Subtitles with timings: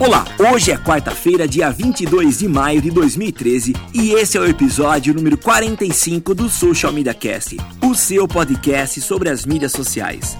[0.00, 5.12] Olá, hoje é quarta-feira, dia 22 de maio de 2013 e esse é o episódio
[5.12, 10.38] número 45 do Social Media Cast, o seu podcast sobre as mídias sociais.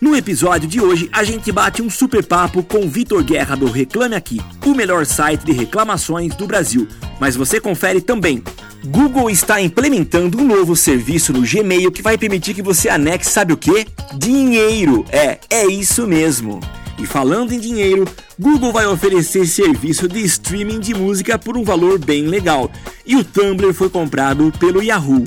[0.00, 4.14] No episódio de hoje, a gente bate um super papo com Vitor Guerra do Reclame
[4.14, 6.88] Aqui, o melhor site de reclamações do Brasil.
[7.20, 8.42] Mas você confere também.
[8.86, 13.52] Google está implementando um novo serviço no Gmail que vai permitir que você anexe, sabe
[13.52, 13.86] o que?
[14.14, 15.04] Dinheiro!
[15.10, 16.60] É, é isso mesmo!
[17.02, 18.04] E falando em dinheiro,
[18.38, 22.70] Google vai oferecer serviço de streaming de música por um valor bem legal.
[23.04, 25.24] E o Tumblr foi comprado pelo Yahoo.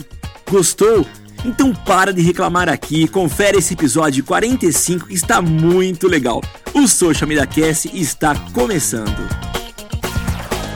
[0.50, 1.06] Gostou?
[1.44, 6.42] Então para de reclamar aqui e confere esse episódio 45 que está muito legal.
[6.74, 9.28] O Social Media Cast está começando.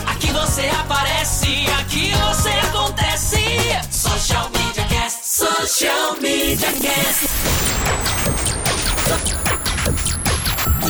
[0.06, 3.38] Aqui você aparece, aqui você acontece.
[3.90, 7.30] Social Media Cast, Social Media Cast.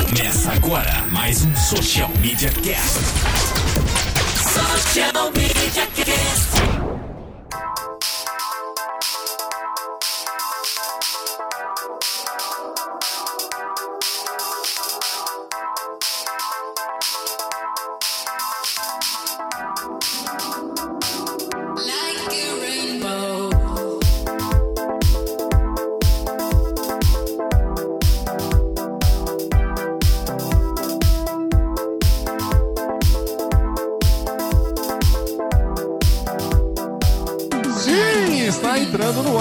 [0.10, 3.00] Começa agora mais um Social Media Cast.
[4.42, 6.99] Social Media Cast.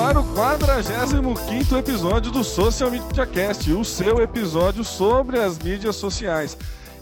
[0.08, 6.56] Ar o 45 episódio do Social Media Cast, o seu episódio sobre as mídias sociais.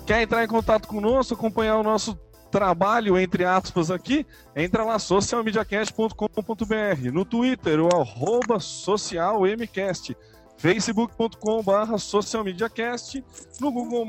[0.04, 2.18] Quer entrar em contato conosco, acompanhar o nosso
[2.50, 4.26] trabalho, entre aspas, aqui?
[4.56, 10.16] Entra lá, socialmediacast.com.br, no Twitter, o arroba socialmcast,
[10.56, 13.22] facebook.com.br socialmediacast,
[13.60, 14.04] no Google+,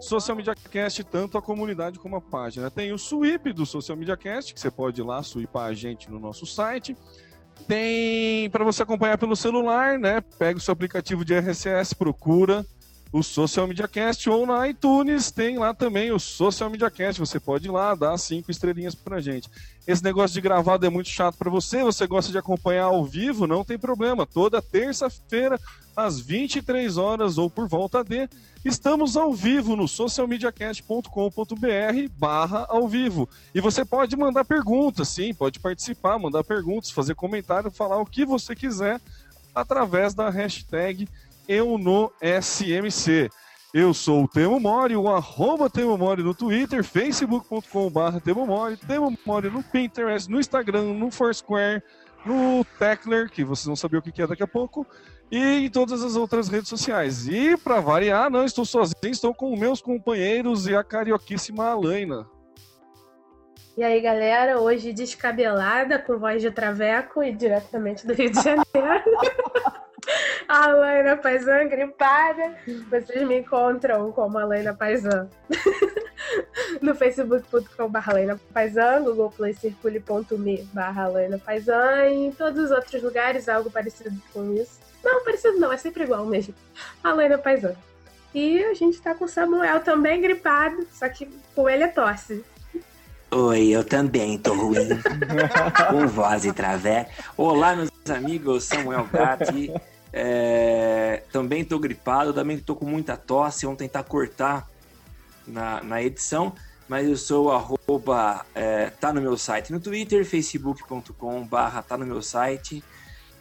[0.00, 2.70] Social Media Cast, tanto a comunidade como a página.
[2.70, 6.10] Tem o sweep do Social Media Cast, que você pode ir lá sweepar a gente
[6.10, 6.94] no nosso site.
[7.66, 10.20] Tem para você acompanhar pelo celular, né?
[10.38, 12.64] Pega o seu aplicativo de RSS, procura
[13.14, 17.20] o Social Media Cast ou na iTunes tem lá também o Social Media Cast.
[17.20, 19.48] Você pode ir lá dar cinco estrelinhas pra gente.
[19.86, 21.84] Esse negócio de gravado é muito chato para você.
[21.84, 23.46] Você gosta de acompanhar ao vivo?
[23.46, 24.26] Não tem problema.
[24.26, 25.60] Toda terça-feira
[25.94, 28.28] às 23 horas ou por volta de
[28.64, 33.28] Estamos ao vivo no socialmediacast.com.br barra ao vivo.
[33.54, 38.24] E você pode mandar perguntas, sim, pode participar, mandar perguntas, fazer comentário, falar o que
[38.24, 39.00] você quiser
[39.54, 41.06] através da hashtag
[41.48, 43.30] eu no SMC.
[43.72, 49.18] Eu sou o Temo Mori, o arroba Temo Mori no Twitter, facebook.com.br Temo Mori, Temo
[49.26, 51.82] Mori no Pinterest, no Instagram, no Foursquare,
[52.24, 54.86] no Tecler, que vocês vão saber o que é daqui a pouco,
[55.28, 57.26] e em todas as outras redes sociais.
[57.26, 62.26] E para variar, não estou sozinho, estou com meus companheiros e a carioquíssima Alaina.
[63.76, 68.64] E aí, galera, hoje descabelada, com voz de traveco e diretamente do Rio de Janeiro.
[70.48, 72.56] a Alaina Paisan gripada.
[72.90, 75.28] Vocês me encontram como Alaina Paisan
[76.80, 83.02] no facebook.com.br Alaina Paisan, Google Play Circule.me barra Alaina Paisan e em todos os outros
[83.02, 84.80] lugares algo parecido com isso.
[85.02, 86.54] Não, parecido não, é sempre igual mesmo.
[87.02, 87.74] Alaina Paisan.
[88.34, 92.44] E a gente tá com o Samuel também gripado, só que com ele é tosse.
[93.30, 94.88] Oi, eu também tô ruim.
[95.90, 97.08] com voz e travé.
[97.36, 99.72] Olá, meus amigos, Samuel Gatti.
[100.16, 103.66] É, também tô gripado, também tô com muita tosse.
[103.66, 104.70] Vamos tentar cortar
[105.44, 106.54] na, na edição.
[106.88, 112.06] Mas eu sou arroba, é, tá no meu site no Twitter, facebook.com barra tá no
[112.06, 112.84] meu site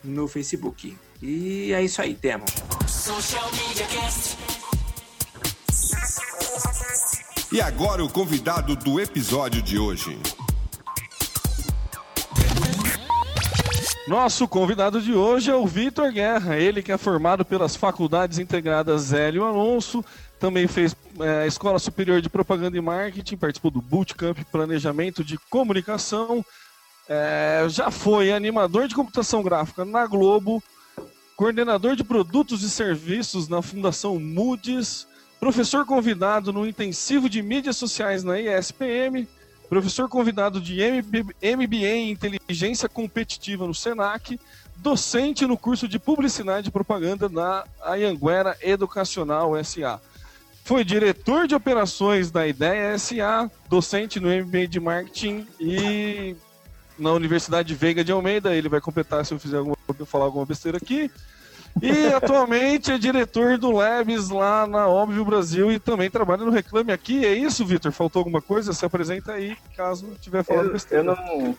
[0.03, 0.97] no Facebook.
[1.21, 2.45] E é isso aí, temo.
[7.51, 10.17] E agora o convidado do episódio de hoje.
[14.05, 19.13] Nosso convidado de hoje é o Vitor Guerra, ele que é formado pelas Faculdades Integradas
[19.13, 20.03] Hélio Alonso,
[20.37, 26.45] também fez é, Escola Superior de Propaganda e Marketing, participou do Bootcamp Planejamento de Comunicação,
[27.07, 30.61] é, já foi animador de computação gráfica na Globo,
[31.37, 35.07] coordenador de produtos e serviços na Fundação Moody's,
[35.39, 39.25] professor convidado no intensivo de mídias sociais na ESPM,
[39.73, 40.77] professor convidado de
[41.41, 44.39] MBA em inteligência competitiva no SENAC,
[44.75, 49.99] docente no curso de publicidade e propaganda na Anhanguera Educacional SA.
[50.63, 56.35] Foi diretor de operações da Ideia SA, docente no MBA de marketing e
[56.97, 58.55] na Universidade Veiga de Almeida.
[58.55, 59.75] Ele vai completar se eu fizer alguma,
[60.05, 61.09] falar alguma besteira aqui.
[61.81, 66.91] E atualmente é diretor do Labs lá na Óbvio Brasil e também trabalha no Reclame
[66.91, 67.25] Aqui.
[67.25, 67.91] É isso, Vitor?
[67.91, 68.73] Faltou alguma coisa?
[68.73, 71.03] Se apresenta aí, caso tiver falado Eu, besteira.
[71.03, 71.57] eu não.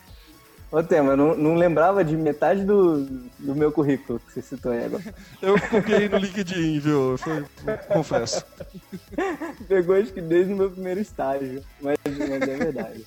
[0.71, 3.05] Ô, Tema, eu não, não lembrava de metade do,
[3.37, 5.03] do meu currículo que você citou aí agora.
[5.41, 7.17] Eu copiei no LinkedIn, viu?
[7.17, 7.45] Foi,
[7.93, 8.43] confesso.
[9.67, 11.63] Pegou acho que desde o meu primeiro estágio.
[11.79, 13.05] Mas, mas é verdade.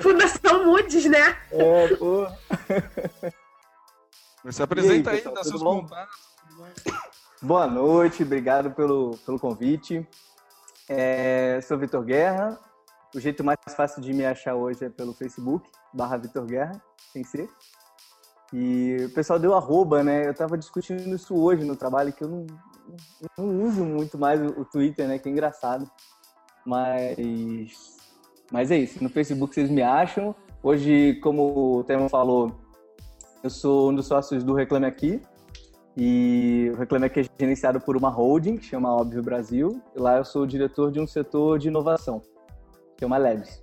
[0.00, 1.36] Fundação Moody's, né?
[1.50, 2.26] É, pô.
[4.44, 5.80] Mas se apresenta E aí, aí, pessoal, dá seus bom?
[5.82, 6.25] contatos.
[7.42, 10.06] Boa noite, obrigado pelo, pelo convite.
[10.88, 12.58] É, sou Vitor Guerra.
[13.14, 16.80] O jeito mais fácil de me achar hoje é pelo Facebook, barra Vitor Guerra,
[17.12, 17.48] sem ser.
[18.52, 20.26] E o pessoal deu arroba, né?
[20.26, 22.46] Eu tava discutindo isso hoje no trabalho, que eu não,
[23.36, 25.18] não uso muito mais o Twitter, né?
[25.18, 25.90] Que é engraçado.
[26.64, 27.96] Mas,
[28.50, 30.34] mas é isso, no Facebook vocês me acham.
[30.62, 32.52] Hoje, como o Temo falou,
[33.42, 35.22] eu sou um dos sócios do Reclame Aqui,
[35.96, 39.80] e o Reclame Aqui é gerenciado por uma holding, que chama Óbvio Brasil.
[39.94, 42.20] E lá eu sou o diretor de um setor de inovação,
[42.96, 43.62] que é uma Labs.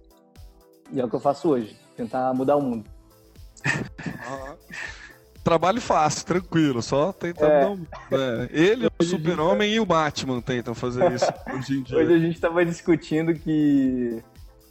[0.92, 2.86] E é o que eu faço hoje, tentar mudar o mundo.
[3.66, 4.56] Ah,
[5.44, 7.62] Trabalho fácil, tranquilo, só tentando É.
[7.62, 11.98] dar um- é, Ele, o Super-Homem e o Batman tentam fazer isso hoje em dia.
[11.98, 14.24] Hoje a gente estava discutindo que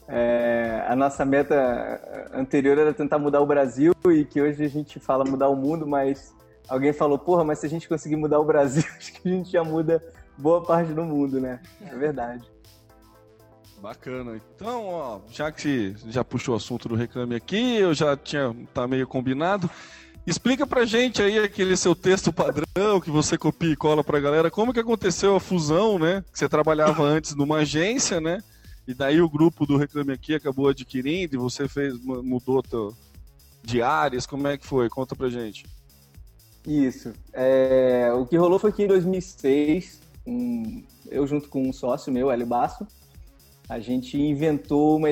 [0.09, 4.99] é, a nossa meta anterior era tentar mudar o Brasil e que hoje a gente
[4.99, 6.35] fala mudar o mundo, mas
[6.73, 9.51] alguém falou, porra, mas se a gente conseguir mudar o Brasil, acho que a gente
[9.51, 10.03] já muda
[10.39, 11.61] boa parte do mundo, né?
[11.83, 12.51] É verdade.
[13.81, 14.41] Bacana.
[14.55, 18.87] Então, ó, já que já puxou o assunto do reclame aqui, eu já tinha tá
[18.87, 19.69] meio combinado.
[20.25, 24.53] Explica pra gente aí aquele seu texto padrão que você copia e cola pra galera,
[24.53, 26.25] como que aconteceu a fusão, né?
[26.33, 28.39] Que você trabalhava antes numa agência, né?
[28.87, 32.97] E daí o grupo do Reclame Aqui acabou adquirindo e você fez mudou teu
[33.65, 34.89] de áreas, como é que foi?
[34.89, 35.65] Conta pra gente.
[36.67, 37.12] Isso.
[37.32, 42.31] É, o que rolou foi que em 2006, um- eu junto com um sócio meu,
[42.31, 42.87] Hélio Basso,
[43.69, 45.09] a gente inventou uma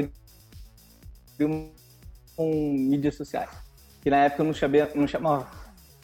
[2.37, 3.51] com mídias sociais.
[4.03, 5.49] Que na época não, chamava, não, chamava,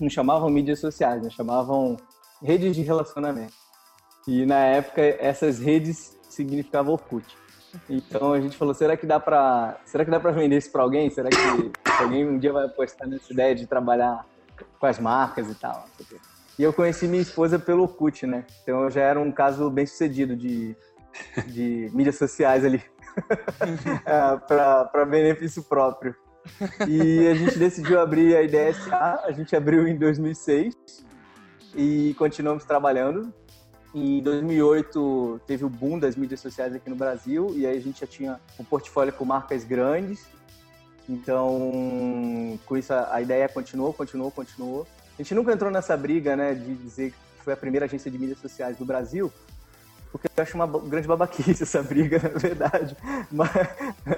[0.00, 1.30] não chamavam mídias sociais, né?
[1.30, 1.96] chamavam
[2.42, 3.54] redes de relacionamento.
[4.26, 7.24] E na época essas redes significavam Orkut.
[7.88, 10.82] Então a gente falou, será que dá pra, será que dá pra vender isso pra
[10.82, 11.10] alguém?
[11.10, 11.36] Será que
[12.02, 14.24] alguém um dia vai apostar nessa ideia de trabalhar
[14.78, 15.86] com as marcas e tal?
[16.58, 18.44] E eu conheci minha esposa pelo Orkut, né?
[18.62, 20.76] Então eu já era um caso bem sucedido de,
[21.46, 22.82] de mídias sociais ali.
[24.46, 26.14] para benefício próprio.
[26.86, 30.74] E a gente decidiu abrir a IDSA, a gente abriu em 2006
[31.74, 33.32] e continuamos trabalhando.
[33.94, 38.00] Em 2008 teve o boom das mídias sociais aqui no Brasil e aí a gente
[38.00, 40.26] já tinha um portfólio com marcas grandes.
[41.08, 44.86] Então, com isso a ideia continuou, continuou, continuou.
[45.18, 48.18] A gente nunca entrou nessa briga, né, de dizer que foi a primeira agência de
[48.18, 49.32] mídias sociais do Brasil,
[50.10, 52.96] porque eu acho uma grande babaquice essa briga, na verdade.
[53.30, 53.50] Mas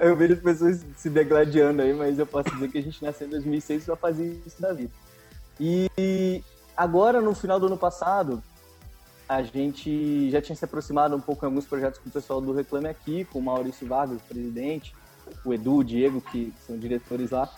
[0.01, 3.27] eu vejo as pessoas se degladiando aí, mas eu posso dizer que a gente nasceu
[3.27, 4.91] em 2006 e só fazia isso da vida.
[5.59, 6.41] E
[6.75, 8.41] agora, no final do ano passado,
[9.27, 12.53] a gente já tinha se aproximado um pouco em alguns projetos com o pessoal do
[12.53, 14.95] Reclame Aqui, com o Maurício Vargas, presidente,
[15.43, 17.49] o Edu, o Diego, que são diretores lá.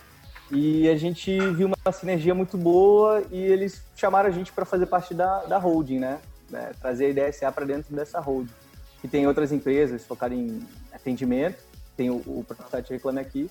[0.52, 4.86] E a gente viu uma sinergia muito boa e eles chamaram a gente para fazer
[4.86, 6.20] parte da, da holding, né?
[6.50, 6.72] né?
[6.80, 8.52] Trazer a IDSA para dentro dessa holding.
[9.00, 10.62] Que tem outras empresas focadas em
[10.92, 11.64] atendimento,
[11.96, 13.50] tem o, o próprio Reclame Aqui.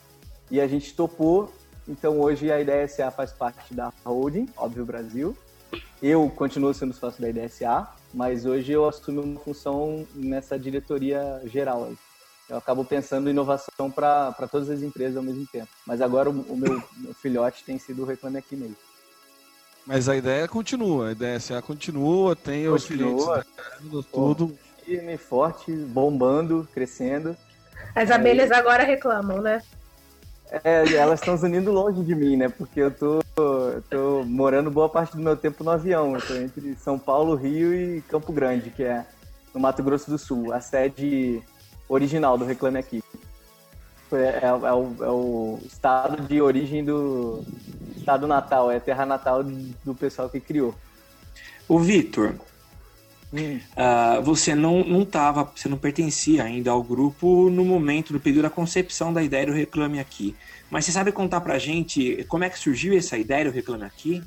[0.51, 1.53] E a gente topou,
[1.89, 5.37] então hoje a IDSA faz parte da holding, óbvio Brasil.
[6.03, 11.85] Eu continuo sendo sócio da IDSA, mas hoje eu assumo uma função nessa diretoria geral
[11.85, 12.10] aí.
[12.51, 15.69] Eu acabo pensando em inovação para todas as empresas ao mesmo tempo.
[15.87, 18.77] Mas agora o, o meu, meu filhote tem sido o Reclame Aqui mesmo.
[19.87, 23.45] Mas a ideia continua, a ideia SA continua, tem os Continua.
[23.81, 24.59] clientes, tudo.
[24.85, 27.37] Firme, forte, bombando, crescendo.
[27.95, 29.63] As abelhas agora reclamam, né?
[30.65, 32.49] É, elas estão zunindo longe de mim, né?
[32.49, 36.15] Porque eu tô, eu tô morando boa parte do meu tempo no avião.
[36.15, 39.07] Eu tô entre São Paulo, Rio e Campo Grande, que é
[39.55, 41.43] no Mato Grosso do Sul, a sede
[41.91, 43.03] original do Reclame Aqui.
[44.09, 47.45] Foi- É, é o, é o estado de origem do
[47.97, 50.75] estado natal, é a terra natal do pessoal que criou.
[51.69, 52.35] O Vitor,
[53.33, 58.43] Uh, você não não tava, você não pertencia ainda ao grupo no momento, no período
[58.43, 60.35] da concepção da ideia do Reclame Aqui.
[60.69, 64.21] Mas você sabe contar pra gente como é que surgiu essa ideia do Reclame Aqui?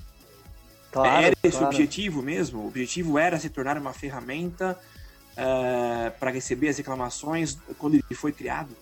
[0.90, 1.76] Claro, era esse o claro.
[1.76, 2.62] objetivo mesmo?
[2.62, 4.80] O objetivo era se tornar uma ferramenta
[5.34, 8.76] uh, para receber as reclamações quando ele foi criado?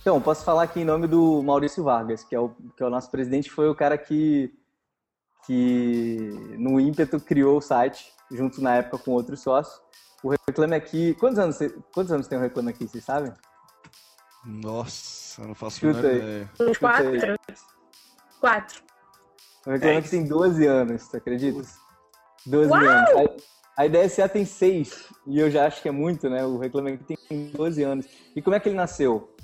[0.00, 2.90] Então, posso falar aqui em nome do Maurício Vargas, que é o, que é o
[2.90, 4.54] nosso presidente, foi o cara que,
[5.44, 9.80] que no ímpeto criou o site, junto na época com outros sócios.
[10.22, 11.14] O Reclame Aqui.
[11.14, 11.58] Quantos anos,
[11.92, 13.32] quantos anos tem o Reclame Aqui, vocês sabem?
[14.44, 16.50] Nossa, eu não faço Chuta ideia.
[16.60, 17.10] Uns quatro.
[18.38, 18.82] Quatro.
[19.66, 20.10] O Reclame Aqui Dez.
[20.10, 21.62] tem 12 anos, você acredita?
[22.46, 22.80] 12 Uau!
[22.80, 23.55] anos.
[23.76, 26.44] A, IDSA tem 6, e eu já acho que é muito, né?
[26.44, 28.06] O Reclame Aqui tem 12 anos.
[28.34, 29.34] E como é que ele nasceu?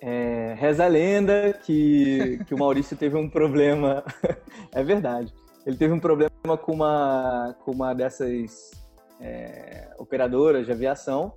[0.00, 4.04] É, reza a lenda que, que o Maurício teve um problema.
[4.72, 5.34] é verdade.
[5.66, 8.70] Ele teve um problema com uma, com uma dessas
[9.20, 11.34] é, operadoras de aviação.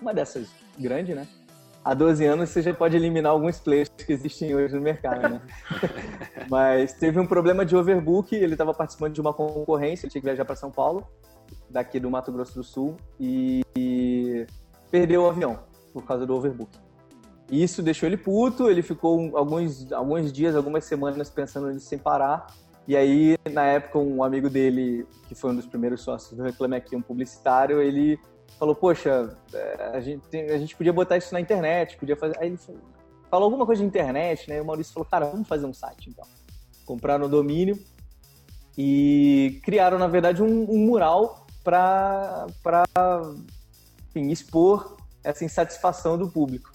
[0.00, 1.26] Uma dessas grande, né?
[1.86, 5.40] Há 12 anos você já pode eliminar alguns players que existem hoje no mercado, né?
[6.50, 10.26] Mas teve um problema de overbook, ele estava participando de uma concorrência, ele tinha que
[10.26, 11.06] viajar para São Paulo,
[11.70, 14.44] daqui do Mato Grosso do Sul, e, e
[14.90, 15.60] perdeu o avião
[15.92, 16.76] por causa do overbook.
[17.48, 22.00] E isso deixou ele puto, ele ficou alguns, alguns dias, algumas semanas pensando nisso sem
[22.00, 22.48] parar.
[22.88, 26.74] E aí, na época, um amigo dele, que foi um dos primeiros sócios do Reclame
[26.74, 28.18] Aqui, um publicitário, ele
[28.58, 32.38] falou, poxa, é, a gente, a gente podia botar isso na internet, podia fazer...
[32.38, 32.80] Aí ele falou,
[33.30, 34.58] falou alguma coisa de internet, né?
[34.58, 36.24] E o Maurício falou, cara, vamos fazer um site, então.
[36.84, 37.78] Compraram o domínio
[38.76, 42.46] e criaram, na verdade, um, um mural para
[44.14, 46.72] expor essa insatisfação do público.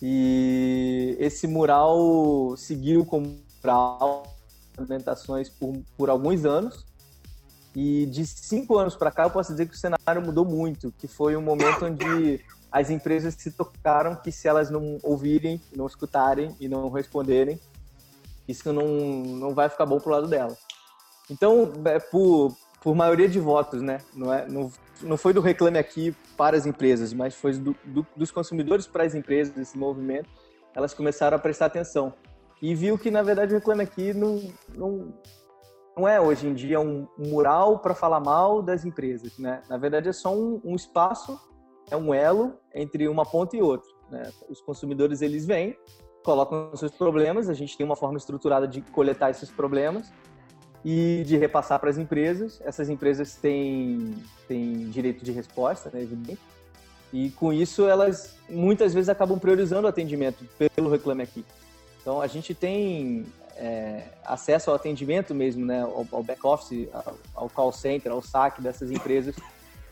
[0.00, 4.24] E esse mural seguiu como mural
[4.72, 6.84] apresentações por, por alguns anos.
[7.74, 11.08] E de cinco anos para cá, eu posso dizer que o cenário mudou muito, que
[11.08, 16.54] foi um momento onde as empresas se tocaram que se elas não ouvirem, não escutarem
[16.60, 17.58] e não responderem,
[18.46, 20.58] isso não, não vai ficar bom pro lado delas.
[21.30, 23.98] Então, é por, por maioria de votos, né?
[24.14, 24.70] Não, é, não,
[25.02, 29.04] não foi do Reclame Aqui para as empresas, mas foi do, do- dos consumidores para
[29.04, 30.28] as empresas, esse movimento,
[30.74, 32.12] elas começaram a prestar atenção.
[32.60, 34.42] E viu que, na verdade, o Reclame Aqui não,
[34.74, 35.12] não,
[35.96, 39.62] não é hoje em dia um, mural para falar mal das empresas, né?
[39.68, 41.38] Na verdade, é só um, um espaço,
[41.90, 43.90] é um elo entre uma ponta e outra.
[44.10, 44.30] Né?
[44.48, 45.76] Os consumidores, eles vêm,
[46.24, 50.12] colocam seus problemas, a gente tem uma forma estruturada de coletar esses problemas
[50.84, 52.60] e de repassar para as empresas.
[52.64, 54.14] Essas empresas têm,
[54.48, 56.40] têm direito de resposta, né, evidente.
[57.12, 61.44] E com isso elas muitas vezes acabam priorizando o atendimento pelo Reclame Aqui.
[62.00, 63.26] Então a gente tem
[63.62, 68.60] é, acesso ao atendimento mesmo, né, ao, ao back-office, ao, ao call center, ao saque
[68.60, 69.36] dessas empresas.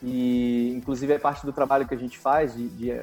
[0.03, 3.01] E inclusive é parte do trabalho que a gente faz de, de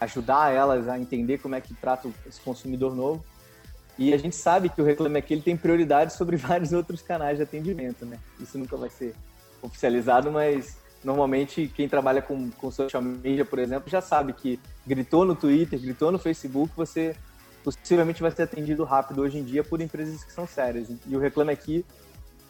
[0.00, 3.24] ajudar elas a entender como é que trata esse consumidor novo.
[3.96, 7.36] E a gente sabe que o Reclame Aqui ele tem prioridade sobre vários outros canais
[7.36, 8.18] de atendimento, né?
[8.40, 9.14] Isso nunca vai ser
[9.60, 15.24] oficializado, mas normalmente quem trabalha com, com social media, por exemplo, já sabe que gritou
[15.24, 17.14] no Twitter, gritou no Facebook, você
[17.62, 20.88] possivelmente vai ser atendido rápido hoje em dia por empresas que são sérias.
[21.06, 21.84] E o Reclame Aqui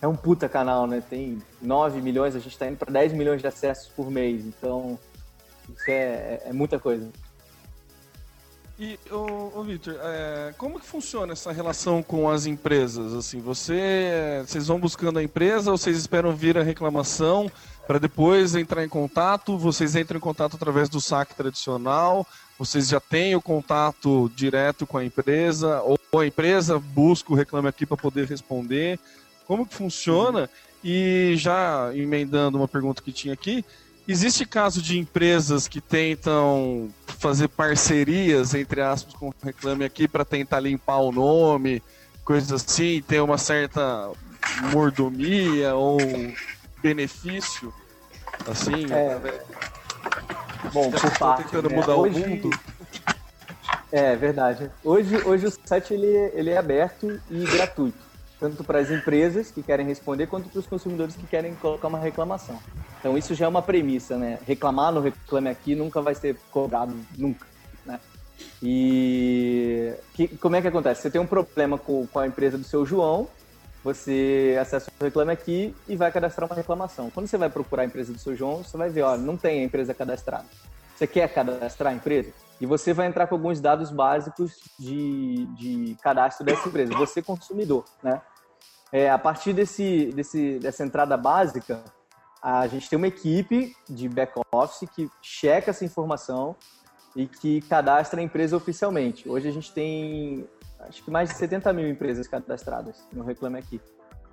[0.00, 1.02] é um puta canal, né?
[1.08, 4.98] Tem 9 milhões, a gente está indo para 10 milhões de acessos por mês, então
[5.68, 7.08] isso é, é muita coisa.
[8.78, 13.14] E, ô, ô Victor, é, como que funciona essa relação com as empresas?
[13.14, 17.48] Assim, você, vocês vão buscando a empresa ou vocês esperam vir a reclamação
[17.86, 19.56] para depois entrar em contato?
[19.56, 22.26] Vocês entram em contato através do saque tradicional?
[22.62, 25.82] Vocês já têm o contato direto com a empresa?
[25.82, 29.00] Ou a empresa busca o reclame aqui para poder responder?
[29.48, 30.48] Como que funciona?
[30.84, 33.64] E já emendando uma pergunta que tinha aqui,
[34.06, 40.24] Existe caso de empresas que tentam fazer parcerias, entre aspas, com o Reclame Aqui para
[40.24, 41.80] tentar limpar o nome,
[42.24, 44.10] coisas assim, ter uma certa
[44.72, 45.98] mordomia ou
[46.82, 47.72] benefício,
[48.44, 49.40] assim, É,
[50.72, 51.76] Bom, por parte, tentando né?
[51.76, 52.58] mudar Hoje- o mundo.
[53.90, 54.70] É verdade.
[54.82, 57.98] Hoje, hoje o site ele, ele é aberto e gratuito,
[58.40, 61.98] tanto para as empresas que querem responder quanto para os consumidores que querem colocar uma
[61.98, 62.58] reclamação.
[62.98, 64.38] Então isso já é uma premissa, né?
[64.46, 67.46] Reclamar no Reclame Aqui nunca vai ser cobrado, nunca,
[67.84, 68.00] né?
[68.62, 71.02] E que, como é que acontece?
[71.02, 73.28] Você tem um problema com, com a empresa do seu João,
[73.82, 77.10] você acessa o Reclame Aqui e vai cadastrar uma reclamação.
[77.10, 79.60] Quando você vai procurar a empresa do seu João, você vai ver, olha, não tem
[79.60, 80.46] a empresa cadastrada.
[80.94, 82.32] Você quer cadastrar a empresa?
[82.60, 87.84] E você vai entrar com alguns dados básicos de, de cadastro dessa empresa, você consumidor,
[88.02, 88.20] né?
[88.92, 91.82] É, a partir desse, desse, dessa entrada básica,
[92.42, 96.54] a gente tem uma equipe de back-office que checa essa informação
[97.16, 99.28] e que cadastra a empresa oficialmente.
[99.28, 100.46] Hoje a gente tem,
[100.88, 103.80] acho que mais de 70 mil empresas cadastradas no Reclame Aqui.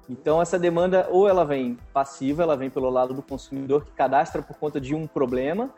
[0.10, 4.42] Então, essa demanda, ou ela vem passiva, ela vem pelo lado do consumidor que cadastra
[4.42, 5.70] por conta de um problema,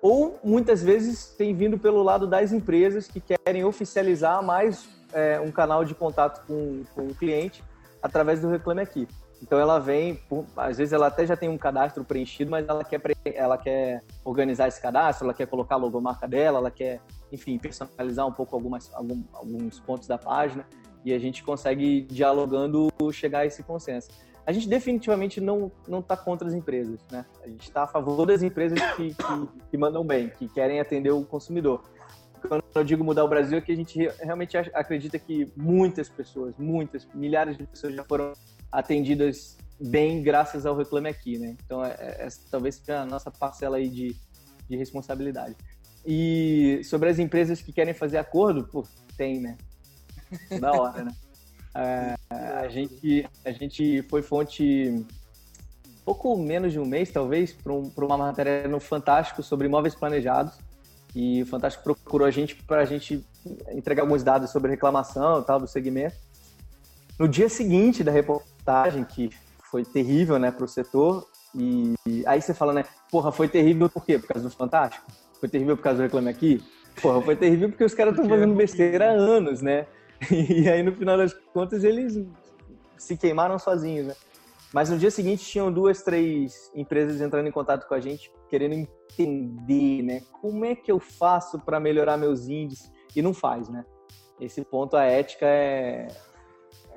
[0.00, 5.50] ou muitas vezes tem vindo pelo lado das empresas que querem oficializar mais é, um
[5.50, 7.62] canal de contato com, com o cliente
[8.02, 9.08] através do Reclame Aqui.
[9.42, 12.84] Então ela vem, por, às vezes ela até já tem um cadastro preenchido, mas ela
[12.84, 13.00] quer,
[13.34, 17.00] ela quer organizar esse cadastro, ela quer colocar a logomarca dela, ela quer,
[17.32, 20.66] enfim, personalizar um pouco algumas, algum, alguns pontos da página
[21.04, 24.10] e a gente consegue, dialogando, chegar a esse consenso.
[24.46, 27.24] A gente definitivamente não está contra as empresas, né?
[27.42, 31.10] A gente está a favor das empresas que, que, que mandam bem, que querem atender
[31.10, 31.82] o consumidor
[32.48, 36.54] quando eu digo mudar o Brasil, é que a gente realmente acredita que muitas pessoas,
[36.58, 38.32] muitas, milhares de pessoas já foram
[38.72, 41.56] atendidas bem graças ao Reclame Aqui, né?
[41.64, 44.16] Então, é, é, talvez seja a nossa parcela aí de,
[44.68, 45.56] de responsabilidade.
[46.04, 49.56] E sobre as empresas que querem fazer acordo, pô, tem, né?
[50.60, 51.12] Da hora, né?
[51.72, 55.06] É, a, gente, a gente foi fonte
[56.04, 60.58] pouco menos de um mês, talvez, para um, uma matéria no Fantástico sobre imóveis planejados.
[61.14, 63.24] E o Fantástico procurou a gente para a gente
[63.70, 66.16] entregar alguns dados sobre reclamação e tal do segmento.
[67.18, 69.30] No dia seguinte da reportagem, que
[69.70, 71.94] foi terrível, né, para o setor, e
[72.26, 74.18] aí você fala, né, porra, foi terrível por quê?
[74.18, 75.06] Por causa do Fantástico?
[75.40, 76.62] Foi terrível por causa do Reclame Aqui?
[77.00, 79.86] Porra, foi terrível porque os caras estão fazendo besteira há anos, né?
[80.30, 82.22] E aí, no final das contas, eles
[82.98, 84.14] se queimaram sozinhos, né?
[84.72, 88.74] Mas no dia seguinte tinham duas, três empresas entrando em contato com a gente, querendo
[88.74, 90.22] entender, né?
[90.40, 92.92] Como é que eu faço para melhorar meus índices?
[93.16, 93.84] E não faz, né?
[94.38, 96.08] Esse ponto, a ética é,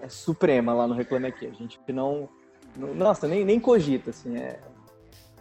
[0.01, 1.47] é suprema lá no Reclame Aqui.
[1.47, 2.29] A gente não,
[2.77, 4.37] não nossa, nem, nem cogita, assim.
[4.37, 4.59] É,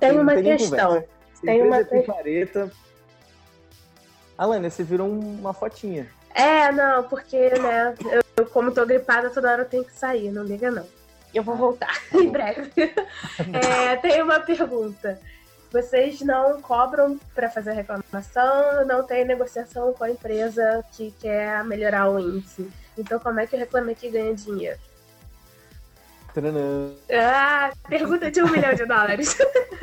[0.00, 1.04] tem uma tem questão.
[1.42, 2.70] Tem uma picareta.
[4.36, 6.08] Alana, você virou uma fotinha.
[6.34, 7.94] É, não, porque, né,
[8.36, 10.86] eu, como tô gripada, toda hora eu tenho que sair, não liga não.
[11.34, 12.70] Eu vou voltar tá em breve.
[13.52, 15.18] É, tem uma pergunta.
[15.70, 22.10] Vocês não cobram para fazer reclamação, não tem negociação com a empresa que quer melhorar
[22.10, 22.70] o índice.
[22.96, 24.78] Então, como é que o Reclame Aqui ganha dinheiro?
[27.10, 29.36] Ah, pergunta de um milhão de dólares.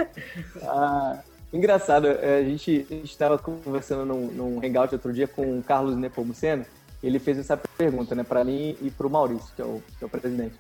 [0.64, 1.20] ah,
[1.54, 6.66] engraçado, é, a gente estava conversando num, num hangout outro dia com o Carlos Nepomuceno.
[7.02, 10.04] Ele fez essa pergunta, né, para mim e para o Maurício, que é o, que
[10.04, 10.56] é o presidente.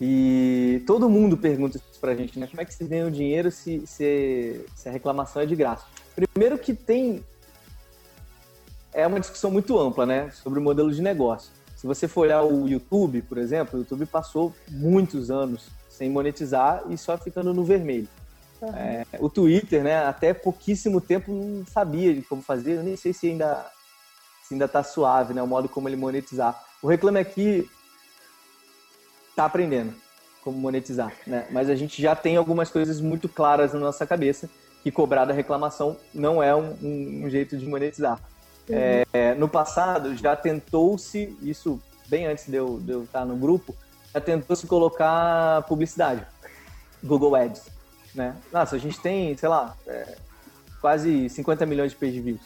[0.00, 2.46] E todo mundo pergunta isso pra gente, né?
[2.46, 5.84] Como é que vocês ganham dinheiro se, se, se a reclamação é de graça?
[6.14, 7.24] Primeiro que tem...
[8.92, 10.30] É uma discussão muito ampla, né?
[10.30, 11.50] Sobre o modelo de negócio.
[11.76, 16.84] Se você for olhar o YouTube, por exemplo, o YouTube passou muitos anos sem monetizar
[16.88, 18.08] e só ficando no vermelho.
[18.60, 18.74] Uhum.
[18.74, 23.12] É, o Twitter, né, até pouquíssimo tempo não sabia de como fazer, eu nem sei
[23.12, 23.70] se ainda
[24.42, 26.58] se ainda tá suave, né, o modo como ele monetizar.
[26.82, 27.68] O Reclame Aqui
[29.30, 29.94] está aprendendo
[30.42, 31.46] como monetizar, né?
[31.50, 34.48] Mas a gente já tem algumas coisas muito claras na nossa cabeça
[34.82, 38.18] que cobrar da reclamação não é um, um, um jeito de monetizar.
[38.68, 38.76] Uhum.
[39.12, 43.74] É, no passado já tentou-se, isso bem antes de eu, de eu estar no grupo,
[44.14, 46.26] já tentou-se colocar publicidade,
[47.04, 47.66] Google Ads,
[48.14, 48.36] né?
[48.52, 50.16] Nossa, a gente tem, sei lá, é,
[50.80, 52.40] quase 50 milhões de page views.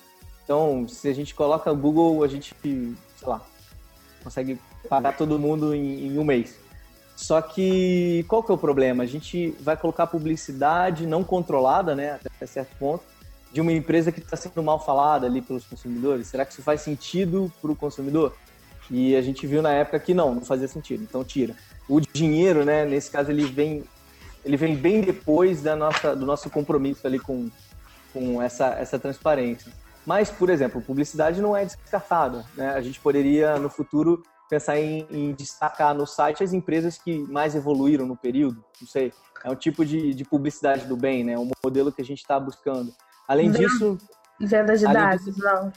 [0.44, 2.96] Então, se a gente coloca Google, a gente, sei
[3.28, 3.40] lá,
[4.22, 6.58] consegue pagar todo mundo em, em um mês.
[7.16, 9.02] Só que qual que é o problema?
[9.02, 13.04] A gente vai colocar publicidade não controlada, né, até certo ponto,
[13.52, 16.26] de uma empresa que está sendo mal falada ali pelos consumidores.
[16.26, 18.34] Será que isso faz sentido para o consumidor?
[18.90, 21.02] E a gente viu na época que não, não fazia sentido.
[21.02, 21.54] Então tira.
[21.88, 23.84] O dinheiro, né, nesse caso ele vem,
[24.44, 27.50] ele vem bem depois da nossa, do nosso compromisso ali com,
[28.12, 29.72] com essa, essa transparência.
[30.04, 32.44] Mas, por exemplo, publicidade não é descartada.
[32.56, 32.70] Né?
[32.70, 37.54] A gente poderia, no futuro, pensar em, em, destacar no site as empresas que mais
[37.54, 38.64] evoluíram no período.
[38.80, 39.12] Não sei.
[39.44, 41.38] É um tipo de, de publicidade do bem, né?
[41.38, 42.92] Um modelo que a gente está buscando.
[43.26, 43.96] Além disso.
[44.40, 45.38] Venda de dados, disso...
[45.40, 45.72] não.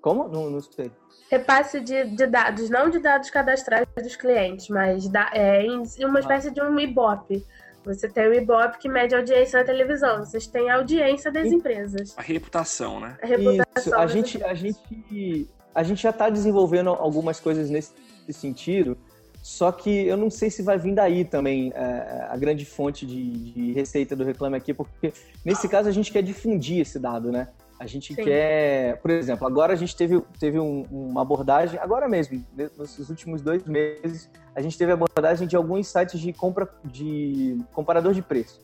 [0.00, 0.28] Como?
[0.28, 0.90] Não, não sei.
[1.32, 6.20] Repasse de, de, dados, não de dados cadastrais dos clientes, mas da, é, em uma
[6.20, 6.52] espécie ah.
[6.52, 7.44] de um Ibope.
[7.84, 10.24] Você tem o Ibope que mede a audiência na televisão.
[10.24, 11.54] Vocês têm a audiência das e...
[11.54, 12.14] empresas.
[12.18, 13.16] A reputação, né?
[13.22, 13.64] A reputação.
[13.76, 13.94] Isso.
[13.94, 17.92] A gente, a gente a gente já está desenvolvendo algumas coisas nesse
[18.30, 18.96] sentido,
[19.42, 23.52] só que eu não sei se vai vir daí também é, a grande fonte de,
[23.52, 25.12] de, receita do Reclame Aqui, porque
[25.44, 27.48] nesse caso a gente quer difundir esse dado, né?
[27.82, 28.22] A gente Sim.
[28.22, 33.08] quer, por exemplo, agora a gente teve, teve um- uma abordagem, agora mesmo, ne- nesses
[33.10, 38.22] últimos dois meses, a gente teve abordagem de alguns sites de compra de comparador de
[38.22, 38.60] preço.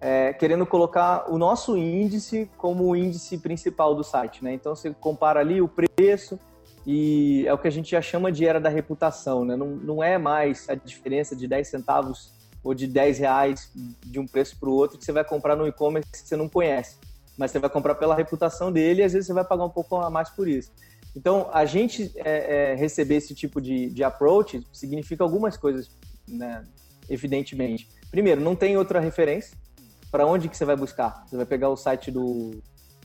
[0.00, 4.52] É, querendo colocar o nosso índice como o índice principal do site, né?
[4.52, 6.36] Então você compara ali o preço
[6.84, 9.54] e é o que a gente já chama de era da reputação, né?
[9.54, 12.32] Não, não é mais a diferença de 10 centavos
[12.64, 13.70] ou de 10 reais
[14.04, 16.48] de um preço para o outro que você vai comprar no e-commerce que você não
[16.48, 16.96] conhece.
[17.40, 19.96] Mas você vai comprar pela reputação dele e às vezes você vai pagar um pouco
[19.96, 20.70] a mais por isso.
[21.16, 25.90] Então, a gente é, é, receber esse tipo de, de approach significa algumas coisas,
[26.28, 26.62] né?
[27.08, 27.88] evidentemente.
[28.10, 29.56] Primeiro, não tem outra referência.
[30.10, 31.24] Para onde que você vai buscar?
[31.26, 32.60] Você vai pegar o site do,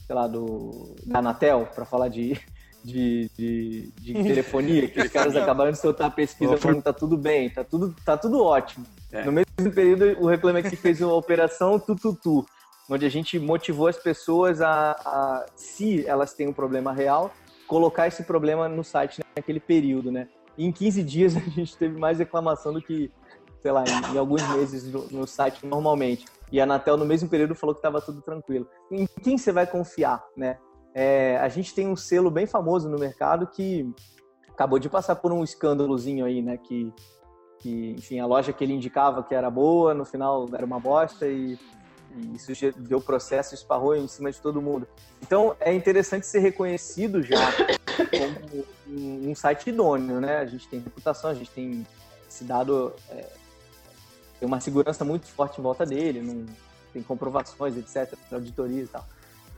[0.05, 2.37] sei lá, do da Anatel para falar de,
[2.83, 6.93] de, de, de telefonia, que os caras acabaram de soltar a pesquisa falando que tá
[6.93, 8.85] tudo bem, tá tudo, tá tudo ótimo.
[9.13, 9.23] É.
[9.23, 12.45] No mesmo período, o Reclame Aqui fez uma operação Tututu,
[12.89, 17.31] onde a gente motivou as pessoas a, a, se elas têm um problema real,
[17.67, 20.27] colocar esse problema no site naquele período, né?
[20.57, 23.11] E em 15 dias a gente teve mais reclamação do que,
[23.61, 26.25] sei lá, em, em alguns meses no, no site normalmente.
[26.51, 28.67] E a Anatel, no mesmo período, falou que estava tudo tranquilo.
[28.91, 30.57] Em quem você vai confiar, né?
[30.93, 33.85] É, a gente tem um selo bem famoso no mercado que
[34.49, 36.57] acabou de passar por um escândalozinho aí, né?
[36.57, 36.93] Que,
[37.59, 41.27] que enfim, a loja que ele indicava que era boa, no final era uma bosta
[41.27, 41.59] e,
[42.33, 44.87] isso deu processo, esparrou em cima de todo mundo.
[45.21, 47.53] Então, é interessante ser reconhecido já
[48.17, 50.37] como um, site idôneo, né?
[50.37, 51.85] A gente tem reputação, a gente tem
[52.29, 53.25] esse dado, é,
[54.39, 56.45] tem uma segurança muito forte em volta dele, não
[56.93, 59.05] tem comprovações, etc, auditorias e tal.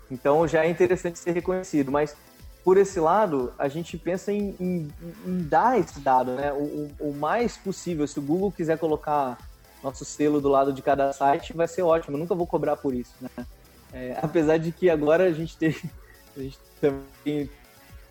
[0.10, 2.16] Então, já é interessante ser reconhecido, mas
[2.64, 4.92] por esse lado, a gente pensa em, em-
[5.26, 6.52] em dar esse dado, né?
[6.52, 8.06] O- o mais possível.
[8.08, 9.38] Se o Google quiser colocar
[9.84, 12.16] nosso selo do lado de cada site, vai ser ótimo.
[12.16, 13.46] Eu nunca vou cobrar por isso, né?
[13.94, 15.76] É, apesar de que agora a gente tem,
[16.36, 17.50] a gente também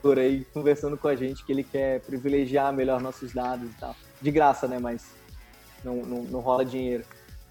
[0.01, 3.95] por aí conversando com a gente que ele quer privilegiar melhor nossos dados e tal.
[4.21, 4.79] De graça, né?
[4.79, 5.05] Mas
[5.83, 7.05] não, não, não rola dinheiro.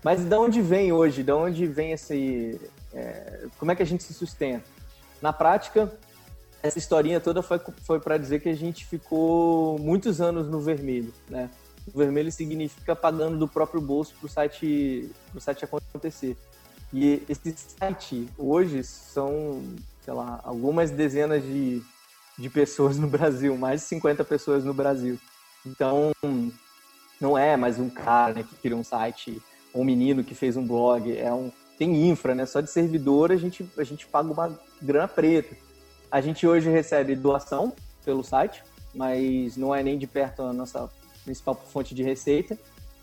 [0.04, 1.24] Mas de onde vem hoje?
[1.24, 2.60] De onde vem esse.
[2.94, 4.64] é, como é que a gente se sustenta?
[5.22, 5.92] Na prática,
[6.62, 11.14] essa historinha toda foi, foi para dizer que a gente ficou muitos anos no vermelho,
[11.30, 11.50] né?
[11.94, 16.36] Vermelho significa pagando do próprio bolso para o site, pro site acontecer.
[16.94, 19.62] E esse site hoje são,
[20.02, 21.82] sei lá, algumas dezenas de,
[22.38, 25.20] de pessoas no Brasil, mais de 50 pessoas no Brasil.
[25.66, 26.12] Então,
[27.20, 29.42] não é mais um cara né, que cria um site,
[29.74, 32.46] um menino que fez um blog, é um tem infra, né?
[32.46, 35.56] Só de servidor a gente a gente paga uma grana preta.
[36.10, 37.74] A gente hoje recebe doação
[38.06, 40.90] pelo site, mas não é nem de perto a nossa
[41.26, 42.58] principal fonte de receita.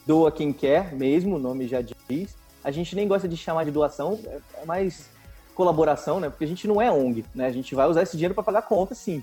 [0.07, 2.35] Doa quem quer mesmo, o nome já diz.
[2.65, 5.11] A gente nem gosta de chamar de doação, é é mais
[5.55, 6.31] colaboração, né?
[6.31, 7.47] Porque a gente não é ONG, né?
[7.47, 9.23] A gente vai usar esse dinheiro para pagar conta, sim.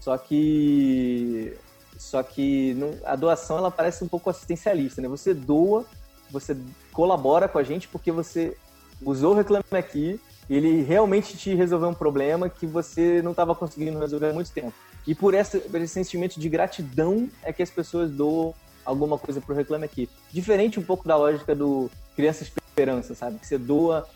[0.00, 1.56] Só que
[1.96, 5.08] só que a doação ela parece um pouco assistencialista, né?
[5.08, 5.84] Você doa,
[6.30, 6.56] você
[6.92, 8.56] colabora com a gente porque você
[9.02, 13.98] usou o Reclame Aqui ele realmente te resolveu um problema que você não estava conseguindo
[14.00, 14.72] resolver há muito tempo.
[15.06, 15.34] E por,
[15.70, 20.08] por esse sentimento de gratidão é que as pessoas doam alguma coisa pro Reclame Aqui.
[20.32, 23.38] Diferente um pouco da lógica do Criança Esperança, sabe?
[23.38, 24.08] Que você doa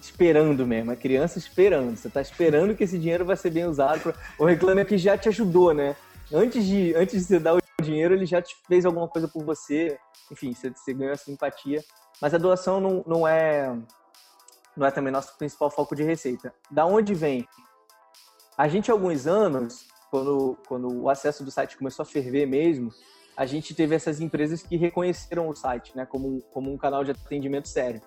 [0.00, 1.96] esperando mesmo, é criança esperando.
[1.96, 4.00] Você tá esperando que esse dinheiro vai ser bem usado.
[4.00, 4.14] Pra...
[4.38, 5.96] O Reclame Aqui já te ajudou, né?
[6.32, 9.44] Antes de, antes de você dar o dinheiro, ele já te fez alguma coisa por
[9.44, 9.98] você.
[10.30, 11.82] Enfim, você, você ganhou a simpatia.
[12.20, 13.76] Mas a doação não, não é
[14.76, 16.52] não é também nosso principal foco de receita.
[16.70, 17.46] Da onde vem?
[18.56, 22.90] A gente, há alguns anos, quando, quando o acesso do site começou a ferver mesmo,
[23.34, 27.12] a gente teve essas empresas que reconheceram o site né, como, como um canal de
[27.12, 28.02] atendimento sério.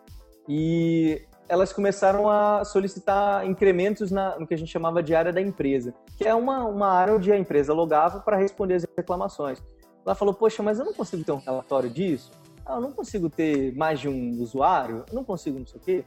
[0.47, 5.41] E elas começaram a solicitar incrementos na, no que a gente chamava de área da
[5.41, 9.59] empresa, que é uma, uma área onde a empresa logava para responder as reclamações.
[10.05, 12.31] Ela falou, poxa, mas eu não consigo ter um relatório disso?
[12.63, 15.03] Ah, eu não consigo ter mais de um usuário?
[15.09, 16.05] Eu não consigo não sei o quê?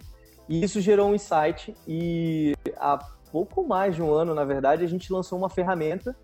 [0.48, 2.96] E isso gerou um insight e há
[3.30, 6.16] pouco mais de um ano, na verdade, a gente lançou uma ferramenta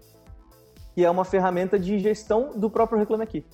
[0.94, 3.44] que é uma ferramenta de gestão do próprio Reclame Aqui.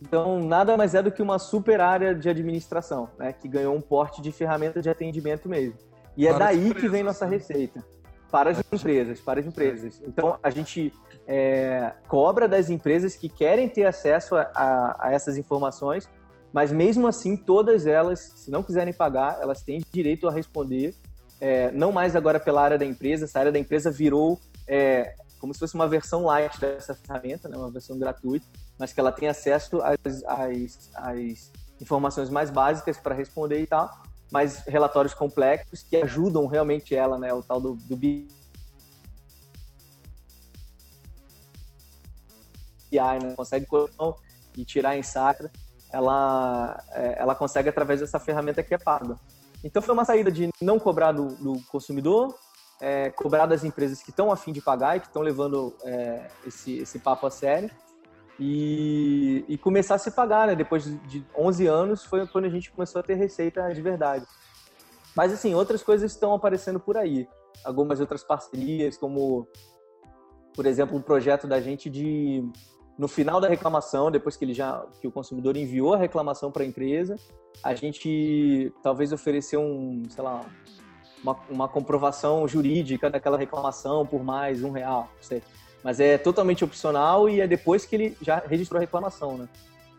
[0.00, 3.80] Então, nada mais é do que uma super área de administração, né, que ganhou um
[3.80, 5.74] porte de ferramenta de atendimento mesmo.
[6.16, 7.36] E é Para as daí que empresas, vem nossa né?
[7.36, 7.84] receita.
[8.30, 10.00] Para as empresas, para as empresas.
[10.06, 10.92] Então, a gente
[11.26, 16.08] é, cobra das empresas que querem ter acesso a, a- a essas informações,
[16.52, 20.94] mas mesmo assim, todas elas, se não quiserem pagar, elas têm direito a responder,
[21.42, 25.52] é, não mais agora pela área da empresa, essa área da empresa virou é, como
[25.52, 28.46] se fosse uma versão light dessa ferramenta, né, uma versão gratuita,
[28.78, 31.50] mas que ela tem acesso às, às, às
[31.80, 33.90] informações mais básicas para responder e tal.
[34.30, 37.34] mas relatórios complexos que ajudam realmente ela, né?
[37.34, 38.28] O tal do, do BI,
[42.92, 43.34] né?
[43.34, 43.66] Consegue
[44.56, 45.50] e tirar em sacra,
[45.92, 49.18] ela, é, ela consegue através dessa ferramenta que é paga.
[49.64, 52.34] Então foi uma saída de não cobrar do, do consumidor,
[52.80, 56.78] é, cobrar das empresas que estão afim de pagar e que estão levando é, esse,
[56.78, 57.70] esse papo a sério
[58.40, 60.56] e, e, começar a se pagar, né?
[60.56, 64.26] Depois de 11 anos foi quando a gente começou a ter receita de verdade.
[65.14, 67.28] Mas assim, outras coisas estão aparecendo por aí.
[67.64, 69.46] Algumas outras parcerias, como
[70.54, 72.44] por exemplo, um projeto da gente de
[72.98, 76.62] no final da reclamação, depois que ele já que o consumidor enviou a reclamação para
[76.62, 77.16] a empresa,
[77.62, 80.44] a gente talvez oferecer um, sei lá,
[81.22, 85.42] uma, uma, comprovação jurídica daquela reclamação por mais um real, não sei.
[85.82, 89.48] Mas é totalmente opcional e é depois que ele já registrou a reclamação, né?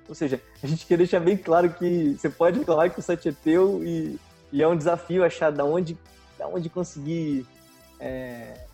[0.08, 3.30] Ou seja, a gente quer deixar bem claro que você pode reclamar que o site
[3.30, 4.20] é teu e,
[4.52, 5.98] e é um desafio achar da onde,
[6.38, 7.46] da onde conseguir
[8.00, 8.66] é,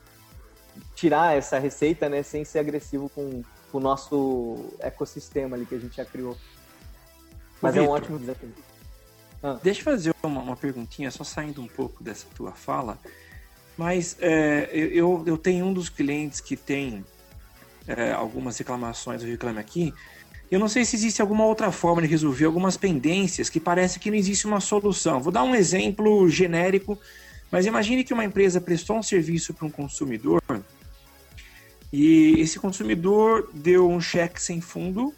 [0.95, 3.43] tirar essa receita, né, sem ser agressivo com,
[3.77, 6.37] o nosso ecossistema ali que a gente já criou.
[7.61, 8.53] Mas Ô, é um ótimo desafio.
[9.41, 9.57] Ah.
[9.61, 12.97] Deixa eu fazer uma, uma, perguntinha, só saindo um pouco dessa tua fala.
[13.77, 17.05] Mas é, eu, eu tenho um dos clientes que tem
[17.87, 19.93] é, algumas reclamações, eu reclamo aqui.
[20.51, 24.09] Eu não sei se existe alguma outra forma de resolver algumas pendências que parece que
[24.09, 25.21] não existe uma solução.
[25.21, 26.97] Vou dar um exemplo genérico,
[27.51, 30.41] mas imagine que uma empresa prestou um serviço para um consumidor
[31.91, 35.13] e esse consumidor deu um cheque sem fundo,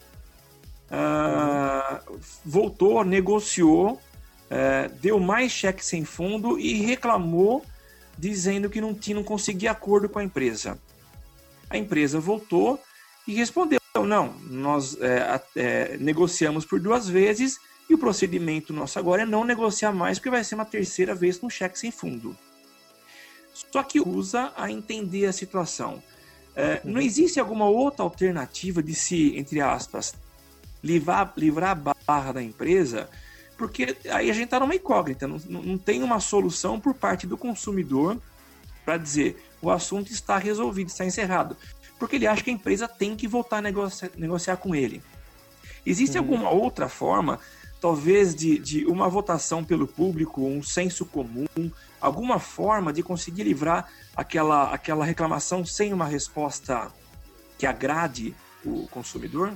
[0.90, 7.66] uh, voltou, negociou, uh, deu mais cheque sem fundo e reclamou,
[8.18, 10.80] dizendo que não, tinha, não conseguia acordo com a empresa.
[11.70, 12.80] A empresa voltou
[13.28, 19.24] e respondeu: não, nós é, é, negociamos por duas vezes e o procedimento nosso agora
[19.24, 22.38] é não negociar mais, porque vai ser uma terceira vez com cheque sem fundo.
[23.54, 26.02] Só que usa a entender a situação.
[26.56, 30.14] É, não existe alguma outra alternativa de se, entre aspas,
[30.84, 33.10] livrar, livrar a barra da empresa?
[33.58, 37.38] Porque aí a gente está numa incógnita, não, não tem uma solução por parte do
[37.38, 38.20] consumidor
[38.84, 41.56] para dizer o assunto está resolvido, está encerrado.
[42.00, 45.04] Porque ele acha que a empresa tem que voltar a negociar, negociar com ele.
[45.86, 46.24] Existe uhum.
[46.24, 47.40] alguma outra forma,
[47.80, 51.46] talvez de, de uma votação pelo público, um senso comum,
[52.02, 56.92] alguma forma de conseguir livrar aquela, aquela reclamação sem uma resposta
[57.58, 58.36] que agrade
[58.66, 59.54] o consumidor?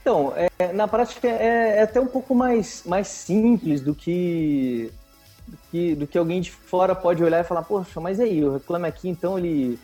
[0.00, 4.92] Então, é, na prática é, é, até um pouco mais, mais simples do que,
[5.48, 8.52] do que, do que alguém de fora pode olhar e falar, poxa, mas aí, o
[8.52, 9.80] Reclame Aqui, então ele,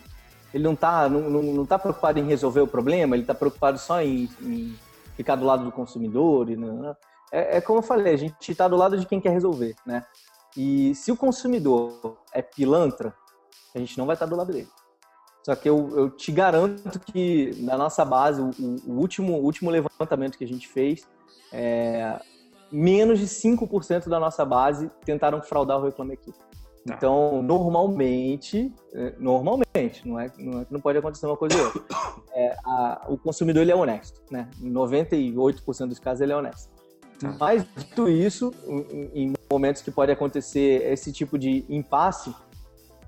[0.53, 3.77] ele não está não, não, não tá preocupado em resolver o problema, ele está preocupado
[3.77, 4.73] só em, em,
[5.17, 6.49] ficar do lado do consumidor.
[6.49, 6.95] E, né?
[7.29, 10.05] é, é como eu falei, a gente está do lado de quem quer resolver, né?
[10.55, 13.13] E se o consumidor é pilantra,
[13.73, 14.67] a gente não vai estar do lado dele.
[15.45, 18.51] Só que eu, eu te garanto que na nossa base, o,
[18.87, 21.05] o último, último levantamento que a gente fez,
[21.51, 22.19] é,
[22.71, 26.31] menos de 5% da nossa base tentaram fraudar o Reclame Aqui.
[26.85, 26.95] Tá.
[26.95, 31.65] Então, normalmente, é, normalmente, não é, não é que não pode acontecer uma coisa ou
[31.65, 31.83] outra.
[32.33, 34.49] É, a, o consumidor ele é honesto, né?
[34.61, 36.71] Em 98% dos casos ele é honesto.
[37.19, 37.35] Tá.
[37.39, 42.33] Mas, dito isso, em, em momentos que pode acontecer esse tipo de impasse,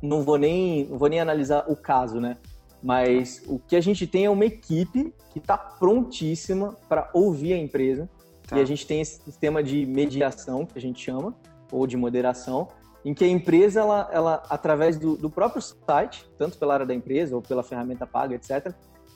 [0.02, 2.38] não vou nem, não vou nem analisar o caso, né?
[2.82, 7.58] Mas o que a gente tem é uma equipe que está prontíssima para ouvir a
[7.58, 8.08] empresa.
[8.48, 8.58] Tá.
[8.58, 11.34] E a gente tem esse sistema de mediação, que a gente chama,
[11.72, 12.68] ou de moderação,
[13.04, 16.94] em que a empresa, ela, ela através do, do próprio site, tanto pela área da
[16.94, 18.74] empresa ou pela ferramenta paga, etc.,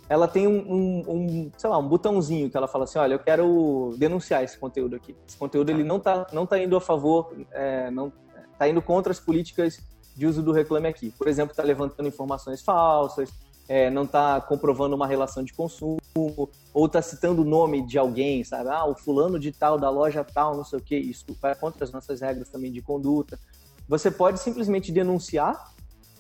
[0.10, 3.20] ela tem um, um, um, sei lá, um botãozinho que ela fala assim, olha, eu
[3.20, 5.16] quero denunciar esse conteúdo aqui.
[5.28, 8.12] Esse conteúdo ele não tá, não tá indo a favor, é, não
[8.58, 9.80] tá indo contra as políticas
[10.16, 11.12] de uso do Reclame Aqui.
[11.12, 13.30] Por exemplo, está levantando informações falsas,
[13.68, 16.00] é, não está comprovando uma relação de consumo,
[16.74, 18.70] ou está citando o nome de alguém, sabe?
[18.70, 21.84] Ah, o fulano de tal, da loja tal, não sei o que, isso vai contra
[21.84, 23.40] as nossas regras também de conduta.
[23.88, 25.72] Você pode simplesmente denunciar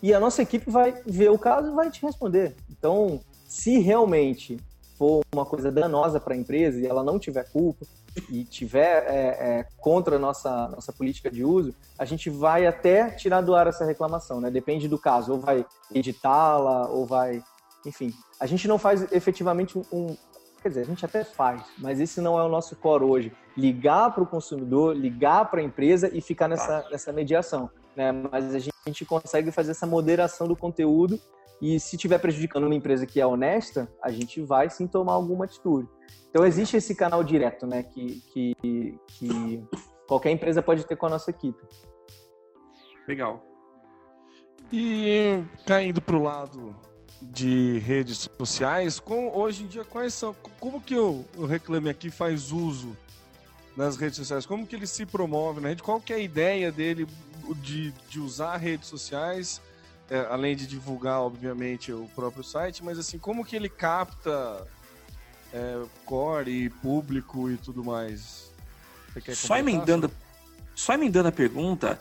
[0.01, 2.55] e a nossa equipe vai ver o caso e vai te responder.
[2.69, 3.19] Então,
[3.49, 4.57] se realmente
[4.95, 7.83] for uma coisa danosa para a empresa e ela não tiver culpa,
[8.29, 13.09] e tiver é, é, contra a nossa, nossa política de uso, a gente vai até
[13.11, 14.51] tirar do ar essa reclamação, né?
[14.51, 17.41] Depende do caso, ou vai editá-la, ou vai.
[17.85, 20.15] Enfim, a gente não faz efetivamente um.
[20.61, 23.31] Quer dizer, a gente até faz, mas esse não é o nosso core hoje.
[23.55, 27.69] Ligar para o consumidor, ligar para a empresa e ficar nessa, nessa mediação.
[27.95, 28.11] Né?
[28.11, 31.19] Mas a gente consegue fazer essa moderação do conteúdo
[31.61, 35.45] e se estiver prejudicando uma empresa que é honesta, a gente vai sim tomar alguma
[35.45, 35.89] atitude.
[36.29, 39.63] Então existe esse canal direto, né, que, que, que
[40.07, 41.61] qualquer empresa pode ter com a nossa equipe.
[43.07, 43.43] Legal.
[44.71, 46.75] E caindo para o lado
[47.21, 52.09] de redes sociais, com, hoje em dia quais são, como que o, o Reclame Aqui
[52.09, 52.95] faz uso
[53.75, 54.45] nas redes sociais?
[54.45, 55.83] Como que ele se promove na rede?
[55.83, 57.07] Qual que é a ideia dele
[57.55, 59.61] de, de usar redes sociais,
[60.09, 64.67] é, além de divulgar, obviamente, o próprio site, mas assim, como que ele capta
[65.53, 68.51] é, core e público e tudo mais?
[69.33, 70.11] Só emendando,
[70.75, 71.99] só emendando a pergunta,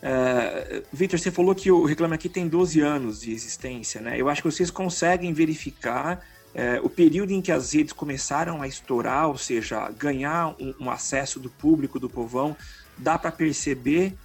[0.00, 4.18] Uh, Victor, você falou que o Reclame Aqui tem 12 anos de existência, né?
[4.18, 8.66] Eu acho que vocês conseguem verificar uh, o período em que as redes começaram a
[8.66, 12.56] estourar, ou seja, ganhar um, um acesso do público, do povão.
[12.96, 14.16] Dá para perceber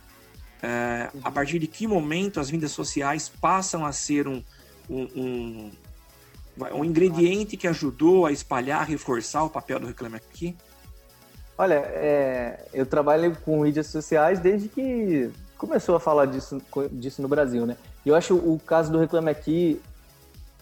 [0.65, 4.43] uh, a partir de que momento as mídias sociais passam a ser um,
[4.89, 5.71] um, um,
[6.73, 10.55] um ingrediente que ajudou a espalhar, reforçar o papel do Reclame Aqui?
[11.57, 17.27] Olha, é, eu trabalho com mídias sociais desde que começou a falar disso, disso no
[17.27, 17.77] Brasil, né?
[18.05, 19.81] E eu acho o caso do Reclame Aqui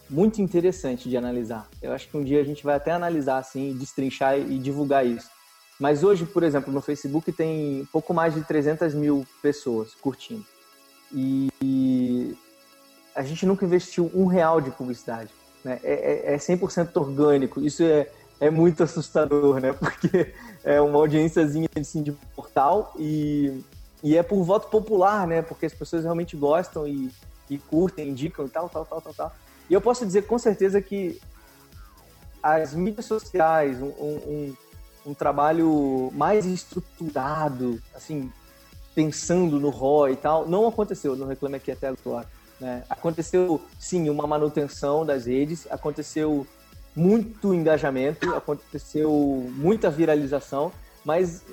[0.10, 1.68] muito interessante de analisar.
[1.82, 5.30] Eu acho que um dia a gente vai até analisar, assim, destrinchar e divulgar isso.
[5.84, 10.46] Mas hoje, por exemplo, no Facebook tem pouco mais de 300 mil pessoas curtindo.
[11.12, 12.38] E
[13.14, 15.30] a gente nunca investiu um real de publicidade.
[15.62, 15.82] Né?
[15.84, 17.60] É, é, é 100% orgânico.
[17.60, 18.08] Isso é,
[18.40, 19.74] é muito assustador, né?
[19.78, 23.62] Porque é uma audiênciazinha assim, de portal e
[24.02, 25.42] e é por voto popular, né?
[25.42, 27.12] Porque as pessoas realmente gostam e,
[27.50, 29.36] e curtem, indicam e tal, tal, tal, tal, tal.
[29.70, 31.20] E eu posso dizer com certeza que
[32.42, 34.56] as mídias sociais, um, um,
[35.06, 38.32] um trabalho mais estruturado, assim,
[38.96, 42.28] pensando no ROI e tal, não aconteceu no Reclame Aqui até agora.
[42.60, 42.84] Né?
[42.90, 46.48] Aconteceu, sim, uma manutenção das redes, aconteceu
[46.96, 49.12] muito engajamento, aconteceu
[49.56, 50.72] muita viralização,
[51.04, 51.44] mas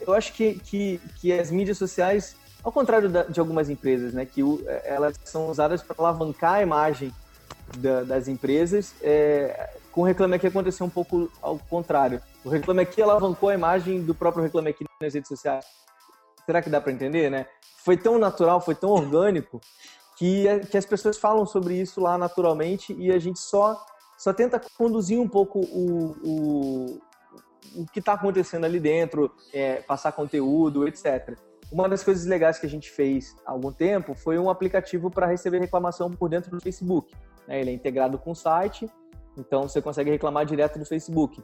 [0.00, 4.40] eu acho que, que, que as mídias sociais, ao contrário de algumas empresas, né, que
[4.84, 7.12] elas são usadas para alavancar a imagem
[7.78, 12.20] da, das empresas, é, com o Reclame Aqui aconteceu um pouco ao contrário.
[12.44, 15.64] O Reclame Aqui alavancou a imagem do próprio Reclame Aqui nas redes sociais.
[16.46, 17.46] Será que dá para entender, né?
[17.84, 19.60] Foi tão natural, foi tão orgânico
[20.16, 23.84] que, que as pessoas falam sobre isso lá naturalmente e a gente só
[24.20, 27.00] só tenta conduzir um pouco o, o,
[27.74, 31.38] o que está acontecendo ali dentro, é, passar conteúdo, etc.
[31.72, 35.26] Uma das coisas legais que a gente fez há algum tempo foi um aplicativo para
[35.26, 37.14] receber reclamação por dentro do Facebook.
[37.48, 37.62] Né?
[37.62, 38.90] Ele é integrado com o site,
[39.40, 41.42] então você consegue reclamar direto do Facebook.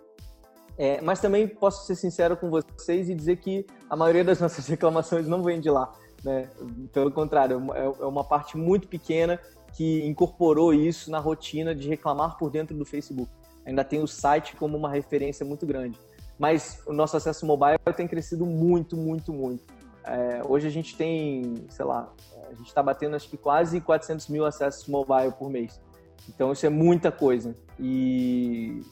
[0.79, 4.67] É, mas também posso ser sincero com vocês e dizer que a maioria das nossas
[4.67, 5.93] reclamações não vem de lá.
[6.23, 6.51] Né?
[6.93, 9.41] Pelo contrário, é, é uma parte muito pequena
[9.75, 13.31] que incorporou isso na rotina de reclamar por dentro do Facebook.
[13.65, 15.99] Ainda tem o site como uma referência muito grande
[16.39, 19.65] mas o nosso acesso mobile tem crescido muito, muito, muito.
[20.05, 22.13] É, hoje a gente tem, sei lá,
[22.49, 25.81] a gente está batendo acho que quase 400 mil acessos mobile por mês.
[26.29, 27.55] Então isso é muita coisa.
[27.79, 28.83] E,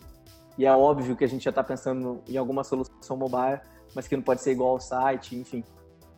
[0.59, 3.61] e é óbvio que a gente já está pensando em alguma solução mobile,
[3.95, 5.65] mas que não pode ser igual ao site, enfim.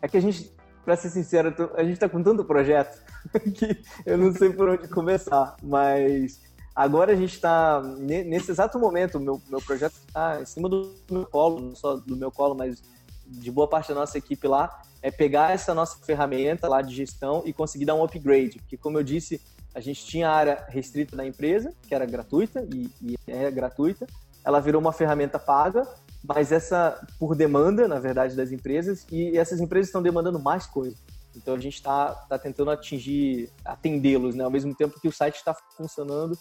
[0.00, 0.52] É que a gente,
[0.85, 3.02] para ser sincero, a gente está com tanto projeto
[3.55, 6.40] que eu não sei por onde começar, mas
[6.76, 11.24] Agora a gente está, nesse exato momento, meu, meu projeto está em cima do meu
[11.24, 12.83] colo, não só do meu colo, mas
[13.26, 17.42] de boa parte da nossa equipe lá, é pegar essa nossa ferramenta lá de gestão
[17.46, 18.59] e conseguir dar um upgrade.
[18.59, 19.40] Porque, como eu disse,
[19.77, 24.07] a gente tinha a área restrita da empresa, que era gratuita e, e é gratuita.
[24.43, 25.87] Ela virou uma ferramenta paga,
[26.25, 30.99] mas essa por demanda, na verdade, das empresas, e essas empresas estão demandando mais coisas.
[31.37, 34.45] Então a gente está tá tentando atingir, atendê-los, né?
[34.45, 36.39] Ao mesmo tempo que o site está funcionando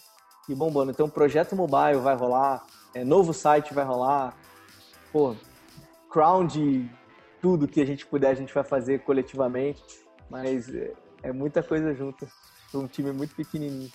[0.48, 0.90] e bombando.
[0.90, 4.34] Então, projeto mobile vai rolar, é, novo site vai rolar,
[5.12, 5.36] pô,
[6.10, 6.88] crown de
[7.42, 9.84] tudo que a gente puder, a gente vai fazer coletivamente,
[10.30, 12.26] mas é, é muita coisa junto.
[12.74, 13.90] Um time muito pequenininho.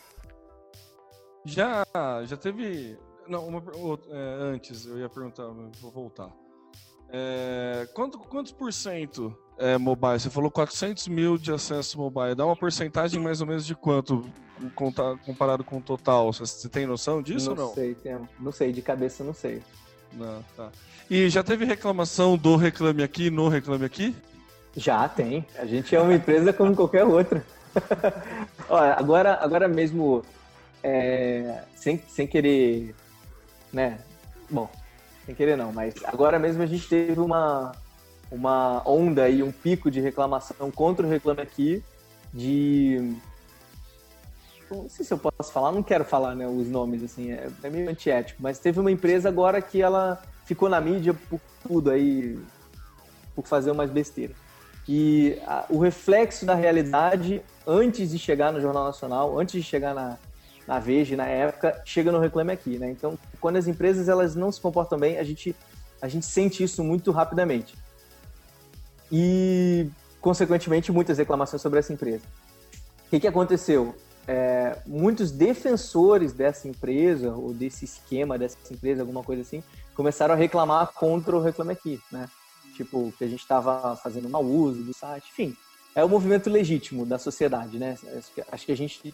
[1.45, 1.85] Já,
[2.25, 2.97] já teve.
[3.27, 3.63] Não, uma,
[4.09, 5.47] é, antes eu ia perguntar,
[5.79, 6.31] vou voltar.
[7.13, 10.19] É, quanto, quantos por cento é mobile?
[10.19, 12.35] Você falou 400 mil de acesso mobile.
[12.35, 14.23] Dá uma porcentagem mais ou menos de quanto
[15.25, 16.31] comparado com o total?
[16.31, 17.73] Você tem noção disso não ou não?
[17.75, 17.97] Sei,
[18.39, 19.61] não sei, de cabeça não sei.
[20.13, 20.71] Não, tá.
[21.09, 24.15] E já teve reclamação do Reclame Aqui no Reclame Aqui?
[24.75, 25.45] Já tem.
[25.57, 27.45] A gente é uma empresa como qualquer outra.
[28.69, 30.23] Olha, agora, agora mesmo,
[30.83, 32.95] é, sem, sem querer,
[33.71, 33.99] né?
[34.49, 34.69] Bom,
[35.25, 37.71] sem querer não, mas agora mesmo a gente teve uma,
[38.31, 41.83] uma onda e um pico de reclamação contra o Reclame Aqui
[42.33, 43.15] de
[44.75, 47.69] não sei se eu posso falar, não quero falar né, os nomes, assim, é, é
[47.69, 52.39] meio antiético, mas teve uma empresa agora que ela ficou na mídia por tudo aí,
[53.35, 54.35] por fazer umas besteiras.
[54.87, 59.93] E a, o reflexo da realidade, antes de chegar no Jornal Nacional, antes de chegar
[59.93, 60.17] na,
[60.67, 62.89] na Veja, na época, chega no Reclame Aqui, né?
[62.89, 65.55] Então, quando as empresas elas não se comportam bem, a gente,
[66.01, 67.75] a gente sente isso muito rapidamente.
[69.11, 72.23] E, consequentemente, muitas reclamações sobre essa empresa.
[73.05, 73.93] O que, que aconteceu?
[74.27, 79.61] É, muitos defensores dessa empresa, ou desse esquema dessa empresa, alguma coisa assim,
[79.95, 82.29] começaram a reclamar contra o Reclame Aqui, né?
[82.75, 85.55] Tipo, que a gente estava fazendo mau uso do site, enfim.
[85.93, 87.97] É um movimento legítimo da sociedade, né?
[88.51, 89.13] Acho que a gente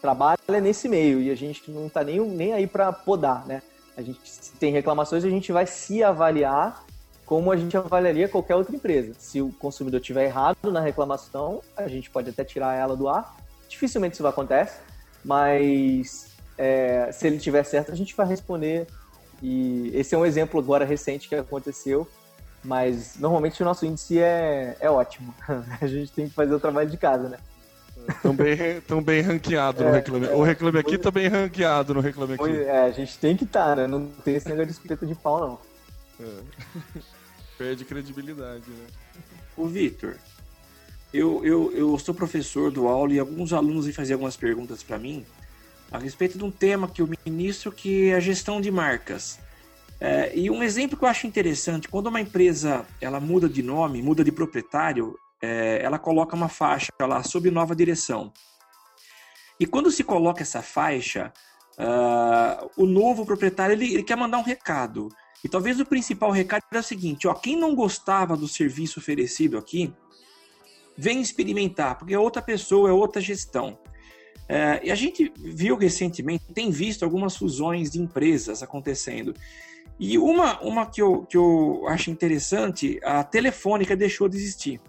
[0.00, 3.62] trabalha nesse meio e a gente não está nem, nem aí para podar, né?
[3.96, 4.20] A gente
[4.60, 6.84] tem reclamações, a gente vai se avaliar
[7.24, 9.12] como a gente avaliaria qualquer outra empresa.
[9.18, 13.36] Se o consumidor tiver errado na reclamação, a gente pode até tirar ela do ar.
[13.68, 14.80] Dificilmente isso vai acontecer,
[15.24, 18.86] mas é, se ele tiver certo, a gente vai responder.
[19.42, 22.06] E esse é um exemplo agora recente que aconteceu,
[22.66, 25.34] mas normalmente o nosso índice é, é ótimo.
[25.80, 27.38] a gente tem que fazer o trabalho de casa, né?
[28.08, 30.26] Estão bem, tão bem ranqueado é, no Reclame.
[30.26, 32.62] É, o Reclame Aqui tá bem ranqueado no Reclame Aqui.
[32.62, 33.86] É, a gente tem que estar, tá, né?
[33.86, 36.26] Não tem esse negócio de espeta de pau, não.
[36.26, 37.00] É.
[37.58, 38.86] Perde credibilidade, né?
[39.56, 40.16] O Vitor,
[41.12, 44.98] eu, eu, eu sou professor do aula e alguns alunos vêm fazer algumas perguntas para
[44.98, 45.24] mim
[45.90, 49.38] a respeito de um tema que eu ministro, que é a gestão de marcas.
[50.00, 54.02] É, e um exemplo que eu acho interessante, quando uma empresa ela muda de nome,
[54.02, 58.32] muda de proprietário, é, ela coloca uma faixa lá sob nova direção.
[59.58, 61.32] E quando se coloca essa faixa,
[61.78, 65.08] uh, o novo proprietário ele, ele, quer mandar um recado.
[65.42, 69.56] E talvez o principal recado é o seguinte: ó, quem não gostava do serviço oferecido
[69.56, 69.92] aqui,
[70.96, 73.78] vem experimentar, porque é outra pessoa, é outra gestão.
[74.48, 79.34] É, e a gente viu recentemente, tem visto algumas fusões de empresas acontecendo.
[79.98, 84.80] E uma, uma que, eu, que eu acho interessante, a Telefônica deixou de existir.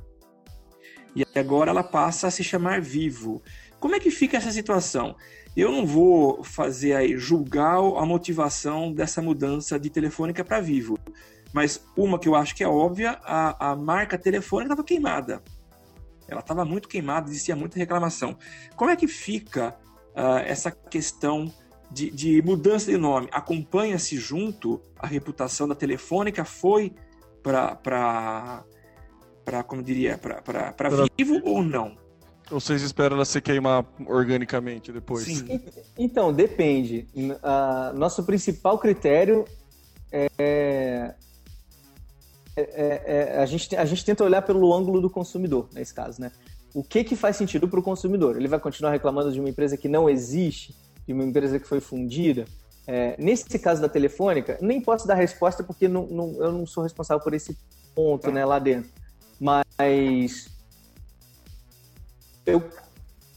[1.16, 3.42] E agora ela passa a se chamar Vivo.
[3.80, 5.16] Como é que fica essa situação?
[5.56, 11.00] Eu não vou fazer aí julgar a motivação dessa mudança de Telefônica para Vivo.
[11.54, 15.42] Mas uma que eu acho que é óbvia, a, a marca Telefônica estava queimada.
[16.28, 18.38] Ela estava muito queimada, existia muita reclamação.
[18.76, 19.76] Como é que fica
[20.16, 21.52] uh, essa questão
[21.92, 23.28] de, de, mudança de nome?
[23.32, 26.44] Acompanha-se junto a reputação da Telefônica?
[26.44, 26.94] Foi
[27.44, 28.64] para,
[29.66, 31.98] como diria, para vivo ou não?
[32.50, 35.26] Ou vocês esperam ela se queimar organicamente depois?
[35.26, 35.62] Sim.
[35.98, 37.08] Então, depende.
[37.14, 39.44] Uh, nosso principal critério
[40.12, 41.14] é
[42.58, 43.04] é, é,
[43.36, 46.32] é, a, gente, a gente tenta olhar pelo ângulo do consumidor, nesse caso, né?
[46.74, 48.36] O que, que faz sentido para o consumidor?
[48.36, 50.76] Ele vai continuar reclamando de uma empresa que não existe,
[51.08, 52.46] de uma empresa que foi fundida?
[52.86, 56.84] É, nesse caso da Telefônica, nem posso dar resposta porque não, não, eu não sou
[56.84, 57.58] responsável por esse
[57.96, 58.92] ponto né, lá dentro.
[59.40, 60.50] Mas
[62.46, 62.64] eu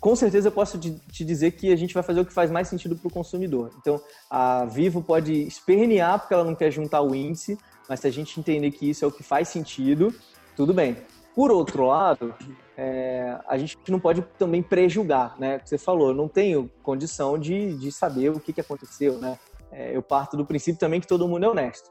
[0.00, 2.68] com certeza eu posso te dizer que a gente vai fazer o que faz mais
[2.68, 3.70] sentido para o consumidor.
[3.78, 4.00] Então,
[4.30, 8.40] a Vivo pode espernear porque ela não quer juntar o índice, mas se a gente
[8.40, 10.14] entender que isso é o que faz sentido,
[10.56, 10.96] tudo bem.
[11.34, 12.34] Por outro lado,
[12.82, 15.60] é, a gente não pode também prejulgar, né?
[15.62, 19.38] Você falou, não tenho condição de, de saber o que, que aconteceu, né?
[19.70, 21.90] É, eu parto do princípio também que todo mundo é honesto.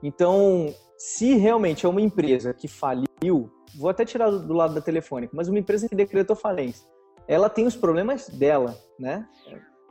[0.00, 5.32] Então, se realmente é uma empresa que faliu, vou até tirar do lado da telefônica,
[5.36, 6.88] mas uma empresa que decretou falência,
[7.26, 9.26] ela tem os problemas dela, né?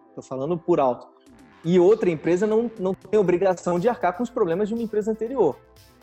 [0.08, 1.10] Estou falando por alto
[1.66, 5.12] e outra empresa não, não tem obrigação de arcar com os problemas de uma empresa
[5.12, 5.58] anterior.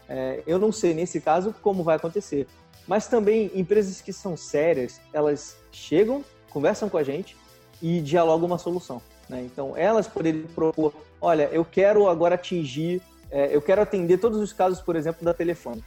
[0.09, 2.47] É, eu não sei, nesse caso, como vai acontecer.
[2.87, 7.37] Mas também, empresas que são sérias, elas chegam, conversam com a gente
[7.81, 9.01] e dialogam uma solução.
[9.29, 9.43] Né?
[9.43, 13.01] Então, elas poderiam propor, olha, eu quero agora atingir,
[13.31, 15.83] é, eu quero atender todos os casos, por exemplo, da telefone.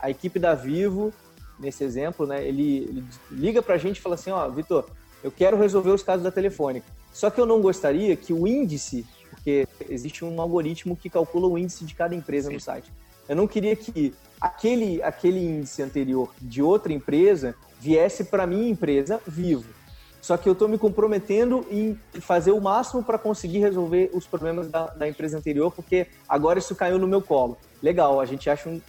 [0.00, 1.12] A equipe da Vivo,
[1.58, 4.88] nesse exemplo, né, ele, ele liga para a gente e fala assim, ó, Vitor,
[5.22, 6.86] eu quero resolver os casos da telefônica.
[7.12, 9.04] Só que eu não gostaria que o índice
[9.38, 12.54] porque existe um algoritmo que calcula o índice de cada empresa Sim.
[12.54, 12.92] no site.
[13.28, 19.20] Eu não queria que aquele, aquele índice anterior de outra empresa viesse para minha empresa
[19.26, 19.78] vivo.
[20.20, 24.68] Só que eu estou me comprometendo em fazer o máximo para conseguir resolver os problemas
[24.68, 27.56] da, da, empresa anterior, porque agora isso caiu no meu colo.
[27.82, 28.80] Legal, a gente acha um.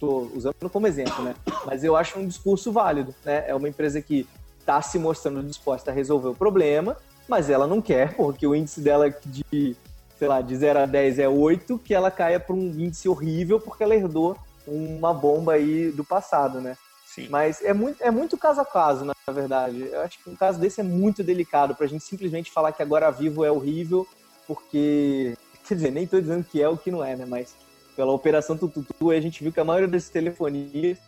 [0.00, 1.34] Tô usando como exemplo, né?
[1.66, 3.44] Mas eu acho um discurso válido, né?
[3.46, 4.26] É uma empresa que
[4.58, 6.96] está se mostrando disposta a resolver o problema,
[7.28, 9.76] mas ela não quer, porque o índice dela de,
[10.18, 13.60] sei lá, de 0 a 10 é 8, que ela caia para um índice horrível
[13.60, 14.36] porque ela herdou
[14.66, 16.76] uma bomba aí do passado, né?
[17.06, 17.28] Sim.
[17.30, 19.88] Mas é muito, é muito caso a caso, na verdade.
[19.90, 22.82] Eu acho que um caso desse é muito delicado para a gente simplesmente falar que
[22.82, 24.06] agora Vivo é horrível,
[24.46, 25.34] porque.
[25.66, 27.24] Quer dizer, nem estou dizendo que é o que não é, né?
[27.26, 27.56] Mas
[27.96, 30.98] pela operação Tututu, a gente viu que a maioria das telefonias,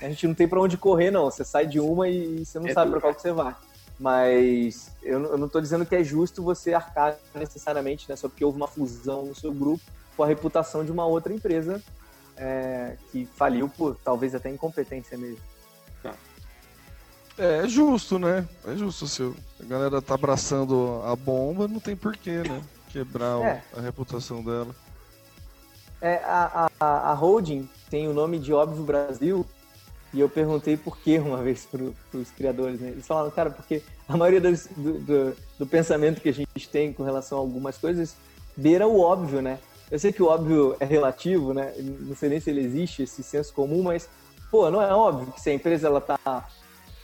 [0.00, 1.30] a gente não tem para onde correr, não.
[1.30, 3.54] Você sai de uma e você não É sabe para qual que você vai.
[3.98, 8.14] Mas eu, não- eu não estou dizendo que é justo você arcar necessariamente, né?
[8.16, 9.82] Só porque houve uma fusão no seu grupo
[10.16, 11.82] com a reputação de uma outra empresa
[12.36, 15.38] é, que faliu por talvez até incompetência mesmo.
[17.36, 18.48] É, é justo, né?
[18.66, 19.06] É justo.
[19.06, 19.22] Se
[19.60, 22.62] a galera tá abraçando a bomba, não tem porquê, né?
[22.88, 23.62] Quebrar É.
[23.76, 24.74] a reputação dela.
[26.00, 29.44] É, a, a, a holding tem o nome de Óbvio Brasil
[30.12, 31.82] e eu perguntei por que uma vez para
[32.18, 32.90] os criadores, né?
[32.90, 36.92] Eles falaram, cara, porque a maioria das- do, do, do pensamento que a gente tem
[36.92, 38.16] com relação a algumas coisas
[38.56, 39.58] beira o óbvio, né?
[39.90, 41.72] Eu sei que o óbvio é relativo, né?
[41.78, 44.08] Não sei nem se ele existe, esse senso comum, mas,
[44.50, 46.18] pô, não é óbvio que se a empresa ela tá,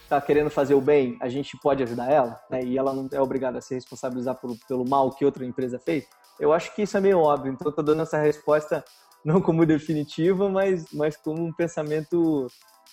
[0.09, 2.63] tá querendo fazer o bem, a gente pode ajudar ela, né?
[2.63, 6.05] E ela não é obrigada a se responsabilizar pelo, pelo mal que outra empresa fez.
[6.39, 8.85] Eu acho que isso é meio óbvio, então eu tô dando essa resposta
[9.25, 12.51] não como definitiva, mas, mas como um pensamento,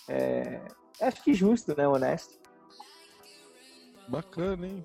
[0.08, 0.60] é,
[1.00, 1.86] acho que justo, né?
[1.86, 2.34] Honesto.
[4.08, 4.84] Bacana, hein?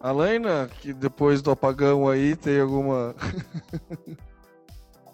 [0.00, 3.14] Alena, que depois do apagão aí tem alguma.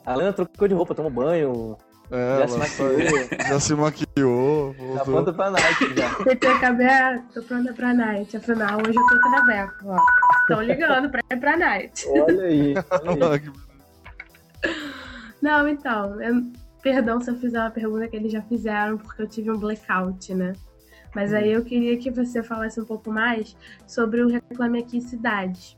[0.04, 1.76] A Lana trocou de roupa, tomou banho,
[2.10, 4.74] É, já se ela maquiou, tá- já se maquiou.
[4.74, 5.04] tá voltou.
[5.04, 6.14] pronta pra Nike já.
[6.24, 8.36] PT aberto, tô pronta pra night.
[8.36, 9.98] Afinal, hoje eu tô traveco, ó.
[10.40, 12.04] Estão ligando pra ir pra night.
[12.08, 12.74] Olha aí.
[13.06, 13.52] olha aí.
[15.40, 16.42] Não, então, eu-
[16.82, 20.34] perdão se eu fizer uma pergunta que eles já fizeram, porque eu tive um blackout,
[20.34, 20.52] né?
[21.14, 23.56] Mas aí eu queria que você falasse um pouco mais
[23.86, 25.76] sobre o Reclame Aqui Cidades,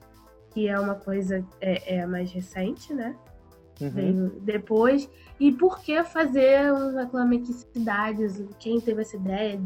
[0.51, 3.15] que é uma coisa é, é mais recente, né?
[3.81, 4.31] Uhum.
[4.41, 5.11] Depois.
[5.39, 8.43] E por que fazer o Reclame Aqui Cidades?
[8.59, 9.61] Quem teve essa ideia?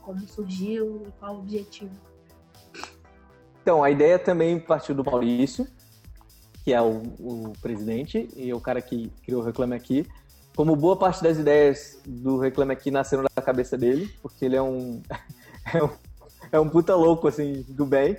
[0.00, 1.02] Como surgiu?
[1.06, 1.92] E qual o objetivo?
[3.62, 5.68] Então, a ideia também partiu do Maurício,
[6.64, 10.06] que é o, o presidente e é o cara que criou o Reclame Aqui.
[10.54, 14.62] Como boa parte das ideias do Reclame Aqui nasceram da cabeça dele, porque ele é
[14.62, 15.02] um,
[15.72, 15.90] é um,
[16.52, 18.16] é um puta louco, assim, do bem.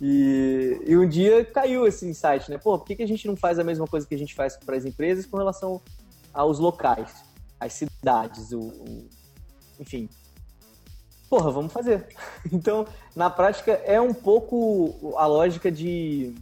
[0.00, 2.58] E, e um dia caiu esse insight, né?
[2.58, 4.56] Pô, por que, que a gente não faz a mesma coisa que a gente faz
[4.56, 5.80] para as empresas com relação
[6.32, 7.14] aos locais,
[7.60, 9.08] às cidades, o, o-
[9.78, 10.08] enfim.
[11.28, 12.06] Porra, vamos fazer.
[12.52, 16.34] Então, na prática, é um pouco a lógica de,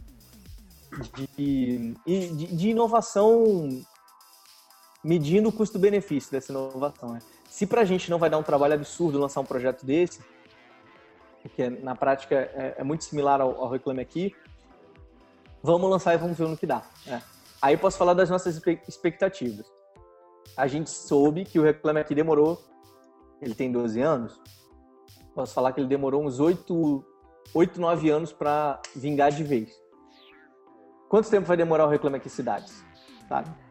[1.37, 3.69] de, de, de inovação
[5.03, 7.13] medindo o custo-benefício dessa inovação.
[7.13, 7.19] Né?
[7.49, 10.21] Se pra gente não vai dar um trabalho absurdo lançar um projeto desse,
[11.41, 14.33] porque na prática é, é muito similar ao, ao Reclame Aqui,
[15.61, 16.83] vamos lançar e vamos ver no que dá.
[17.05, 17.21] né?
[17.61, 19.65] Aí posso falar das nossas expectativas.
[20.55, 22.61] A gente soube que o Reclame Aqui demorou,
[23.41, 24.39] ele tem 12 anos,
[25.35, 27.05] posso falar que ele demorou uns 8,
[27.53, 29.81] 8 9 anos para vingar de vez.
[31.09, 32.83] Quanto tempo vai demorar o Reclame Aqui Cidades?
[33.27, 33.62] Sabe?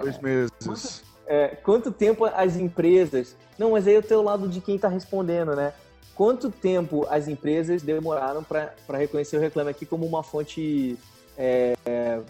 [0.00, 1.02] Dois meses.
[1.26, 3.36] É, quanto tempo as empresas.
[3.58, 5.72] Não, mas aí eu tenho o lado de quem está respondendo, né?
[6.14, 10.98] Quanto tempo as empresas demoraram para reconhecer o Reclame Aqui como uma fonte.
[11.38, 12.20] é,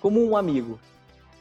[0.00, 0.78] como um amigo,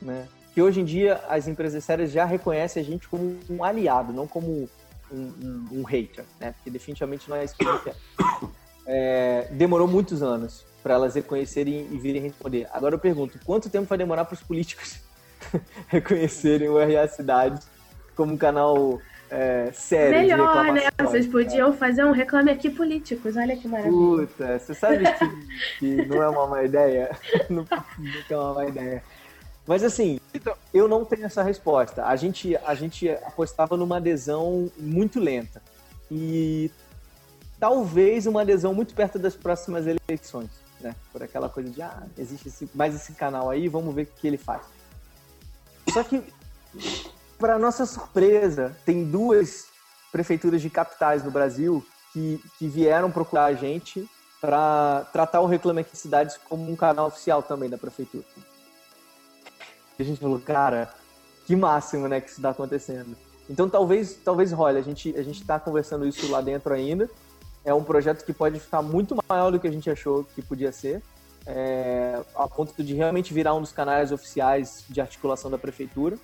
[0.02, 0.28] né?
[0.54, 4.28] Que hoje em dia as empresas sérias já reconhecem a gente como um aliado, não
[4.28, 4.70] como
[5.12, 6.52] um, um- um hater, né?
[6.54, 7.96] Porque definitivamente não é isso que a gente.
[8.86, 12.68] É, demorou muitos anos para elas reconhecerem e virem responder.
[12.72, 15.00] Agora eu pergunto, quanto tempo vai demorar para os políticos
[15.88, 17.68] reconhecerem o RA Cidades
[18.16, 19.00] como um canal
[19.30, 20.82] é, sério de Melhor, né?
[20.82, 21.12] reclamação?
[21.12, 23.38] Vocês podiam fazer um Reclame Aqui Políticos.
[23.38, 23.94] Olha que maravilha.
[23.94, 27.16] Puta, você sabe que, que não é uma má ideia?
[27.50, 27.66] Não,
[27.98, 29.04] nunca é uma má ideia.
[29.68, 30.20] Mas assim,
[30.74, 32.04] eu não tenho essa resposta.
[32.06, 35.62] A gente, a gente apostava numa adesão muito lenta.
[36.10, 36.72] E
[37.60, 40.50] talvez uma adesão muito perto das próximas eleições.
[40.80, 40.96] Né?
[41.12, 44.28] Por aquela coisa de, ah, existe esse- mais esse canal aí, vamos ver o que
[44.28, 44.62] ele faz.
[45.92, 46.24] Só que,
[47.38, 49.68] para nossa surpresa, tem duas
[50.12, 54.10] prefeituras de capitais no Brasil que, que vieram procurar a gente
[54.40, 58.24] para tratar o Reclame Aqui Cidades como um canal oficial também da prefeitura.
[59.98, 60.94] E a gente falou, cara,
[61.46, 63.18] que máximo, né, que isso está acontecendo.
[63.50, 67.10] Então talvez, talvez role, a gente a gente está conversando isso lá dentro ainda.
[67.64, 70.72] É um projeto que pode ficar muito maior do que a gente achou que podia
[70.72, 71.02] ser,
[71.46, 76.18] é, a ponto de realmente virar um dos canais oficiais de articulação da prefeitura.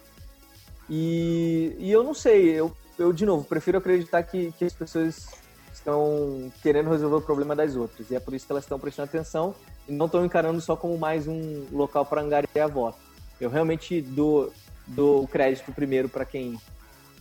[0.90, 5.28] E, e eu não sei, eu, eu de novo prefiro acreditar que, que as pessoas
[5.74, 8.10] estão querendo resolver o problema das outras.
[8.10, 9.54] E é por isso que elas estão prestando atenção
[9.88, 12.98] e não estão encarando só como mais um local para angariar voto.
[13.40, 14.52] Eu realmente dou,
[14.88, 16.60] dou o crédito primeiro para quem,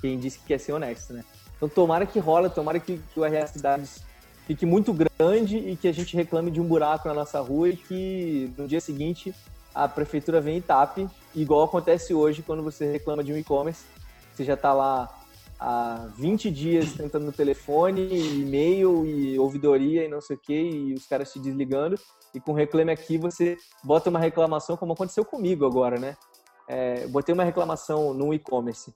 [0.01, 1.25] quem disse que quer ser honesto, né?
[1.57, 4.05] Então tomara que rola, tomara que, que o RS Cidades
[4.47, 7.77] fique muito grande e que a gente reclame de um buraco na nossa rua e
[7.77, 9.35] que no dia seguinte
[9.75, 13.85] a prefeitura venha e tape igual acontece hoje quando você reclama de um e-commerce,
[14.33, 15.09] você já está lá
[15.59, 20.95] há 20 dias tentando no telefone, e-mail e ouvidoria e não sei o que, e
[20.95, 21.99] os caras te desligando,
[22.35, 26.17] e com Reclame Aqui você bota uma reclamação, como aconteceu comigo agora, né?
[26.67, 28.93] É, botei uma reclamação no e-commerce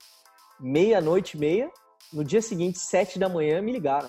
[0.58, 1.70] meia-noite e meia,
[2.12, 4.08] no dia seguinte, sete da manhã, me ligaram.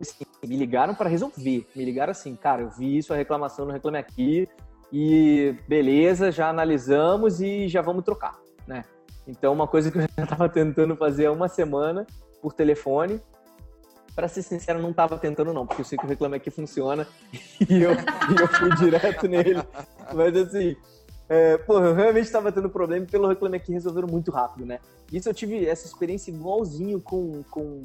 [0.00, 1.66] Assim, me ligaram para resolver.
[1.74, 4.48] Me ligaram assim, cara, eu vi isso, a reclamação no Reclame Aqui,
[4.92, 8.84] e beleza, já analisamos e já vamos trocar, né?
[9.26, 12.06] Então, uma coisa que eu já estava tentando fazer há uma semana
[12.40, 13.20] por telefone,
[14.14, 17.06] para ser sincero, não estava tentando não, porque eu sei que o Reclame Aqui funciona
[17.68, 19.62] e eu, e eu fui direto nele.
[20.14, 20.76] Mas assim,
[21.28, 24.78] é, eu realmente estava tendo problema e pelo Reclame Aqui resolveram muito rápido, né?
[25.12, 27.82] Isso eu tive essa experiência igualzinho com, com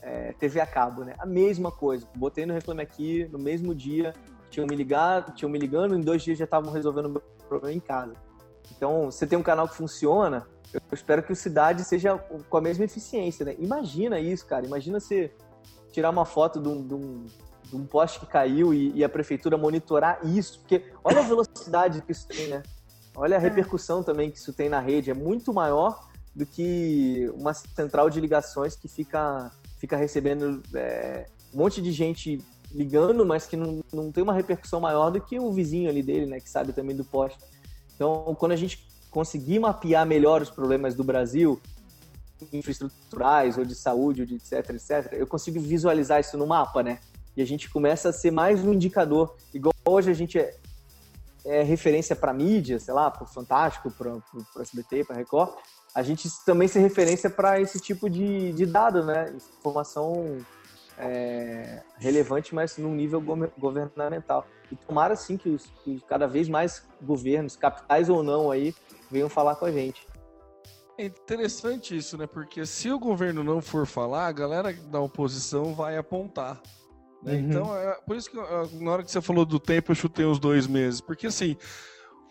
[0.00, 1.14] é, TV a cabo, né?
[1.18, 2.06] A mesma coisa.
[2.16, 4.12] Botei no Reclame Aqui no mesmo dia,
[4.50, 7.76] tinham me ligado, tinham me ligando, em dois dias já estavam resolvendo o meu problema
[7.76, 8.14] em casa.
[8.76, 12.60] Então, você tem um canal que funciona, eu espero que o Cidade seja com a
[12.60, 13.54] mesma eficiência, né?
[13.58, 14.66] Imagina isso, cara.
[14.66, 15.30] Imagina você
[15.92, 17.26] tirar uma foto de um, de um,
[17.72, 22.02] de um poste que caiu e, e, a prefeitura monitorar isso, porque olha a velocidade
[22.02, 22.62] que isso tem, né?
[23.16, 23.42] Olha a é.
[23.42, 25.10] repercussão também que isso tem na rede.
[25.10, 31.58] É muito maior do que uma central de ligações que fica, fica recebendo é, um
[31.58, 35.50] monte de gente ligando, mas que não, não tem uma repercussão maior do que o
[35.50, 36.40] vizinho ali dele, né?
[36.40, 37.38] Que sabe também do poste.
[37.94, 41.58] Então, quando a gente conseguir mapear melhor os problemas do Brasil,
[42.52, 46.98] infraestruturais ou de saúde, ou de etc, etc, eu consigo visualizar isso no mapa, né?
[47.36, 49.36] E a gente começa a ser mais um indicador.
[49.54, 50.54] Igual hoje a gente é,
[51.44, 55.54] é referência para mídia, sei lá, para Fantástico, para o SBT, para Record,
[55.94, 59.34] a gente também ser referência para esse tipo de, de dado, né?
[59.58, 60.38] Informação
[60.98, 63.22] é, relevante, mas num nível
[63.58, 64.46] governamental.
[64.70, 68.74] E tomara, sim, que, os, que cada vez mais governos, capitais ou não, aí,
[69.10, 70.06] venham falar com a gente.
[70.98, 72.26] É interessante isso, né?
[72.26, 76.60] Porque se o governo não for falar, a galera da oposição vai apontar.
[77.22, 77.34] Né?
[77.34, 77.38] Uhum.
[77.40, 78.36] Então, é, por isso que
[78.82, 81.00] na hora que você falou do tempo, eu chutei os dois meses.
[81.00, 81.56] Porque assim,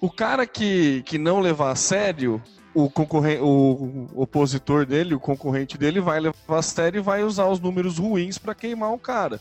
[0.01, 2.41] o cara que, que não levar a sério,
[2.73, 7.47] o, concorrente, o opositor dele, o concorrente dele, vai levar a sério e vai usar
[7.47, 9.39] os números ruins para queimar o cara.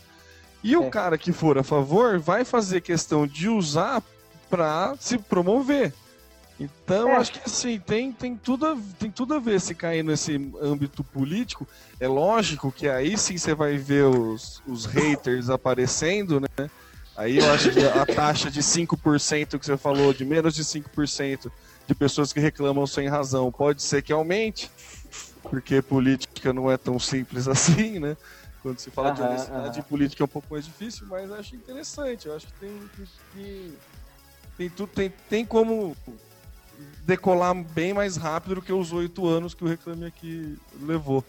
[0.63, 0.77] E é.
[0.77, 4.03] o cara que for a favor vai fazer questão de usar
[4.49, 5.93] para se promover.
[6.61, 7.15] Então, é.
[7.15, 11.03] acho que assim, tem, tem, tudo a, tem tudo a ver se cair nesse âmbito
[11.03, 11.67] político.
[11.99, 16.69] É lógico que aí sim você vai ver os, os haters aparecendo, né?
[17.15, 21.51] Aí eu acho que a taxa de 5% que você falou, de menos de 5%
[21.87, 24.71] de pessoas que reclamam sem razão, pode ser que aumente,
[25.49, 28.15] porque política não é tão simples assim, né?
[28.61, 32.27] Quando se fala de honestidade, política é um pouco mais difícil, mas acho interessante.
[32.27, 32.89] Eu acho que tem,
[33.33, 33.73] tem,
[34.55, 35.97] tem, tudo, tem, tem como
[37.03, 41.23] decolar bem mais rápido do que os oito anos que o Reclame Aqui levou.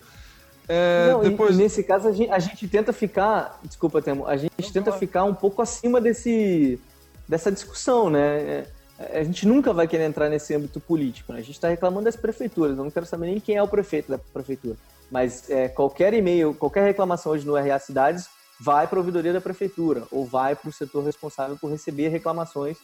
[0.68, 1.56] É, Não, depois...
[1.56, 3.58] nesse caso, a gente, a gente, tenta ficar.
[3.64, 4.26] Desculpa, Temo.
[4.26, 6.80] A gente Não, tenta ficar um pouco acima desse,
[7.28, 8.66] dessa discussão, né?
[8.98, 11.32] É, a gente nunca vai querer entrar nesse âmbito político.
[11.32, 11.40] Né?
[11.40, 12.76] A gente está reclamando das prefeituras.
[12.76, 14.76] Eu não quero saber nem quem é o prefeito da prefeitura.
[15.10, 18.28] Mas é, qualquer e-mail, qualquer reclamação hoje no RA Cidades
[18.60, 22.76] vai para a ouvidoria da prefeitura ou vai para o setor responsável por receber reclamações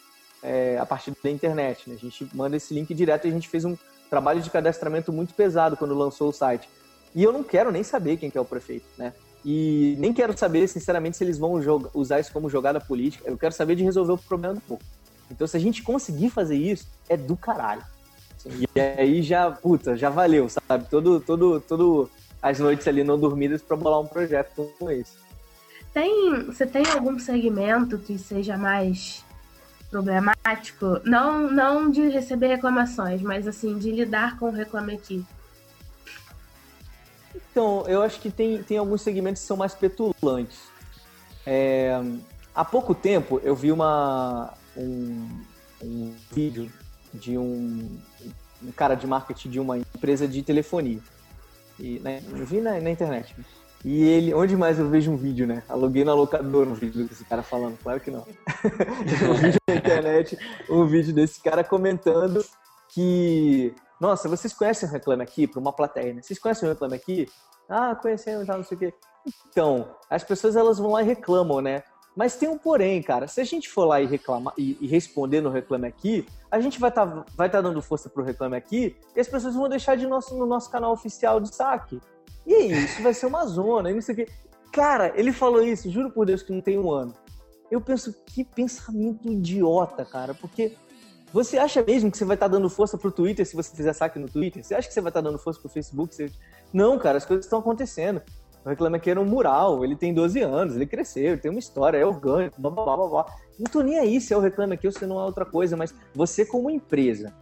[0.43, 1.89] é, a partir da internet.
[1.89, 1.97] Né?
[1.97, 3.77] A gente manda esse link direto e a gente fez um
[4.09, 6.69] trabalho de cadastramento muito pesado quando lançou o site.
[7.15, 9.13] E eu não quero nem saber quem que é o prefeito, né?
[9.45, 11.53] E nem quero saber, sinceramente, se eles vão
[11.95, 13.29] usar isso como jogada política.
[13.29, 14.83] Eu quero saber de resolver o problema do povo.
[15.31, 17.83] Então, se a gente conseguir fazer isso, é do caralho.
[18.47, 20.89] E aí já, puta, já valeu, sabe?
[20.89, 22.11] Todo, todo, todo
[22.43, 25.17] as noites ali não dormidas para bolar um projeto como esse.
[25.93, 29.25] Tem, você tem algum segmento que seja mais
[29.91, 35.25] problemático, não, não de receber reclamações, mas assim, de lidar com o Reclame Aqui?
[37.51, 40.59] Então, eu acho que tem, tem alguns segmentos que são mais petulantes.
[41.47, 41.99] É,
[42.55, 45.45] há pouco tempo eu vi uma, um,
[45.83, 46.71] um vídeo
[47.13, 47.99] de um,
[48.63, 51.01] um, cara de marketing de uma empresa de telefonia.
[51.79, 53.35] E, né, eu vi na, na internet.
[53.85, 55.63] E ele, onde mais eu vejo um vídeo, né?
[55.69, 58.27] Aluguei na locadora um vídeo desse cara falando, claro que não.
[59.31, 62.45] um vídeo na internet, um vídeo desse cara comentando
[62.89, 66.23] que, nossa, vocês conhecem o Reclame Aqui para uma plateia, né?
[66.23, 67.29] Vocês conhecem o Reclame Aqui?
[67.69, 68.95] Ah, conhecemos, não sei o quê.
[69.51, 71.83] Então, as pessoas elas vão lá e reclamam, né?
[72.17, 73.29] Mas tem um porém, cara.
[73.29, 76.81] Se a gente for lá e reclamar e, e responder no Reclame Aqui, a gente
[76.81, 79.97] vai estar tá, vai tá dando força pro Reclame Aqui e as pessoas vão deixar
[79.97, 82.01] de nosso, no nosso canal oficial de saque.
[82.49, 84.29] E aí, isso vai ser uma zona, e não sei o quê.
[84.73, 87.13] Cara, ele falou isso, juro por Deus que não tem um ano.
[87.71, 90.75] Eu penso, que pensamento idiota, cara, porque
[91.33, 94.19] Você acha mesmo que você vai estar dando força pro Twitter se você fizer saque
[94.19, 94.65] no Twitter?
[94.65, 96.15] Você acha que você vai estar dando força pro Facebook?
[96.15, 96.31] Você...
[96.73, 98.23] Não, cara, as coisas estão acontecendo.
[98.65, 101.61] O Reclame Aqui era um mural, ele tem 12 anos, ele cresceu, ele tem uma
[101.61, 103.27] história, é orgânico, blá blá blá blá.
[103.59, 105.77] Não tô nem aí se é o Reclame Aqui ou se não é outra coisa,
[105.77, 107.33] mas você como empresa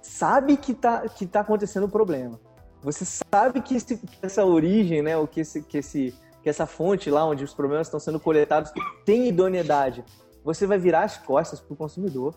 [0.00, 2.40] sabe que tá, que tá acontecendo um problema.
[2.82, 6.66] Você sabe que, esse, que essa origem, né, ou que, esse, que, esse, que essa
[6.66, 8.72] fonte lá onde os problemas estão sendo coletados
[9.04, 10.04] tem idoneidade.
[10.44, 12.34] Você vai virar as costas pro consumidor.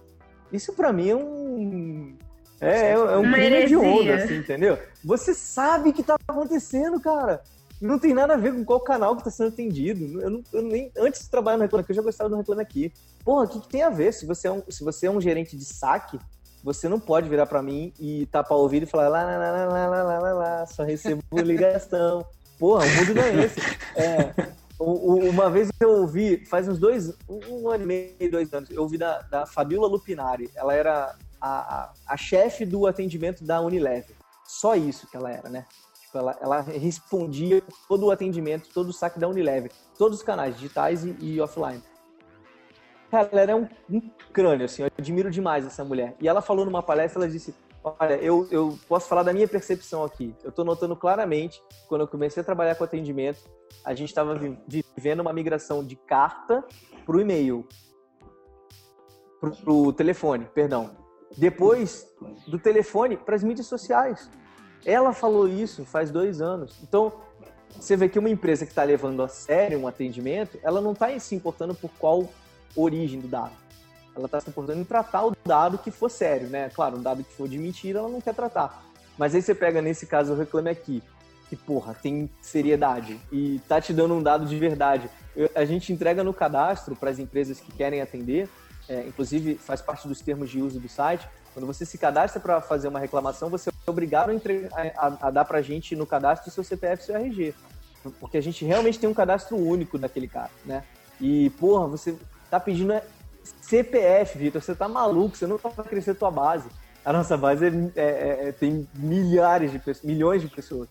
[0.52, 2.18] Isso para mim é um
[2.62, 4.78] é, é, é um crime de onda, assim, entendeu?
[5.04, 7.42] Você sabe que tá acontecendo, cara.
[7.82, 10.22] Não tem nada a ver com qual canal que tá sendo atendido.
[10.22, 12.62] Eu, não, eu nem, antes de trabalhar no Reclame Aqui, eu já gostava do Reclame
[12.62, 12.94] Aqui.
[13.26, 14.14] Porra, o que, que tem a ver?
[14.14, 16.20] Se você, é um, se você é um gerente de saque,
[16.64, 19.66] você não pode virar para mim e tapar o ouvido e falar lá, lá, lá,
[19.66, 22.26] lá, lá, lá, lá, lá só recebo ligação.
[22.60, 23.60] Porra, o mundo não é esse.
[23.96, 28.84] É, uma vez eu ouvi, faz uns dois, um ano e meio, dois anos, eu
[28.84, 30.50] ouvi da, da Fabiola Lupinari.
[30.56, 34.16] Ela era a, a, a chefe do atendimento da Unilever.
[34.46, 35.66] Só isso que ela era, né?
[36.02, 40.56] Tipo, ela, ela respondia todo o atendimento, todo o saque da Unilever, todos os canais
[40.56, 41.82] digitais e, e offline.
[43.12, 44.02] Cara, ela era um, um
[44.32, 46.16] crânio, assim, eu admiro demais essa mulher.
[46.22, 47.54] E ela falou numa palestra, ela disse,
[47.84, 50.34] olha, eu, eu posso falar da minha percepção aqui.
[50.42, 53.42] Eu tô notando claramente, quando eu comecei a trabalhar com atendimento,
[53.84, 56.64] a gente estava vivendo uma migração de carta
[57.06, 57.68] para o e-mail.
[59.42, 60.92] Para o telefone, perdão.
[61.38, 62.08] Depois
[62.48, 64.30] do telefone para as mídias sociais.
[64.86, 66.80] Ela falou isso faz dois anos.
[66.82, 67.12] Então,
[67.76, 71.18] você vê que uma empresa que está levando a sério um atendimento, ela não está
[71.20, 72.30] se importando por qual
[72.76, 73.52] origem do dado.
[74.16, 76.70] Ela está se importando em tratar o dado que for sério, né?
[76.70, 78.84] Claro, um dado que for de mentira, ela não quer tratar.
[79.18, 81.02] Mas aí você pega, nesse caso, o Reclame Aqui,
[81.50, 85.10] que, porra, tem seriedade e tá te dando um dado de verdade.
[85.36, 88.50] Eu- a gente entrega no cadastro para as empresas que querem atender,
[88.88, 91.28] é, inclusive faz parte dos termos de uso do site.
[91.54, 95.28] Quando você se cadastra para fazer uma reclamação, você é obrigado a, entre- a- a-
[95.28, 97.54] a dar para a gente no cadastro o seu CPF e seu RG.
[98.20, 100.84] Porque a gente realmente tem um cadastro único daquele cara, né?
[101.20, 102.16] E, porra, você
[102.52, 103.02] tá pedindo é
[103.62, 106.68] CPF, Vitor, você tá maluco, você não tá pra crescer tua base.
[107.04, 110.88] A nossa base é- é- é- tem milhares de pessoas, milhões de pessoas.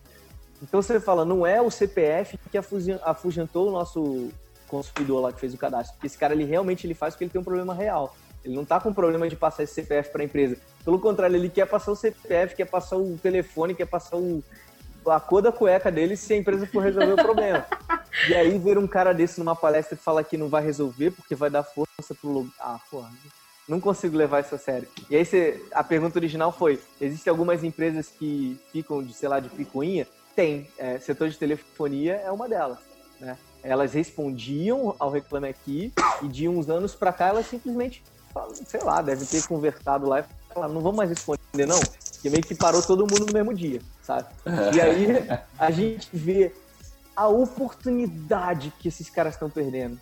[0.61, 4.29] Então você fala, não é o CPF que afugen- afugentou o nosso
[4.67, 5.95] consumidor lá que fez o cadastro.
[6.03, 8.15] Esse cara, ele realmente ele faz porque ele tem um problema real.
[8.43, 10.57] Ele não tá com problema de passar esse CPF para a empresa.
[10.83, 14.43] Pelo contrário, ele quer passar o CPF, quer passar o telefone, quer passar o,
[15.07, 17.65] a cor da cueca dele se a empresa for resolver o problema.
[18.27, 21.33] E aí ver um cara desse numa palestra e falar que não vai resolver porque
[21.33, 22.51] vai dar força pro lugar.
[22.59, 23.09] Ah, porra.
[23.67, 24.87] Não consigo levar isso a sério.
[25.09, 29.39] E aí você, a pergunta original foi: existem algumas empresas que ficam de, sei lá,
[29.39, 30.05] de picuinha?
[30.35, 30.69] Tem.
[30.77, 32.79] É, setor de telefonia é uma delas,
[33.19, 33.37] né?
[33.63, 38.03] Elas respondiam ao Reclame Aqui e de uns anos pra cá elas simplesmente,
[38.65, 41.79] sei lá, devem ter conversado lá e falaram, não vamos mais responder não,
[42.21, 44.27] porque meio que parou todo mundo no mesmo dia, sabe?
[44.71, 45.07] E aí
[45.57, 46.53] a gente vê
[47.15, 49.99] a oportunidade que esses caras estão perdendo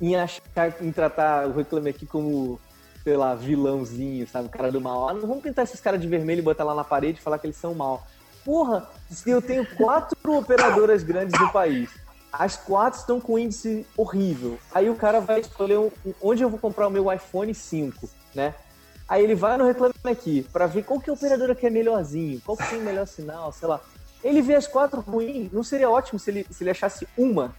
[0.00, 2.58] em achar, em tratar o Reclame Aqui como,
[3.04, 4.46] sei lá, vilãozinho, sabe?
[4.46, 5.10] O cara do mal.
[5.10, 7.38] Ah, não vamos pintar esses caras de vermelho e botar lá na parede e falar
[7.38, 8.06] que eles são mal.
[8.42, 11.90] Porra, se eu tenho quatro operadoras grandes no país,
[12.32, 14.58] as quatro estão com índice horrível.
[14.74, 15.90] Aí o cara vai escolher um-
[16.22, 18.54] onde eu vou comprar o meu iPhone 5, né?
[19.08, 21.70] Aí ele vai no Reclame Aqui pra ver qual que é a operadora que é
[21.70, 23.80] melhorzinho, qual que tem o melhor sinal, sei lá.
[24.22, 27.54] Ele vê as quatro ruins, não seria ótimo se ele, se ele achasse uma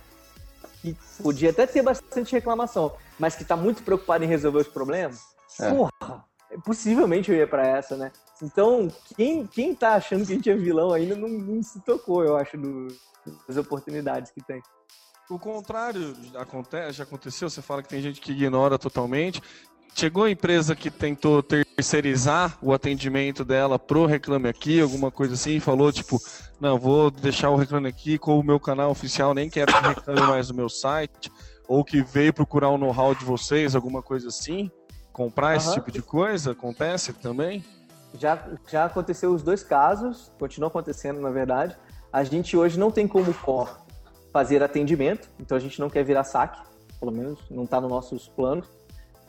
[0.82, 5.22] que podia até ter bastante reclamação, mas que tá muito preocupado em resolver os problemas?
[5.60, 5.72] É.
[5.72, 6.26] Porra,
[6.66, 8.12] possivelmente eu ia pra essa, né?
[8.42, 12.24] Então, quem, quem tá achando que a gente é vilão ainda não, não se tocou,
[12.24, 12.88] eu acho, do-
[13.48, 14.62] das oportunidades que tem.
[15.30, 19.42] O contrário acontece, já aconteceu, você fala que tem gente que ignora totalmente.
[20.00, 25.60] Chegou a empresa que tentou terceirizar o atendimento dela pro Reclame Aqui, alguma coisa assim,
[25.60, 26.22] falou tipo,
[26.62, 30.22] não, vou deixar o Reclame Aqui com o meu canal oficial, nem quero que reclame
[30.22, 31.32] mais do meu site,
[31.68, 34.70] ou que veio procurar o know-how de vocês, alguma coisa assim,
[35.12, 35.78] comprar esse Aham.
[35.78, 37.66] tipo de coisa, acontece também?
[38.14, 38.40] Já,
[38.70, 41.76] já aconteceu os dois casos, continua acontecendo, na verdade.
[42.14, 43.72] A gente hoje não tem como core
[44.32, 46.62] fazer atendimento, então a gente não quer virar saque,
[47.00, 48.78] pelo menos não está nos nossos planos.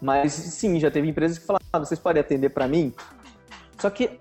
[0.01, 2.93] Mas sim, já teve empresas que falaram, ah, vocês podem atender para mim?
[3.79, 4.21] Só que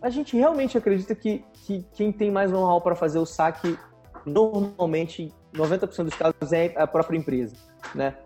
[0.00, 3.78] a gente realmente acredita que, que quem tem mais know-how para fazer o saque,
[4.26, 7.56] normalmente, 90% dos casos, é a própria empresa,
[7.94, 8.16] né?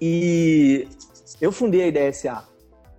[0.00, 0.88] E
[1.40, 2.44] eu fundei a IDSA.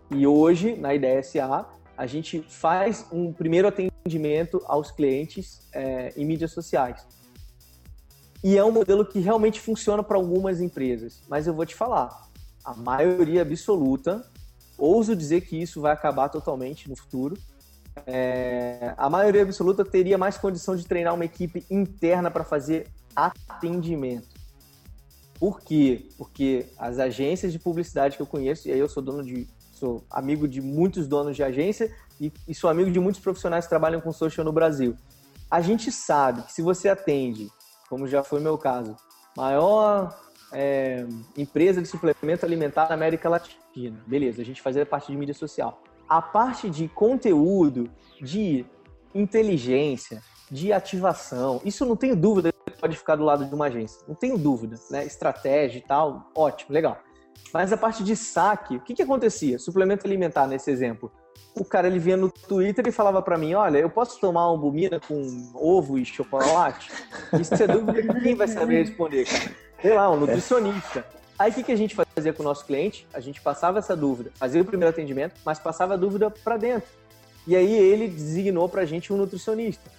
[0.09, 1.65] E hoje, na IDSA,
[1.97, 7.05] a gente faz um primeiro atendimento aos clientes é, em mídias sociais.
[8.43, 11.21] E é um modelo que realmente funciona para algumas empresas.
[11.30, 12.30] Mas eu vou te falar,
[12.64, 14.26] a maioria absoluta,
[14.78, 17.38] ouso dizer que isso vai acabar totalmente no futuro.
[18.05, 24.41] É, a maioria absoluta teria mais condição de treinar uma equipe interna para fazer atendimento.
[25.39, 26.09] Por quê?
[26.18, 29.47] Porque as agências de publicidade que eu conheço, e aí eu sou dono de.
[29.74, 33.70] sou amigo de muitos donos de agência e, e sou amigo de muitos profissionais que
[33.70, 34.95] trabalham com social no Brasil.
[35.51, 37.51] A gente sabe que se você atende,
[37.89, 38.95] como já foi meu caso,
[39.36, 40.18] maior
[40.53, 41.05] é,
[41.37, 44.01] empresa de suplemento alimentar na América Latina.
[44.05, 45.81] Beleza, a gente fazia parte de mídia social.
[46.07, 47.89] A parte de conteúdo,
[48.21, 48.65] de
[49.13, 54.01] inteligência, de ativação, isso não tenho dúvida pode ficar do lado de uma agência.
[54.05, 55.05] Não tenho dúvida, né?
[55.05, 56.97] Estratégia e tal, ótimo, legal.
[57.53, 59.57] Mas a parte de saque, o que, que acontecia?
[59.57, 61.09] Suplemento alimentar, nesse exemplo.
[61.55, 64.99] O cara ele vinha no Twitter e falava para mim: Olha, eu posso tomar uma
[65.07, 66.91] com ovo e chocolate?
[67.39, 69.55] Isso é dúvida que quem vai saber responder, cara?
[69.84, 71.05] Sei lá, um nutricionista.
[71.38, 73.05] Aí o que, que a gente fazia com o nosso cliente?
[73.13, 76.88] A gente passava essa dúvida, fazia o primeiro atendimento, mas passava a dúvida para dentro.
[77.45, 79.91] E aí ele designou para a gente um nutricionista.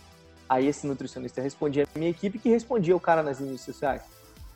[0.49, 4.01] Aí esse nutricionista respondia a minha equipe, que respondia o cara nas mídias sociais.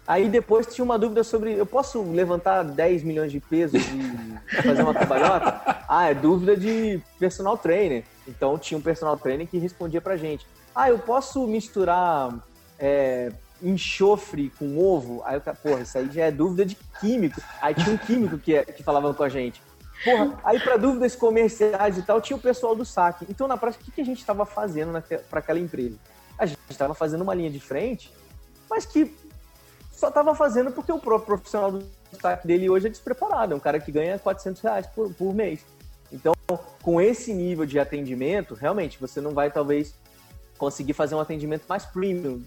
[0.07, 4.83] Aí depois tinha uma dúvida sobre, eu posso levantar 10 milhões de pesos e fazer
[4.83, 5.85] uma trabalhota?
[5.87, 8.03] Ah, é dúvida de personal trainer.
[8.27, 10.47] Então tinha um personal trainer que respondia pra gente.
[10.75, 12.35] Ah, eu posso misturar
[12.79, 13.31] é,
[13.63, 15.23] enxofre com ovo.
[15.25, 17.41] Aí eu porra, isso aí já é dúvida de químico.
[17.61, 19.63] Aí tinha um químico que, que falava com a gente.
[20.05, 23.27] Porra, aí para dúvidas comerciais e tal, tinha o pessoal do saque.
[23.29, 24.93] Então, na prática, o que, que a gente estava fazendo
[25.29, 25.97] para aquela empresa?
[26.39, 28.13] A gente estava fazendo uma linha de frente,
[28.71, 29.13] mas que
[29.91, 31.85] só estava fazendo porque o próprio profissional do
[32.21, 33.53] saque dele hoje é despreparado.
[33.53, 35.65] É um cara que ganha 400 reais por, por mês.
[36.13, 36.33] Então,
[36.81, 39.95] com esse nível de atendimento, realmente, você não vai, talvez,
[40.57, 42.43] conseguir fazer um atendimento mais premium,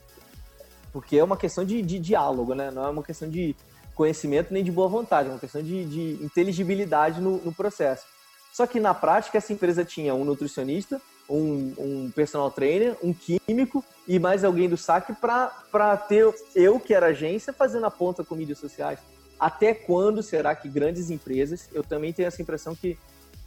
[0.92, 2.70] porque é uma questão de, de diálogo, né?
[2.72, 3.56] Não é uma questão de
[3.96, 8.06] conhecimento nem de boa vontade, é uma questão de, de inteligibilidade no, no, processo.
[8.54, 13.84] Só que na prática essa empresa tinha um nutricionista, um, um personal trainer, um químico
[14.08, 18.36] e mais alguém do saque para ter eu, que era agência, fazendo a ponta com
[18.36, 19.00] mídias sociais.
[19.40, 22.98] Até quando será que grandes empresas, eu também tenho essa impressão que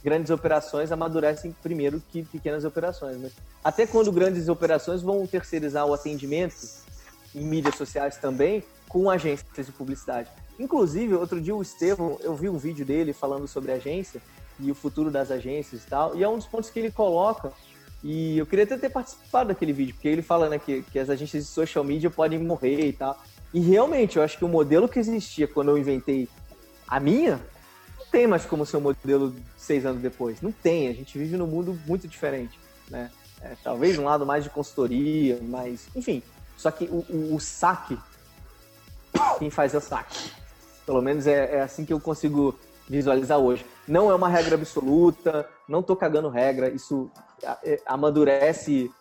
[0.03, 3.33] grandes operações amadurecem primeiro que pequenas operações, mas
[3.63, 6.84] até quando grandes operações vão terceirizar o atendimento
[7.35, 10.29] em mídias sociais também com agências de publicidade.
[10.57, 14.21] Inclusive, outro dia o Estevão, eu vi um vídeo dele falando sobre agência
[14.59, 17.51] e o futuro das agências e tal, e é um dos pontos que ele coloca,
[18.01, 21.09] e eu queria até ter participado daquele vídeo, porque ele fala né, que, que as
[21.09, 23.21] agências de social media podem morrer e tal.
[23.53, 26.29] E realmente, eu acho que o modelo que existia quando eu inventei
[26.87, 27.41] a minha,
[27.97, 30.41] não tem mais como ser um modelo seis anos depois.
[30.41, 32.59] Não tem, a gente vive num mundo muito diferente,
[32.89, 33.09] né?
[33.41, 36.21] É, talvez um lado mais de consultoria, mas, enfim,
[36.57, 37.97] só que o, o, o saque,
[39.39, 40.31] quem faz é o saque.
[40.85, 43.65] Pelo menos é, é, assim que eu consigo visualizar hoje.
[43.87, 47.09] Não é uma regra absoluta, não tô cagando regra, isso
[47.63, 48.91] é, amadurece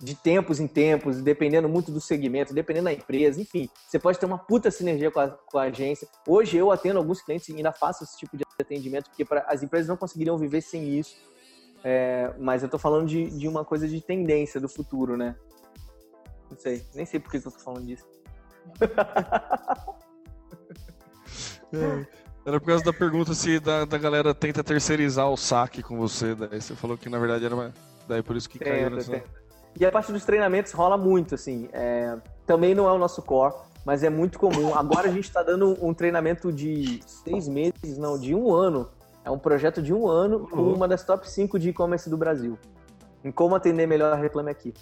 [0.00, 3.68] de tempos em tempos, dependendo muito do segmento, dependendo da empresa, enfim.
[3.86, 6.08] Você pode ter uma puta sinergia com a, com a agência.
[6.26, 9.62] Hoje eu atendo alguns clientes e ainda faço esse tipo de atendimento, porque pra, as
[9.62, 11.16] empresas não conseguiriam viver sem isso.
[11.84, 15.36] É, mas eu tô falando de, de uma coisa de tendência do futuro, né?
[16.50, 18.06] Não sei, nem sei por que eu tô falando disso.
[21.72, 22.04] É,
[22.44, 26.34] era por causa da pergunta se da, da galera tenta terceirizar o saque com você.
[26.34, 27.72] Daí você falou que na verdade era uma...
[28.08, 29.22] Daí por isso que tenta, caiu nessa...
[29.78, 31.68] E a parte dos treinamentos rola muito, assim.
[31.72, 32.18] É...
[32.44, 34.74] Também não é o nosso core, mas é muito comum.
[34.74, 38.90] Agora a gente está dando um treinamento de seis meses, não, de um ano.
[39.24, 40.74] É um projeto de um ano com uhum.
[40.74, 42.58] uma das top 5 de e-commerce do Brasil.
[43.22, 44.74] Em como atender melhor a Reclame Aqui.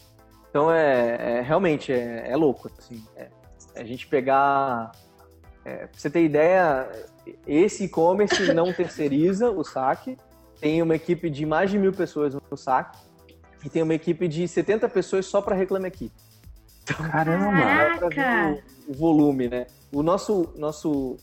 [0.50, 2.70] Então é, é realmente é, é, louco.
[2.78, 3.28] Assim, é,
[3.76, 4.92] a gente pegar.
[5.64, 6.88] É, pra você ter ideia,
[7.46, 10.16] esse e-commerce não terceiriza o saque.
[10.60, 12.98] Tem uma equipe de mais de mil pessoas no saque
[13.64, 16.10] e tem uma equipe de 70 pessoas só para Reclame Aqui.
[16.82, 18.00] Então, Caramba!
[18.88, 19.66] O, o volume, né?
[19.92, 21.16] O nosso, nosso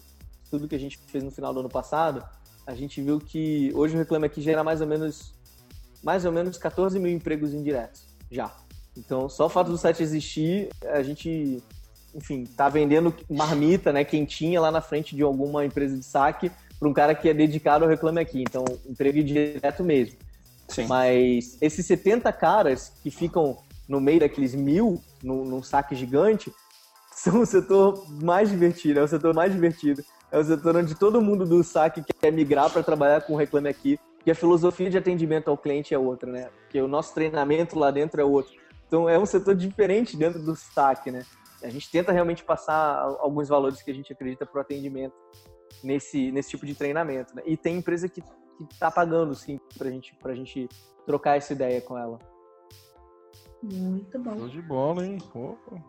[0.43, 2.23] estudo que a gente fez no final do ano passado,
[2.65, 5.33] a gente viu que hoje o Reclame Aqui gera mais ou menos
[6.03, 8.53] mais ou menos 14 mil empregos indiretos já.
[8.97, 11.61] Então, só o fato do site existir, a gente,
[12.13, 16.89] enfim, tá vendendo marmita, né, quentinha lá na frente de alguma empresa de saque para
[16.89, 18.41] um cara que é dedicado ao Reclame Aqui.
[18.41, 20.17] Então, emprego direto mesmo.
[20.67, 20.87] Sim.
[20.87, 26.51] Mas esses 70 caras que ficam no meio daqueles mil, num, saque gigante,
[27.15, 30.03] são o setor mais divertido, é o setor mais divertido.
[30.31, 33.69] É o setor onde todo mundo do saque quer migrar para trabalhar com o Reclame
[33.69, 36.49] Aqui, e a filosofia de atendimento ao cliente é outra, né?
[36.61, 38.53] Porque o nosso treinamento lá dentro é outro.
[38.87, 41.23] Então é um setor diferente dentro do saque, né?
[41.63, 45.15] A gente tenta realmente passar alguns valores que a gente acredita para o atendimento.
[45.83, 47.35] nesse, nesse tipo de treinamento.
[47.35, 47.43] Né?
[47.45, 50.67] E tem empresa que, que tá pagando, sim, pra gente, pra gente
[51.05, 52.19] trocar essa ideia com ela.
[53.61, 54.37] Muito bom.
[54.37, 55.17] Show de bola, hein?
[55.33, 55.83] Opa.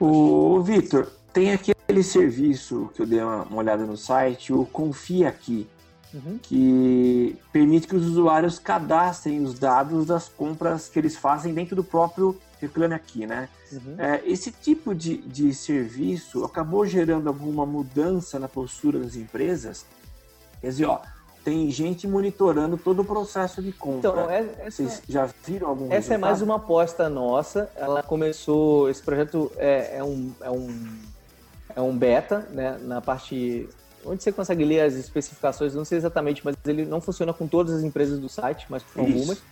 [0.00, 5.28] O Vitor, tem aquele serviço que eu dei uma, uma olhada no site, o Confia
[5.28, 5.68] Aqui,
[6.14, 6.38] Uhum.
[6.42, 11.84] que permite que os usuários cadastrem os dados das compras que eles fazem dentro do
[11.84, 13.48] próprio Reclame Aqui, né?
[13.70, 13.94] Uhum.
[13.98, 19.84] É, esse tipo de, de serviço acabou gerando alguma mudança na postura das empresas?
[20.60, 21.00] Quer dizer, ó,
[21.44, 24.10] tem gente monitorando todo o processo de compra.
[24.10, 26.58] Então, é- essa, Vocês já viram algum essa é mais resultado?
[26.58, 27.70] uma aposta nossa.
[27.76, 30.88] Ela começou, esse projeto é, é um, é, um,
[31.76, 32.78] é um beta, né?
[32.82, 33.68] Na parte
[34.04, 37.74] onde você consegue ler as especificações, não sei exatamente, mas ele não funciona com todas
[37.74, 39.12] as empresas do site, mas com Isso.
[39.12, 39.42] algumas.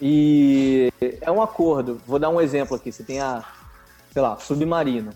[0.00, 2.00] E é um acordo.
[2.06, 2.92] Vou dar um exemplo aqui.
[2.92, 3.44] Você tem a,
[4.12, 5.12] sei lá, Submarino.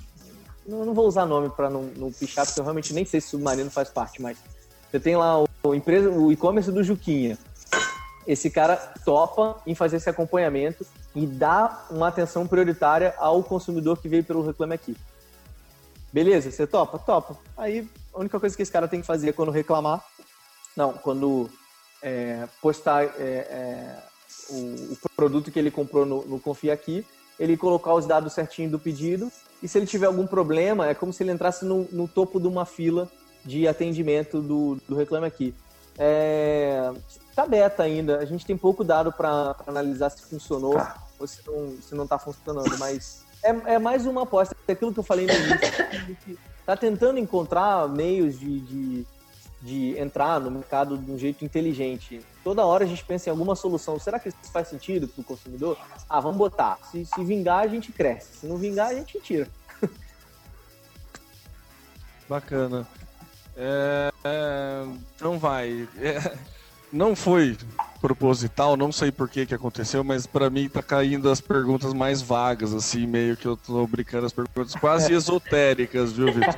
[0.66, 3.28] Não, não vou usar nome para não, não pichar, porque eu realmente nem sei se
[3.28, 4.38] Submarino faz parte, mas
[4.90, 7.38] você tem lá o, o empresa, o e-commerce do Juquinha.
[8.26, 14.08] Esse cara topa em fazer esse acompanhamento e dá uma atenção prioritária ao consumidor que
[14.08, 14.96] veio pelo Reclame Aqui.
[16.12, 16.98] Beleza, você topa?
[16.98, 17.36] Topa.
[17.56, 20.04] Aí a única coisa que esse cara tem que fazer é quando reclamar,
[20.76, 21.50] não, quando
[22.02, 23.98] é, postar é, é,
[24.50, 27.06] o, o produto que ele comprou no, no Confia Aqui,
[27.38, 29.30] ele colocar os dados certinho do pedido
[29.62, 32.46] e se ele tiver algum problema, é como se ele entrasse no, no topo de
[32.46, 33.10] uma fila
[33.44, 35.54] de atendimento do, do Reclame Aqui.
[35.98, 36.90] É,
[37.34, 40.96] tá beta ainda, a gente tem pouco dado para analisar se funcionou Tá.
[41.18, 44.56] ou se não, se não tá funcionando, mas é, é mais uma aposta.
[44.66, 46.38] É aquilo que eu falei no início.
[46.70, 49.06] A gente tá tentando encontrar meios de, de,
[49.60, 52.24] de entrar no mercado de um jeito inteligente.
[52.44, 53.98] Toda hora a gente pensa em alguma solução.
[53.98, 55.76] Será que isso faz sentido para o consumidor?
[56.08, 56.78] Ah, vamos botar.
[56.92, 58.38] Se, se vingar, a gente cresce.
[58.38, 59.48] Se não vingar, a gente tira.
[62.28, 62.86] Bacana.
[63.56, 65.88] É, é, vai.
[65.98, 66.38] É,
[66.92, 67.58] não foi
[68.00, 72.22] proposital, não sei por que que aconteceu, mas pra mim tá caindo as perguntas mais
[72.22, 76.54] vagas, assim, meio que eu tô brincando as perguntas quase esotéricas, viu, Vitor?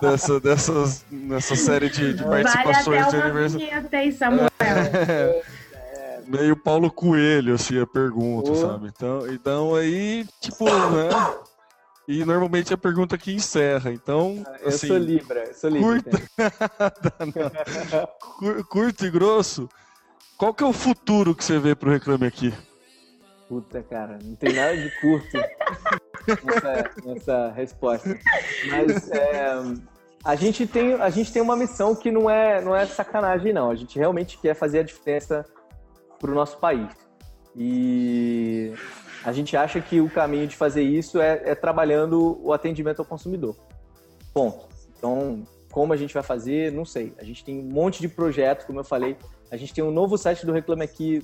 [0.00, 4.48] Dessa, dessas, nessa série de, de Vale participações até de aí, Samuel.
[6.26, 8.54] Meio Paulo Coelho, assim, a pergunta, Ô.
[8.54, 8.88] sabe?
[8.88, 11.08] Então, então aí, tipo, né?
[12.06, 13.90] E normalmente é a pergunta que encerra.
[13.90, 16.02] Então, Eu assim, sou Libra, eu sou Libra.
[16.02, 16.28] curta.
[18.68, 19.68] Curto e grosso.
[20.38, 22.54] Qual que é o futuro que você vê pro Reclame Aqui?
[23.48, 25.36] Puta, cara, não tem nada de curto
[26.44, 28.16] nessa, nessa resposta.
[28.70, 29.46] Mas é,
[30.22, 33.68] a, gente tem, a gente tem uma missão que não é, não é sacanagem, não.
[33.68, 35.44] A gente realmente quer fazer a diferença
[36.20, 36.88] pro nosso país.
[37.56, 38.72] E
[39.24, 43.04] a gente acha que o caminho de fazer isso é, é trabalhando o atendimento ao
[43.04, 43.56] consumidor.
[44.32, 44.68] Ponto.
[44.96, 47.12] Então, como a gente vai fazer, não sei.
[47.18, 49.16] A gente tem um monte de projetos, como eu falei.
[49.50, 51.22] A gente tem um novo site do Reclame Aqui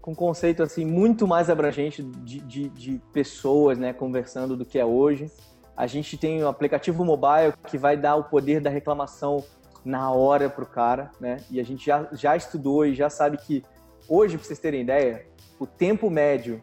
[0.00, 4.84] com conceito assim muito mais abrangente de, de, de pessoas né, conversando do que é
[4.84, 5.30] hoje.
[5.76, 9.44] A gente tem o aplicativo mobile que vai dar o poder da reclamação
[9.84, 11.36] na hora pro cara, né?
[11.50, 13.62] E a gente já, já estudou e já sabe que
[14.08, 15.26] hoje, para vocês terem ideia,
[15.60, 16.60] o tempo médio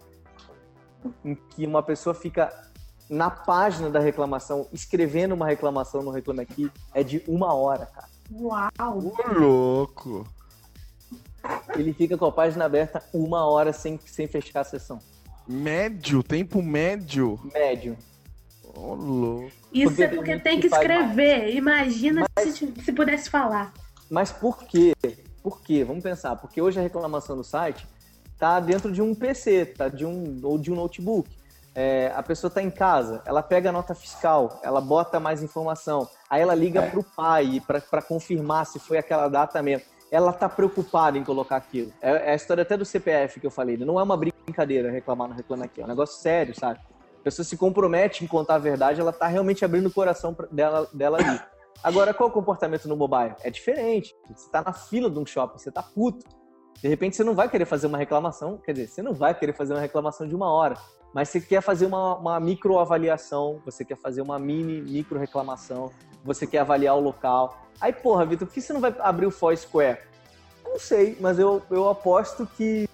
[1.23, 2.51] em que uma pessoa fica
[3.09, 8.12] na página da reclamação, escrevendo uma reclamação no Reclame Aqui, é de uma hora, cara.
[8.33, 8.69] Uau!
[8.79, 10.27] Ô, louco!
[11.75, 14.99] Ele fica com a página aberta uma hora sem, sem fechar a sessão.
[15.47, 17.39] Médio, tempo médio.
[17.53, 17.97] Médio.
[18.75, 19.51] Ô, louco.
[19.73, 21.53] Isso Porque é porque tem que escrever.
[21.55, 23.73] Imagina se, t- se pudesse falar.
[24.09, 24.93] Mas por quê?
[25.41, 25.83] Por quê?
[25.83, 26.35] Vamos pensar.
[26.37, 27.85] Porque hoje a reclamação no site
[28.39, 31.29] tá dentro de um PC, tá de um ou de um notebook.
[31.75, 36.07] É, a pessoa está em casa, ela pega a nota fiscal, ela bota mais informação,
[36.29, 39.85] aí ela liga para o pai para confirmar se foi aquela data mesmo.
[40.11, 41.91] Ela está preocupada em colocar aquilo.
[41.99, 43.77] É, é a história até do CPF que eu falei.
[43.77, 45.81] Não é uma brincadeira reclamar no Reclame Aqui.
[45.81, 46.79] É um negócio sério, sabe?
[47.19, 50.87] A pessoa se compromete em contar a verdade, ela está realmente abrindo o coração dela,
[50.93, 51.41] dela ali.
[51.81, 53.33] Agora, qual é o comportamento no mobile?
[53.41, 54.15] É diferente.
[54.29, 56.25] Você tá na fila de um shopping, você tá puto.
[56.79, 58.57] De repente, você não vai querer fazer uma reclamação.
[58.57, 60.77] Quer dizer, você não vai querer fazer uma reclamação de uma hora.
[61.13, 65.91] Mas você quer fazer uma, uma microavaliação, você quer fazer uma mini micro reclamação,
[66.23, 67.67] você quer avaliar o local.
[67.79, 69.99] Aí, porra, Vitor, por que você não vai abrir o Foursquare?
[70.65, 72.89] Não sei, mas eu, eu aposto que.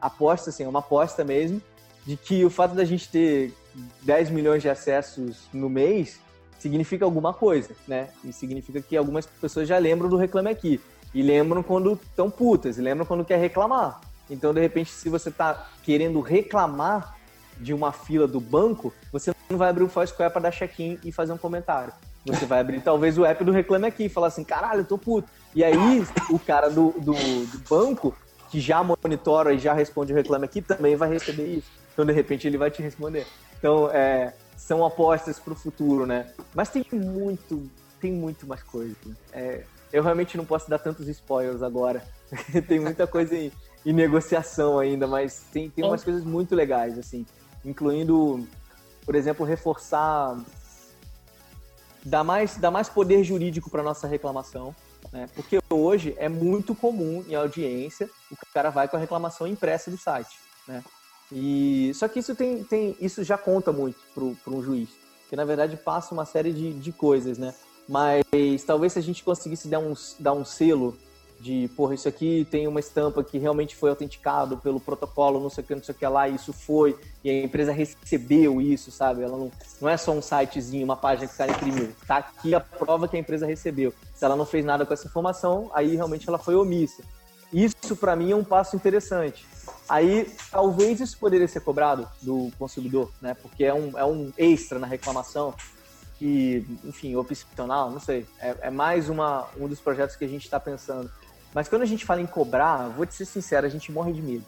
[0.00, 1.60] Aposto, assim, é uma aposta mesmo,
[2.06, 3.54] de que o fato da gente ter
[4.02, 6.18] 10 milhões de acessos no mês
[6.58, 8.08] significa alguma coisa, né?
[8.24, 10.80] E significa que algumas pessoas já lembram do Reclame Aqui.
[11.14, 14.00] E lembram quando estão putas, e lembram quando quer reclamar.
[14.28, 17.16] Então, de repente, se você está querendo reclamar
[17.60, 21.12] de uma fila do banco, você não vai abrir o Foursquare para dar check-in e
[21.12, 21.92] fazer um comentário.
[22.26, 24.98] Você vai abrir talvez o app do Reclame Aqui e falar assim, caralho, eu tô
[24.98, 25.28] puto.
[25.54, 28.14] E aí o cara do, do, do banco,
[28.50, 31.70] que já monitora e já responde o Reclame Aqui, também vai receber isso.
[31.92, 33.26] Então, de repente, ele vai te responder.
[33.58, 36.32] Então, é, são apostas para o futuro, né?
[36.54, 37.68] Mas tem muito,
[38.00, 38.94] tem muito mais coisa.
[39.32, 42.02] É, eu realmente não posso dar tantos spoilers agora.
[42.68, 43.50] tem muita coisa em,
[43.84, 47.26] em, negociação ainda, mas tem, tem umas coisas muito legais, assim.
[47.64, 48.46] Incluindo,
[49.04, 50.38] por exemplo, reforçar...
[52.02, 54.74] Dar mais, dar mais poder jurídico para nossa reclamação.
[55.12, 55.28] Né?
[55.34, 59.98] Porque hoje é muito comum em audiência o cara vai com a reclamação impressa do
[59.98, 60.38] site.
[60.66, 60.82] Né?
[61.32, 64.88] E só que isso tem, tem isso já conta muito para um juiz,
[65.28, 67.54] que na verdade passa uma série de, de coisas, né?
[67.88, 68.24] Mas
[68.66, 70.96] talvez se a gente conseguisse dar um, dar um selo
[71.40, 75.64] de, porra, isso aqui tem uma estampa que realmente foi autenticado pelo protocolo, não sei
[75.64, 78.90] o que, não sei o que lá, e isso foi, e a empresa recebeu isso,
[78.90, 79.22] sabe?
[79.22, 81.92] Ela não, não é só um sitezinho, uma página que o cara imprimiu.
[82.06, 83.94] Tá aqui a prova que a empresa recebeu.
[84.14, 87.02] Se ela não fez nada com essa informação, aí realmente ela foi omissa.
[87.50, 89.44] Isso, para mim, é um passo interessante.
[89.88, 93.34] Aí, talvez isso poderia ser cobrado do consumidor, né?
[93.34, 95.54] Porque é um, é um extra na reclamação
[96.16, 98.26] que, enfim, opcional, não sei.
[98.38, 101.10] É, é mais uma, um dos projetos que a gente está pensando.
[101.54, 104.22] Mas quando a gente fala em cobrar, vou te ser sincero, a gente morre de
[104.22, 104.44] medo.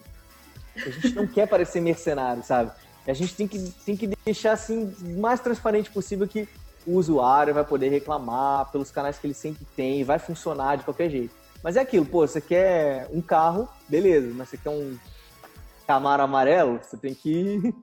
[0.75, 2.71] A gente não quer parecer mercenário, sabe?
[3.05, 6.47] A gente tem que, tem que deixar assim mais transparente possível que
[6.85, 11.09] o usuário vai poder reclamar pelos canais que ele sempre tem, vai funcionar de qualquer
[11.09, 11.35] jeito.
[11.61, 14.97] Mas é aquilo, pô, você quer um carro, beleza, mas você quer um
[15.85, 17.73] Camaro amarelo, você tem que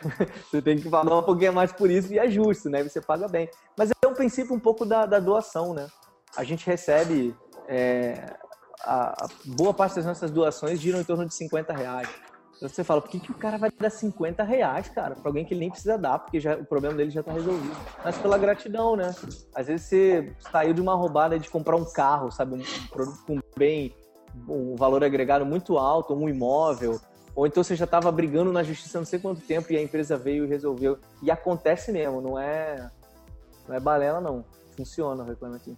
[0.50, 2.82] você tem que pagar um pouquinho mais por isso e é justo, né?
[2.82, 3.48] Você paga bem.
[3.76, 5.86] Mas é um princípio um pouco da, da doação, né?
[6.34, 7.34] A gente recebe
[7.68, 8.36] é,
[8.84, 12.08] a, boa parte das nossas doações giram em torno de 50 reais.
[12.56, 15.44] Então você fala, por que, que o cara vai dar 50 reais, cara, pra alguém
[15.44, 17.76] que ele nem precisa dar, porque já, o problema dele já tá resolvido.
[18.04, 19.12] Mas pela gratidão, né?
[19.52, 22.54] Às vezes você saiu de uma roubada de comprar um carro, sabe?
[22.54, 23.94] Um, um produto com bem,
[24.48, 27.00] um valor agregado muito alto, um imóvel,
[27.34, 30.16] ou então você já estava brigando na justiça não sei quanto tempo e a empresa
[30.16, 30.98] veio e resolveu.
[31.22, 32.90] E acontece mesmo, não é,
[33.66, 34.44] não é balela não.
[34.76, 35.74] Funciona o Reclame Aqui.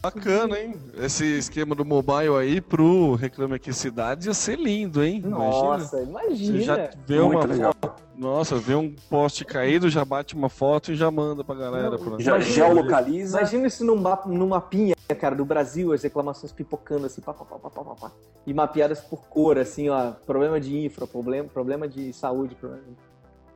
[0.00, 0.74] Bacana, hein?
[0.94, 5.20] Esse esquema do mobile aí pro Reclame Aqui Cidade ia ser lindo, hein?
[5.20, 6.58] Nossa, imagina.
[6.58, 10.94] Você já vê uma foto, nossa, vê um poste caído, já bate uma foto e
[10.94, 11.98] já manda pra galera.
[11.98, 13.38] Não, já geolocaliza.
[13.38, 17.58] Imagina isso num, num mapinha, cara, do Brasil, as reclamações pipocando assim, pá, pá, pá,
[17.58, 18.12] pá, pá, pá,
[18.46, 22.82] e mapeadas por cor, assim, ó, problema de infra, problema, problema de saúde, problema...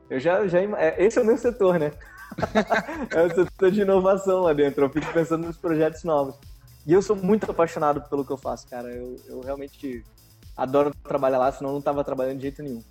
[0.09, 1.91] Eu já, já, é, esse é o meu setor, né?
[3.11, 4.85] É o de inovação lá dentro.
[4.85, 6.35] Eu fico pensando nos projetos novos.
[6.85, 8.87] E eu sou muito apaixonado pelo que eu faço, cara.
[8.89, 10.03] Eu, eu realmente
[10.55, 12.83] adoro trabalhar lá, senão eu não tava trabalhando de jeito nenhum.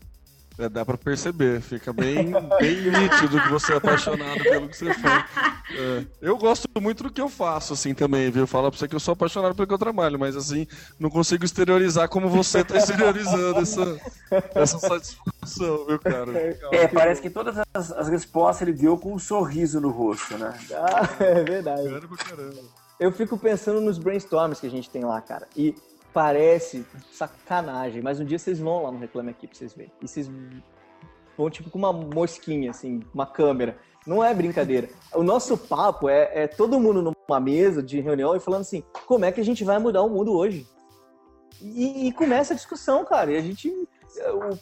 [0.59, 4.95] É, dá pra perceber, fica bem, bem nítido que você é apaixonado pelo que você
[4.95, 5.25] faz.
[5.71, 8.47] É, eu gosto muito do que eu faço, assim, também, viu?
[8.47, 10.67] Fala pra você que eu sou apaixonado pelo que eu trabalho, mas, assim,
[10.99, 14.01] não consigo exteriorizar como você tá exteriorizando essa,
[14.55, 16.33] essa satisfação, viu, cara?
[16.73, 20.55] É, parece que todas as, as respostas ele deu com um sorriso no rosto, né?
[20.73, 21.83] Ah, é verdade.
[21.83, 22.63] Caramba, caramba.
[22.99, 25.47] Eu fico pensando nos brainstorms que a gente tem lá, cara.
[25.55, 25.75] E
[26.17, 29.93] parece sacanagem, mas um dia vocês vão lá no Reclame Aqui pra vocês verem.
[30.01, 30.31] E vocês
[31.37, 33.77] vão tipo com uma mosquinha, assim, uma câmera.
[34.07, 34.89] Não é brincadeira.
[35.15, 39.27] O nosso papo é, é todo mundo numa mesa de reunião e falando assim, como
[39.27, 40.67] é que a gente vai mudar o mundo hoje?
[41.61, 43.33] E, e começa a discussão, cara.
[43.33, 43.71] E a gente.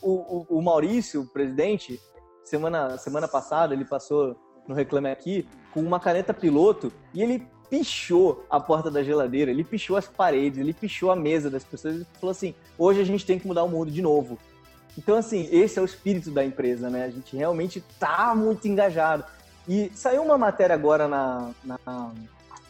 [0.02, 2.00] O, o, o Maurício, o presidente,
[2.42, 4.36] semana, semana passada, ele passou
[4.66, 9.65] no Reclame Aqui com uma caneta piloto e ele pichou a porta da geladeira, ele
[9.65, 13.27] pichou as paredes, ele pichou a mesa das pessoas e falou assim: hoje a gente
[13.27, 14.39] tem que mudar o mundo de novo.
[14.97, 17.05] Então, assim, esse é o espírito da empresa, né?
[17.05, 19.24] A gente realmente tá muito engajado.
[19.69, 22.12] E saiu uma matéria agora na, na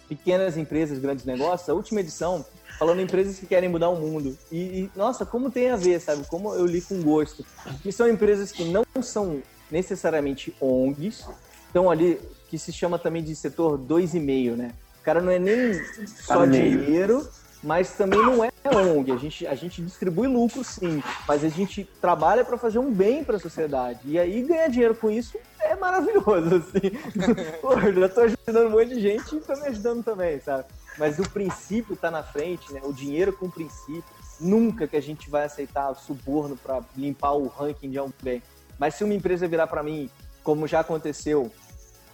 [0.08, 2.44] Pequenas Empresas, Grandes Negócios, a última edição,
[2.78, 4.38] falando em empresas que querem mudar o mundo.
[4.50, 6.24] E, e, nossa, como tem a ver, sabe?
[6.26, 7.44] Como eu li com gosto.
[7.82, 11.26] Que são empresas que não são necessariamente ONGs,
[11.66, 14.70] estão ali, que se chama também de setor 2,5, né?
[15.04, 15.74] Cara não é nem
[16.06, 17.28] só dinheiro,
[17.62, 19.12] mas também não é ONG.
[19.12, 23.22] A gente, a gente distribui lucro, sim, mas a gente trabalha para fazer um bem
[23.22, 24.00] para a sociedade.
[24.04, 26.90] E aí ganhar dinheiro com isso é maravilhoso, assim.
[27.60, 30.64] Pô, eu já tô ajudando um monte de gente e tô me ajudando também, sabe?
[30.98, 32.80] Mas o princípio tá na frente, né?
[32.82, 34.04] O dinheiro com o princípio.
[34.40, 38.42] Nunca que a gente vai aceitar suborno para limpar o ranking de alguém.
[38.78, 40.10] Mas se uma empresa virar para mim,
[40.42, 41.50] como já aconteceu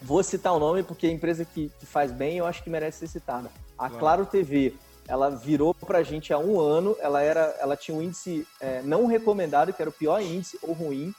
[0.03, 3.01] Vou citar o nome porque a empresa que, que faz bem eu acho que merece
[3.01, 3.51] ser citada.
[3.79, 4.75] A claro, claro TV,
[5.07, 9.07] ela virou pra gente há um ano, ela, era, ela tinha um índice é, não
[9.07, 11.15] recomendado, que era o pior índice ou ruim.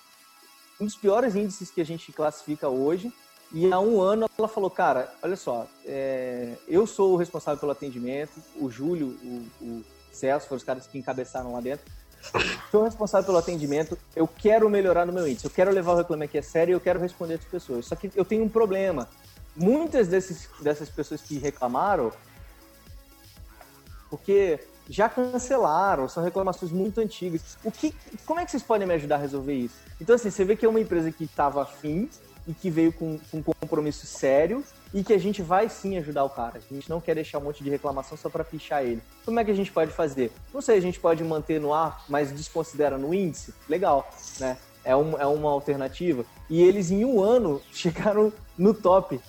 [0.79, 3.13] Um dos piores índices que a gente classifica hoje.
[3.53, 7.73] E há um ano ela falou, cara, olha só, é, eu sou o responsável pelo
[7.73, 11.85] atendimento, o Júlio, o, o Celso foram os caras que encabeçaram lá dentro.
[12.69, 16.25] Sou responsável pelo atendimento, eu quero melhorar no meu índice, eu quero levar o Reclame
[16.25, 17.85] Aqui a sério e eu quero responder as pessoas.
[17.85, 19.09] Só que eu tenho um problema.
[19.55, 22.11] Muitas desses, dessas pessoas que reclamaram,
[24.09, 27.57] porque já cancelaram, são reclamações muito antigas.
[27.63, 27.93] O que,
[28.25, 29.75] como é que vocês podem me ajudar a resolver isso?
[29.99, 32.09] Então, assim, você vê que é uma empresa que estava afim
[32.47, 34.63] e que veio com, com um compromisso sério
[34.93, 36.57] e que a gente vai sim ajudar o cara.
[36.57, 39.01] A gente não quer deixar um monte de reclamação só para pichar ele.
[39.25, 40.31] Como é que a gente pode fazer?
[40.53, 43.53] Não sei, a gente pode manter no ar, mas desconsidera no índice?
[43.69, 44.09] Legal,
[44.39, 44.57] né?
[44.83, 46.25] É, um, é uma alternativa.
[46.49, 49.19] E eles, em um ano, chegaram no top.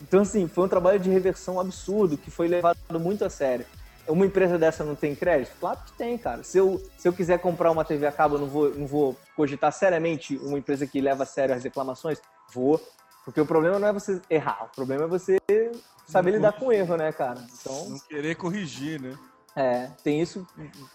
[0.00, 3.66] Então, assim, foi um trabalho de reversão absurdo, que foi levado muito a sério.
[4.06, 5.54] Uma empresa dessa não tem crédito?
[5.60, 6.42] Claro que tem, cara.
[6.42, 9.16] Se eu, se eu quiser comprar uma TV a cabo, eu não vou, não vou
[9.36, 12.18] cogitar seriamente uma empresa que leva a sério as reclamações?
[12.54, 12.80] Vou.
[13.28, 15.36] Porque o problema não é você errar, o problema é você
[16.06, 17.44] saber lidar com o erro, né, cara?
[17.60, 19.14] Então, Não querer corrigir, né?
[19.54, 20.46] é, tem isso,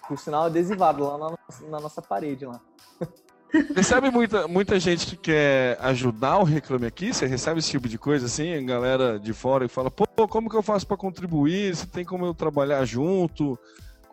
[0.07, 2.59] por sinal, adesivado lá na, nossa- na nossa parede lá.
[3.75, 7.13] Recebe muita, muita gente que quer ajudar o Reclame Aqui?
[7.13, 8.51] Você recebe esse tipo de coisa assim?
[8.55, 11.75] A galera de fora e fala, pô, como que eu faço pra contribuir?
[11.75, 13.59] Se tem como eu trabalhar junto?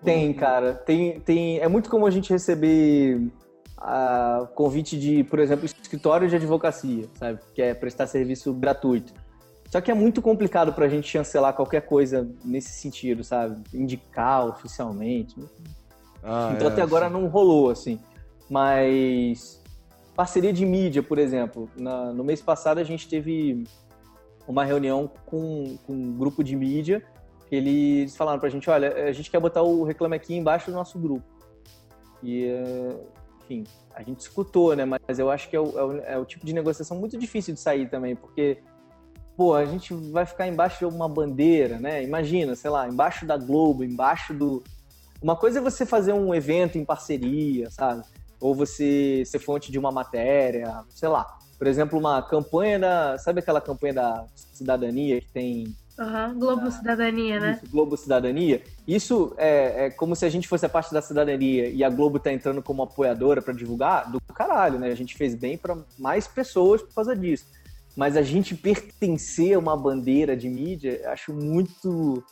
[0.04, 0.74] Tem, cara.
[0.74, 3.18] Tem, tem, é muito comum a gente receber
[3.80, 7.40] ah, convite de, por exemplo, escritório de advocacia, sabe?
[7.54, 9.12] Que é prestar serviço gratuito.
[9.70, 13.62] Só que é muito complicado pra gente chancelar qualquer coisa nesse sentido, sabe?
[13.72, 15.34] Indicar oficialmente.
[16.22, 17.98] Ah, Então é, até agora não rolou, assim.
[18.48, 19.62] Mas
[20.14, 21.70] parceria de mídia, por exemplo.
[21.76, 23.64] Na- no mês passado a gente teve
[24.46, 27.02] uma reunião com, com um grupo de mídia
[27.50, 30.96] eles falaram pra gente, olha, a gente quer botar o Reclame Aqui embaixo do nosso
[31.00, 31.24] grupo.
[32.22, 32.96] E, eh,
[33.50, 33.64] enfim,
[33.94, 34.84] a gente escutou, né?
[34.84, 37.52] Mas eu acho que é o, é o- é o tipo de negociação muito difícil
[37.54, 38.58] de sair também, porque,
[39.36, 42.02] pô, a gente vai ficar embaixo de uma bandeira, né?
[42.02, 44.62] Imagina, sei lá, embaixo da Globo, embaixo do...
[45.20, 48.02] Uma coisa é você fazer um evento em parceria, sabe?
[48.40, 51.26] Ou você ser fonte de uma matéria, sei lá.
[51.58, 53.18] Por exemplo, uma campanha da...
[53.18, 57.60] Sabe aquela campanha da cidadania que tem Aham, Globo Cidadania, né?
[57.62, 58.62] isso, Globo Cidadania.
[58.88, 62.18] Isso é, é como se a gente fosse a parte da cidadania e a Globo
[62.18, 64.88] tá entrando como apoiadora pra divulgar, do caralho, né?
[64.90, 67.44] A gente fez bem pra mais pessoas por causa disso.
[67.94, 72.24] Mas a gente pertencer a uma bandeira de mídia, acho muito,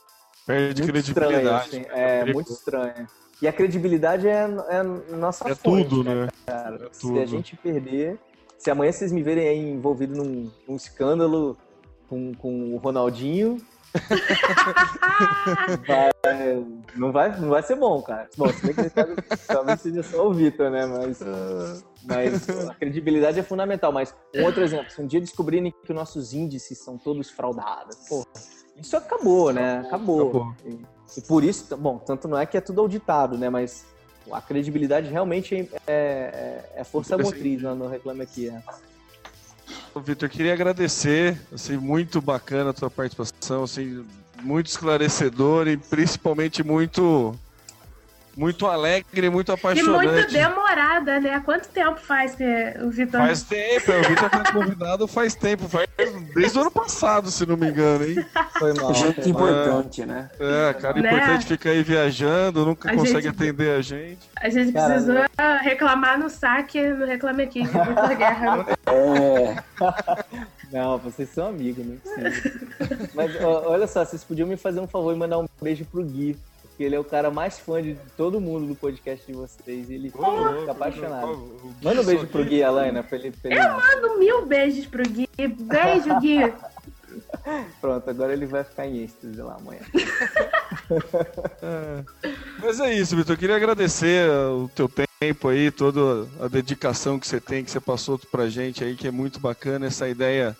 [0.47, 1.29] Perde muito estranho.
[1.31, 1.69] credibilidade.
[1.69, 1.81] assim.
[1.81, 1.87] né?
[1.91, 3.07] É, muito estranho.
[3.43, 4.83] E a credibilidade é, é
[5.15, 6.29] nossa É fonte, tudo, né?
[6.47, 6.77] cara.
[6.87, 7.21] É Se tudo.
[7.21, 8.19] a gente perder,
[8.59, 11.57] se amanhã vocês me verem aí envolvido num, num escândalo
[12.09, 13.59] com, com o Ronaldinho,
[15.87, 16.11] vai-
[16.97, 18.29] não, vai, não vai ser bom, cara.
[18.37, 19.15] Bom, se bem que ele sabe,
[19.47, 20.87] talvez seja só o Vitor, né?
[20.87, 21.21] Mas,
[22.05, 23.93] mas a credibilidade é fundamental.
[23.93, 28.27] Mas um outro exemplo, se um dia descobrirem que nossos índices são todos fraudados, pô,
[28.77, 29.83] isso acabou, né?
[29.87, 30.29] Acabou.
[30.29, 30.55] Acabou.
[30.65, 30.81] E,
[31.17, 33.49] e por isso, bom, tanto não é que é tudo auditado, né?
[33.49, 33.87] Mas
[34.31, 38.49] a credibilidade realmente é, é, é força motriz né, no Reclame Aqui.
[38.49, 38.63] É.
[40.01, 44.05] Vitor, queria agradecer, assim, muito bacana a tua participação, assim,
[44.43, 47.35] muito esclarecedor e principalmente muito
[48.39, 50.07] muito alegre, muito E apaixonante.
[50.07, 51.43] muito demorada, né?
[51.45, 52.45] Quanto tempo faz que
[52.81, 53.21] o Vitor.
[53.21, 55.89] Faz tempo, o Vitor tá convidado faz tempo, faz
[56.35, 58.25] desde o ano passado, se não me engano, hein?
[58.59, 58.95] Foi mal.
[58.95, 59.49] Gente foi mal.
[59.51, 60.31] importante, né?
[60.39, 61.09] É, cara Né?
[61.13, 64.19] importante fica aí viajando, nunca A consegue gente- atender a gente.
[64.41, 65.17] A gente precisou
[65.63, 68.67] reclamar no saque no Reclame Aqui, que Vitor Guerra.
[68.87, 69.57] É,
[70.73, 73.09] Não, vocês são amigos, não é possível.
[73.15, 76.05] Mas ó, olha só, vocês podiam me fazer um favor e mandar um beijo pro
[76.05, 76.39] Gui.
[76.79, 79.91] Porque ele é o cara mais fã de todo mundo do podcast de vocês.
[79.91, 81.27] E ele louco, fica apaixonado.
[81.33, 84.47] o Gui Manda um beijo pro Gui, Alaina, pra ele, pra ele- Eu mando mil
[84.47, 85.29] beijos pro Gui.
[85.37, 86.39] Beijo, Gui.
[87.81, 89.81] Pronto, agora ele vai ficar em êxtase lá amanhã.
[92.63, 93.35] Mas é isso, Vitor.
[93.35, 94.89] Eu queria agradecer o teu
[95.19, 99.09] tempo aí, toda a dedicação que você tem, que você passou pra gente aí, que
[99.09, 99.87] é muito bacana.
[99.87, 100.57] Essa ideia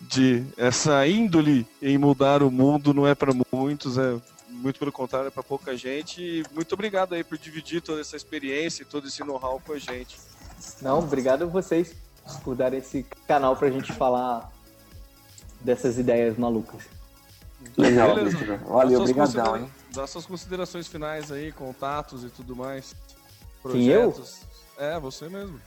[0.00, 4.16] de essa índole em mudar o mundo não é para muitos, é
[4.48, 6.20] muito pelo contrário, é para pouca gente.
[6.22, 9.78] E muito obrigado aí por dividir toda essa experiência e todo esse know-how com a
[9.78, 10.18] gente.
[10.80, 11.94] Não, obrigado a vocês
[12.42, 14.50] por darem esse canal pra gente falar
[15.60, 16.82] dessas ideias malucas.
[17.76, 18.56] legal, Beleza.
[18.66, 19.70] Valeu, obrigadão, hein?
[19.92, 22.94] Dá suas considerações finais aí, contatos e tudo mais.
[23.70, 24.12] Quem, eu?
[24.12, 24.40] Projetos.
[24.78, 25.58] É, você mesmo.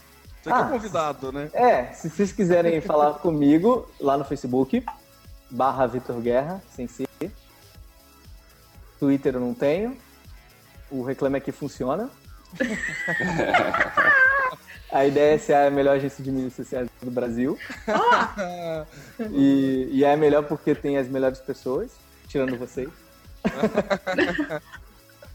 [0.41, 0.65] Você que Ah.
[0.67, 1.49] é convidado, né?
[1.53, 4.85] É, se vocês quiserem falar comigo lá no Facebook,
[5.49, 7.08] barra Vitor Guerra, sem ser.
[8.99, 9.97] Twitter eu não tenho.
[10.91, 12.09] O Reclame Aqui funciona.
[14.91, 17.57] A ideia é ser a melhor agência de mídias sociais do Brasil.
[19.31, 21.91] E, e é melhor porque tem as melhores pessoas,
[22.27, 22.89] tirando vocês.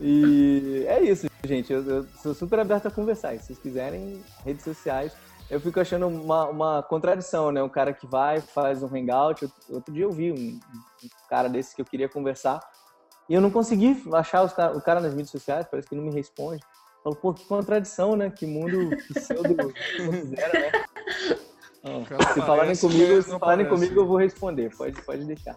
[0.00, 1.72] e é isso, gente.
[1.72, 3.34] Eu, eu sou super aberto a conversar.
[3.34, 5.12] E se vocês quiserem, redes sociais.
[5.48, 7.62] Eu fico achando uma, uma contradição, né?
[7.62, 9.48] Um cara que vai, faz um hangout.
[9.68, 10.58] Outro dia eu vi um,
[11.04, 12.58] um cara desse que eu queria conversar.
[13.28, 16.04] E eu não consegui achar os cara, o cara nas mídias sociais, parece que não
[16.04, 16.62] me responde.
[17.02, 18.30] Falo, pô, que contradição, né?
[18.30, 19.74] Que mundo pseudo mundo
[20.34, 20.72] zero, né?
[22.32, 23.86] Se falarem comigo, se falarem parece.
[23.86, 24.74] comigo, eu vou responder.
[24.74, 25.54] Pode, pode deixar.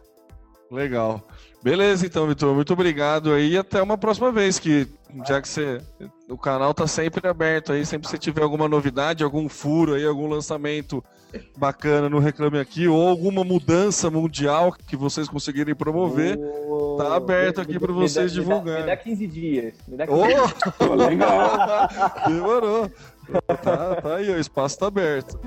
[0.70, 1.26] Legal.
[1.64, 2.54] Beleza, então, Vitor.
[2.54, 4.88] Muito obrigado aí e até uma próxima vez, que
[5.26, 5.82] já que você.
[6.30, 10.06] O canal tá sempre aberto aí, sempre que você tiver alguma novidade, algum furo aí,
[10.06, 11.02] algum lançamento
[11.58, 17.58] bacana no Reclame Aqui, ou alguma mudança mundial que vocês conseguirem promover, Ô, tá aberto
[17.58, 18.82] me- aqui me vocês dá- me dá- divulgarem.
[18.82, 19.74] Me dá 15 dias.
[19.88, 20.54] Me dá 15 dias.
[20.90, 20.96] Ô!
[20.96, 21.58] Legal!
[22.28, 22.92] Demorou.
[23.64, 25.40] Tá, tá aí, o espaço tá aberto.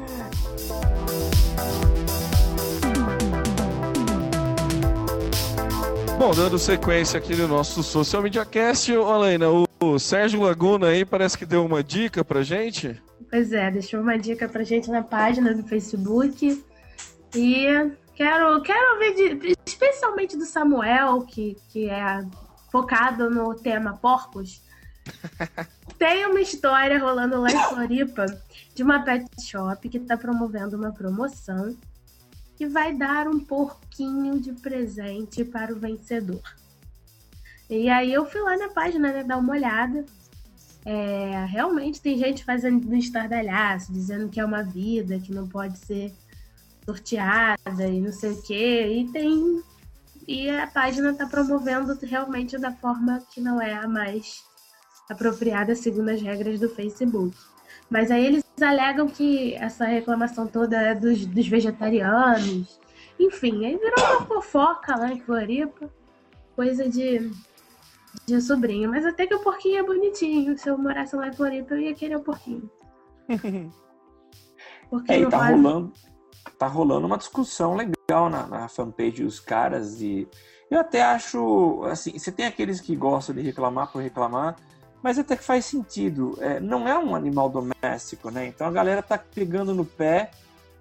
[6.20, 11.02] Bom, dando sequência aqui no nosso Social Media Cast, Alaina, o, o Sérgio Laguna aí
[11.02, 13.02] parece que deu uma dica pra gente.
[13.30, 16.62] Pois é, deixou uma dica pra gente na página do Facebook.
[17.34, 17.64] E
[18.14, 22.22] quero, quero ouvir de- especialmente do Samuel, que, que é
[22.70, 24.60] focado no tema porcos.
[25.98, 28.26] Tem uma história rolando lá em Floripa
[28.74, 31.74] de uma pet shop que está promovendo uma promoção
[32.60, 36.42] que vai dar um porquinho de presente para o vencedor.
[37.70, 40.04] E aí eu fui lá na página, né, dar uma olhada.
[40.84, 45.78] É, realmente tem gente fazendo no estardalhaço, dizendo que é uma vida, que não pode
[45.78, 46.12] ser
[46.84, 48.88] sorteada e não sei o quê.
[48.88, 49.62] E tem.
[50.28, 54.44] E a página está promovendo realmente da forma que não é a mais
[55.08, 57.34] apropriada segundo as regras do Facebook.
[57.90, 62.78] Mas aí eles alegam que essa reclamação toda é dos, dos vegetarianos.
[63.18, 65.90] Enfim, aí virou uma fofoca lá em Floripa.
[66.54, 67.30] Coisa de,
[68.26, 68.88] de sobrinho.
[68.90, 70.56] Mas até que o porquinho é bonitinho.
[70.56, 72.70] Se eu morasse lá em Floripa, eu ia querer o porquinho.
[74.88, 75.92] Porque É, e tá pode- rolando,
[76.58, 80.28] tá rolando uma discussão legal na, na fanpage dos caras e
[80.70, 84.56] eu até acho, assim, você tem aqueles que gostam de reclamar por reclamar,
[85.02, 86.36] mas até que faz sentido.
[86.40, 88.46] É, não é um animal doméstico, né?
[88.46, 90.30] Então a galera tá pegando no pé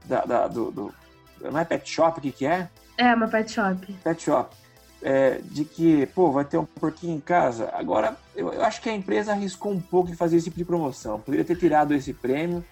[0.05, 0.93] da, da- do, do-
[1.41, 2.69] Não é pet shop, o que que é?
[2.97, 3.93] É, uma pet shop.
[4.03, 4.55] Pet shop.
[5.01, 7.69] É, de que, pô, vai ter um porquinho em casa.
[7.73, 10.65] Agora, eu, eu acho que a empresa arriscou um pouco em fazer esse tipo de
[10.65, 11.19] promoção.
[11.21, 12.63] Poderia ter tirado esse prêmio.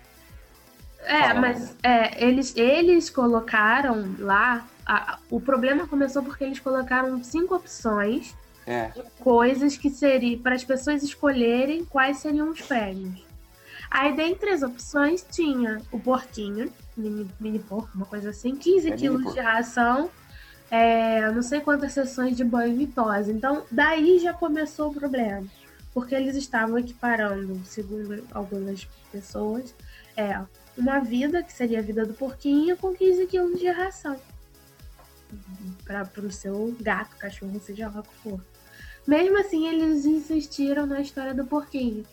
[1.06, 4.66] É, mas é, eles, eles colocaram lá.
[4.86, 8.36] a- o problema começou porque eles colocaram cinco opções
[8.68, 8.92] É.
[9.20, 13.26] coisas que seriam para as pessoas escolherem quais seriam os prêmios.
[13.90, 18.96] Aí, dentre as opções, tinha o porquinho, mini, mini porco, uma coisa assim, 15 É,
[18.98, 20.10] quilos de ração,
[20.70, 23.32] é, não sei quantas sessões de banho e tosse.
[23.32, 25.46] Então, daí já começou o problema.
[25.94, 29.74] Porque eles estavam equiparando, segundo algumas pessoas,
[30.16, 30.40] é,
[30.78, 34.20] uma vida, que seria a vida do porquinho, com 15 quilos de ração.
[35.86, 38.42] Para o seu gato, cachorro, seja lá o que for.
[39.08, 42.06] Mesmo assim, eles insistiram na história do porquinho.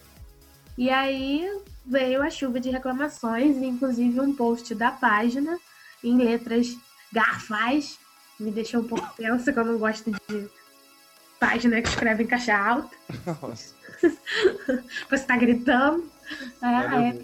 [0.78, 1.50] E aí
[1.84, 5.58] veio a chuva de reclamações, inclusive um post da página
[6.02, 6.76] em letras
[7.12, 7.98] garfais.
[8.38, 10.48] Me deixou um pouco tensa, que eu não gosto de
[11.40, 12.96] página que escreve em caixa alta.
[13.26, 13.74] Nossa.
[15.10, 16.08] Você tá gritando.
[16.62, 17.18] Ah, é,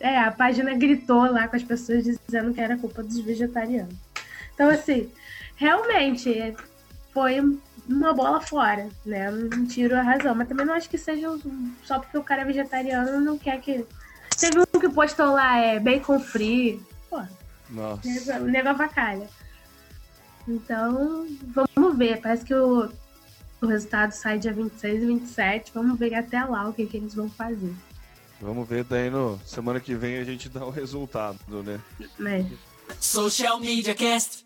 [0.00, 3.94] é, a página gritou lá com as pessoas dizendo que era culpa dos vegetarianos.
[4.54, 5.10] Então, assim,
[5.56, 6.54] realmente é,
[7.12, 7.40] foi
[7.88, 9.30] uma bola fora, né?
[9.30, 10.34] Não tiro a razão.
[10.34, 13.60] Mas também não acho que seja um- só porque o cara é vegetariano não quer
[13.60, 13.84] que.
[14.38, 16.80] Teve um que postou lá, é bacon free.
[17.10, 17.20] Pô,
[17.70, 18.38] Nossa.
[18.40, 19.28] o nego avacalha.
[20.46, 21.26] Então,
[21.74, 22.20] vamos ver.
[22.20, 22.88] Parece que o,
[23.60, 25.72] o resultado sai dia 26 e 27.
[25.74, 27.74] Vamos ver até lá o que, que eles vão fazer.
[28.40, 31.80] Vamos ver daí no semana que vem a gente dá o resultado, né?
[32.18, 32.48] Né?
[33.00, 34.44] Social Media Cast.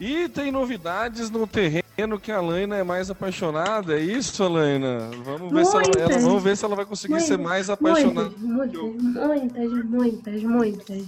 [0.00, 5.10] E tem novidades no terreno que a Alaina é mais apaixonada, é isso, Alaina?
[5.24, 6.10] Vamos ver, se ela, Muitas.
[6.10, 8.30] ela- vamos ver se ela vai conseguir ser mais apaixonada.
[8.38, 11.06] Muitas, muitas, muitas, muitas, muitas.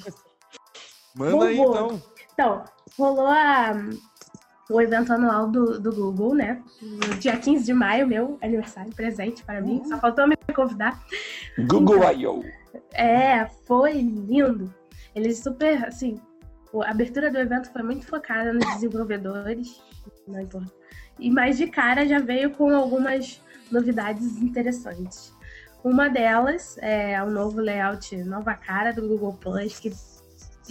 [1.15, 2.03] Manda aí então.
[2.33, 2.65] Então,
[2.99, 3.75] rolou a,
[4.69, 6.61] o evento anual do, do Google, né?
[6.83, 9.83] No dia 15 de maio, meu aniversário, presente para mim.
[9.85, 11.01] Só faltou me convidar.
[11.69, 12.43] Google I.O.
[12.93, 14.73] É, foi lindo.
[15.15, 16.21] Eles super, assim,
[16.75, 19.83] a abertura do evento foi muito focada nos desenvolvedores,
[20.27, 20.73] não importa.
[21.19, 25.35] e mais de cara já veio com algumas novidades interessantes.
[25.83, 29.91] Uma delas é o novo layout, nova cara do Google Plus, que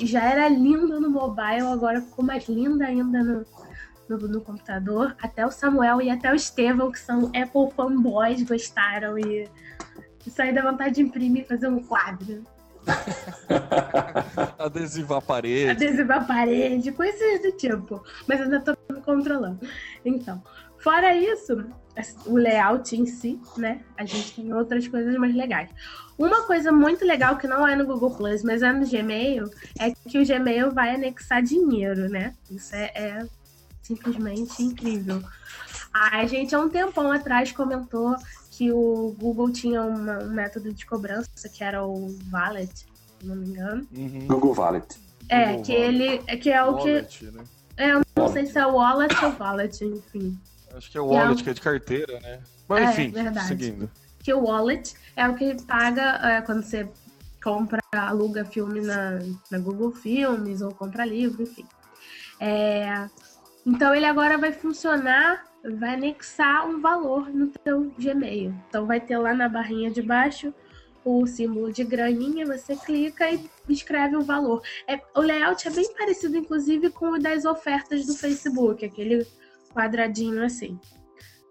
[0.05, 3.45] já era lindo no mobile, agora ficou mais linda ainda no,
[4.07, 5.15] no, no, computador.
[5.21, 9.17] Até o Samuel e até o Estevão, que são Apple fanboys, gostaram.
[9.17, 9.49] E
[10.25, 12.43] isso dá vontade de imprimir e fazer um quadro.
[14.57, 15.69] Adesivar a parede.
[15.69, 18.03] Adesivar a parede, coisas do tipo.
[18.27, 19.59] Mas ainda tô me controlando.
[20.03, 20.41] Então,
[20.79, 21.65] fora isso,
[22.25, 23.81] o layout em si, né?
[23.97, 25.69] A gente tem outras coisas mais legais.
[26.17, 29.49] Uma coisa muito legal que não é no Google Plus, mas é no Gmail,
[29.79, 32.33] é que o Gmail vai anexar dinheiro, né?
[32.51, 33.25] Isso é, é
[33.81, 35.23] simplesmente incrível.
[35.93, 38.15] A gente, há um tempão atrás, comentou
[38.59, 43.37] que o Google tinha uma, um método de cobrança que era o Wallet, se não
[43.37, 43.87] me engano.
[43.95, 44.27] Uhum.
[44.27, 44.99] Google Wallet.
[45.29, 45.95] É, Google que Wallet.
[45.95, 46.21] ele.
[46.27, 47.31] É que é o wallet, que.
[47.31, 47.43] Né?
[47.77, 50.37] É, eu não sei se é o Wallet ou Wallet, enfim.
[50.75, 52.41] Acho que é o Wallet, que é, que é de carteira, né?
[52.67, 53.47] Mas é, enfim, verdade.
[53.47, 53.89] seguindo.
[54.21, 56.85] Que o Wallet é o que paga é, quando você
[57.41, 59.19] compra, aluga filme na,
[59.49, 61.65] na Google Filmes ou compra livro, enfim.
[62.41, 63.07] É,
[63.65, 68.53] então ele agora vai funcionar vai anexar um valor no teu Gmail.
[68.67, 70.53] Então vai ter lá na barrinha de baixo
[71.03, 74.61] o símbolo de graninha, você clica e escreve um valor.
[74.87, 79.25] É, o layout é bem parecido, inclusive, com o das ofertas do Facebook, aquele
[79.73, 80.79] quadradinho assim.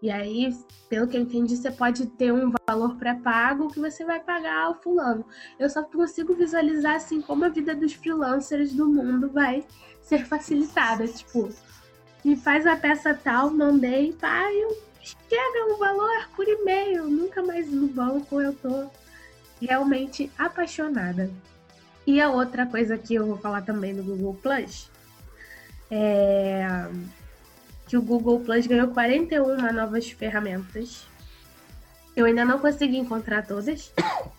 [0.01, 0.57] E aí,
[0.89, 4.81] pelo que eu entendi, você pode ter um valor pré-pago que você vai pagar ao
[4.81, 5.25] fulano.
[5.59, 9.67] Eu só consigo visualizar assim como a vida dos freelancers do mundo vai
[10.01, 11.07] ser facilitada.
[11.09, 11.49] Tipo,
[12.25, 14.15] me faz a peça tal, mandei,
[14.53, 18.91] eu chega o valor por e-mail, nunca mais no banco, eu tô
[19.61, 21.31] realmente apaixonada.
[22.07, 24.91] E a outra coisa que eu vou falar também do Google Plus
[25.91, 26.67] é
[27.89, 31.07] que o Google Plus ganhou 41 novas ferramentas.
[32.15, 33.93] Eu ainda não consegui encontrar todas.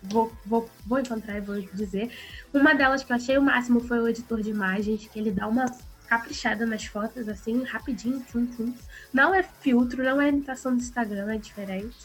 [0.00, 2.12] Vou, vou, vou encontrar e vou dizer.
[2.54, 5.48] Uma delas que eu achei o máximo foi o editor de imagens, que ele dá
[5.48, 5.66] uma
[6.08, 8.74] caprichada nas fotos, assim, rapidinho, tum, tum.
[9.12, 11.96] Não é filtro, não é imitação do Instagram, é diferente.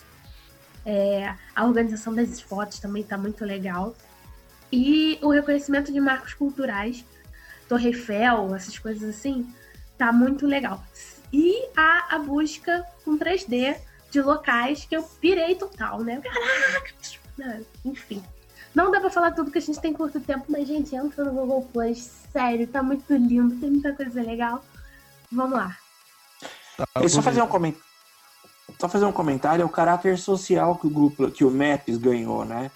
[0.86, 3.96] É, a organização das fotos também tá muito legal.
[4.72, 7.06] E o reconhecimento de marcos culturais,
[7.70, 9.48] Torre Eiffel, essas coisas assim,
[9.98, 10.84] tá muito legal.
[11.32, 13.78] E a, a busca com 3D
[14.12, 16.22] de locais que eu pirei total, né?
[16.22, 16.94] Caraca!
[17.86, 18.22] Enfim.
[18.74, 21.32] Não dá pra falar tudo que a gente tem curto tempo, mas, gente, entra no
[21.32, 22.10] Google Plus.
[22.32, 24.64] Sério, tá muito lindo, tem muita coisa legal.
[25.32, 25.78] Vamos lá.
[26.78, 27.86] Tá, só fazer um comentário.
[28.80, 32.44] Só fazer um comentário, é o caráter social que o grupo, que o Maps ganhou,
[32.44, 32.72] né?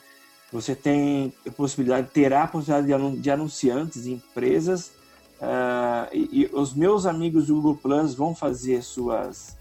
[0.51, 4.91] Você tem a possibilidade, terá a possibilidade de anunciantes e empresas.
[5.39, 9.57] Uh, e, e, os meus amigos do Google Plus vão fazer suas.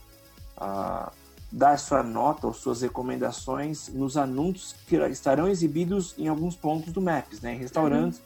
[0.56, 1.10] Uh,
[1.56, 7.00] dar sua nota ou suas recomendações nos anúncios que estarão exibidos em alguns pontos do
[7.00, 8.18] Maps, né, em restaurantes.
[8.18, 8.24] Uhum.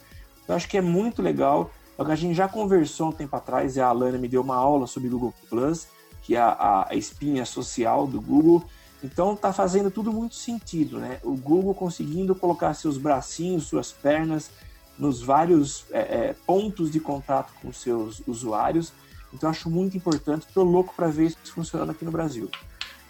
[0.48, 1.70] Eu acho que é muito legal.
[1.96, 4.88] É a gente já conversou um tempo atrás e a Alana me deu uma aula
[4.88, 5.86] sobre Google Plus,
[6.22, 8.64] que é a, espinha social do Google.
[9.00, 11.20] Então tá fazendo tudo muito sentido, né?
[11.22, 14.50] O Google conseguindo colocar seus bracinhos, suas pernas
[14.98, 18.92] nos vários é, é, pontos de contato com seus usuários.
[19.32, 20.48] Então acho muito importante.
[20.52, 22.50] Tô louco para ver isso funcionando aqui no Brasil.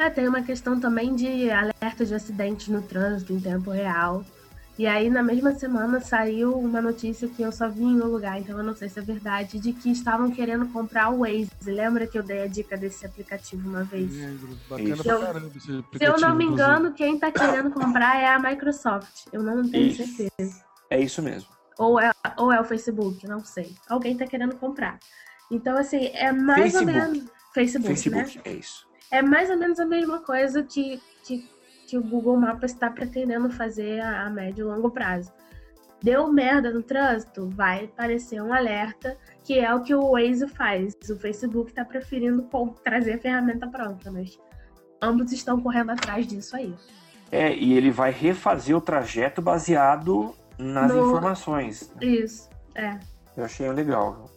[0.01, 4.24] É, tem uma questão também de alerta de acidentes no trânsito em tempo real.
[4.78, 8.40] E aí, na mesma semana, saiu uma notícia que eu só vi em um lugar,
[8.40, 11.51] então eu não sei se é verdade, de que estavam querendo comprar o Waze.
[11.66, 14.10] Lembra que eu dei a dica desse aplicativo uma vez?
[14.70, 15.98] Bacana eu, pra caramba esse aplicativo.
[15.98, 19.27] Se eu não me engano, quem tá querendo comprar é a Microsoft.
[19.31, 20.16] Eu não tenho isso.
[20.16, 20.64] certeza.
[20.89, 21.51] É isso mesmo.
[21.77, 23.74] Ou é, ou é o Facebook, não sei.
[23.86, 24.98] Alguém tá querendo comprar.
[25.51, 26.98] Então, assim, é mais Facebook.
[26.98, 27.31] ou menos.
[27.52, 28.43] Facebook, Facebook, né?
[28.47, 31.49] é isso é mais ou menos a mesma coisa que, que,
[31.87, 35.32] que o Google Maps está pretendendo fazer a, a médio e longo prazo.
[36.03, 37.51] Deu merda no trânsito?
[37.51, 40.97] Vai aparecer um alerta, que é o que o Waze faz.
[41.11, 42.49] O Facebook está preferindo
[42.82, 44.39] trazer a ferramenta pronta, mas
[45.03, 46.74] ambos estão correndo atrás disso aí.
[47.31, 51.09] É, e ele vai refazer o trajeto baseado nas no...
[51.09, 51.93] informações.
[52.01, 52.99] Isso, é.
[53.37, 54.31] Eu achei legal.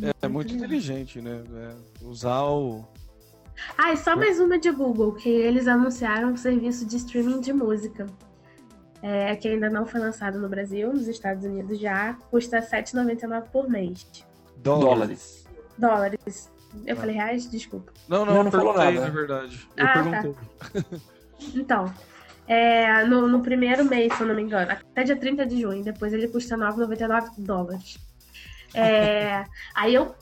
[0.00, 1.42] É, é muito inteligente, né?
[1.54, 2.84] É, usar o,
[3.76, 7.52] ah, e só mais uma de Google, que eles anunciaram um serviço de streaming de
[7.52, 8.06] música.
[9.02, 13.68] É, que ainda não foi lançado no Brasil, nos Estados Unidos já, custa R$7,99 por
[13.68, 14.06] mês.
[14.56, 15.46] Dólares.
[15.76, 16.50] Dólares.
[16.86, 17.00] Eu ah.
[17.00, 17.50] falei reais?
[17.50, 17.92] Desculpa.
[18.08, 19.68] Não, não, não, não falou nada, na verdade.
[19.76, 20.02] Eu ah, tá.
[20.02, 20.32] perguntei.
[20.32, 20.98] Tá.
[21.54, 21.94] então,
[22.46, 25.84] é, no, no, primeiro mês, se eu não me engano, até dia 30 de junho,
[25.84, 27.98] depois ele custa 9,99 dólares.
[28.74, 29.44] É,
[29.76, 30.14] aí eu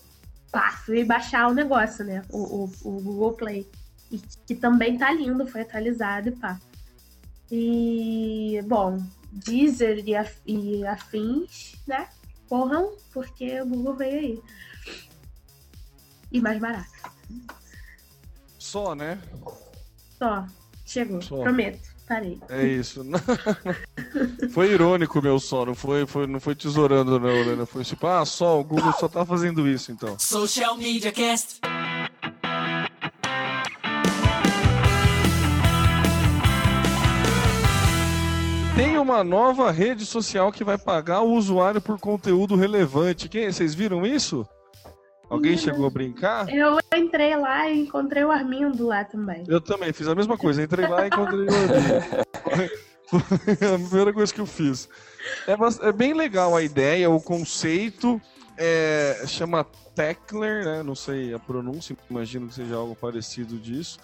[0.53, 2.23] pá, fui baixar o negócio, né?
[2.29, 3.69] O, o, o Google Play.
[4.11, 6.61] E que também tá lindo, foi atualizado e pá.
[7.51, 9.03] E, bom,
[9.33, 12.09] Deezer e, af, e afins, né?
[12.49, 14.43] Corram, porque o Google veio aí.
[16.31, 16.91] E mais barato.
[18.59, 19.20] Só, né?
[20.19, 20.47] Só.
[20.85, 21.23] Chegou.
[21.23, 21.43] Só.
[21.43, 21.91] Prometo.
[22.12, 22.39] Parei.
[22.51, 23.02] É isso.
[24.52, 27.64] foi irônico meu só, não foi, foi, não foi tesourando, não, Helena.
[27.64, 30.18] Foi tipo, ah, só, o Google só tá fazendo isso, então.
[30.18, 31.59] Social Media Cast.
[38.76, 43.26] Tem uma nova rede social que vai pagar o usuário por conteúdo relevante.
[43.26, 44.47] Quem, vocês viram isso?
[45.33, 46.47] Alguém chegou a brincar?
[46.55, 49.45] Eu entrei lá e encontrei o Armindo lá também.
[49.49, 50.63] Eu também fiz a mesma coisa.
[50.63, 52.83] Entrei lá e encontrei o Armindo.
[53.09, 54.91] Foi a primeira coisa que eu fiz.
[55.47, 58.21] É, é bem legal a ideia, o conceito.
[58.59, 59.65] É, chama
[59.95, 60.83] Techler, né?
[60.83, 63.99] Não sei a pronúncia, imagino que seja algo parecido disso.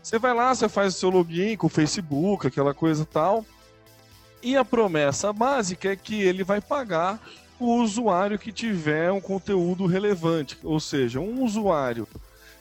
[0.00, 3.44] Você vai lá, você faz o seu login com o Facebook, aquela coisa tal.
[4.40, 7.20] E a promessa básica é que ele vai pagar
[7.60, 10.58] o usuário que tiver um conteúdo relevante.
[10.62, 12.08] Ou seja, um usuário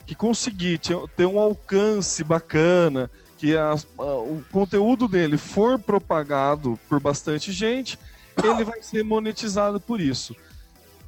[0.06, 3.56] que conseguir te- ter um alcance bacana, que
[3.98, 7.98] o conteúdo dele for propagado por bastante gente,
[8.44, 10.36] ele vai ser monetizado por isso.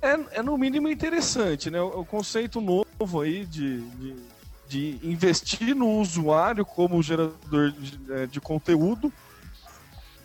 [0.02, 1.82] É, é no mínimo interessante, né?
[1.82, 4.16] O, o conceito novo aí de, de,
[4.68, 9.12] de investir no usuário como gerador de, eh, de conteúdo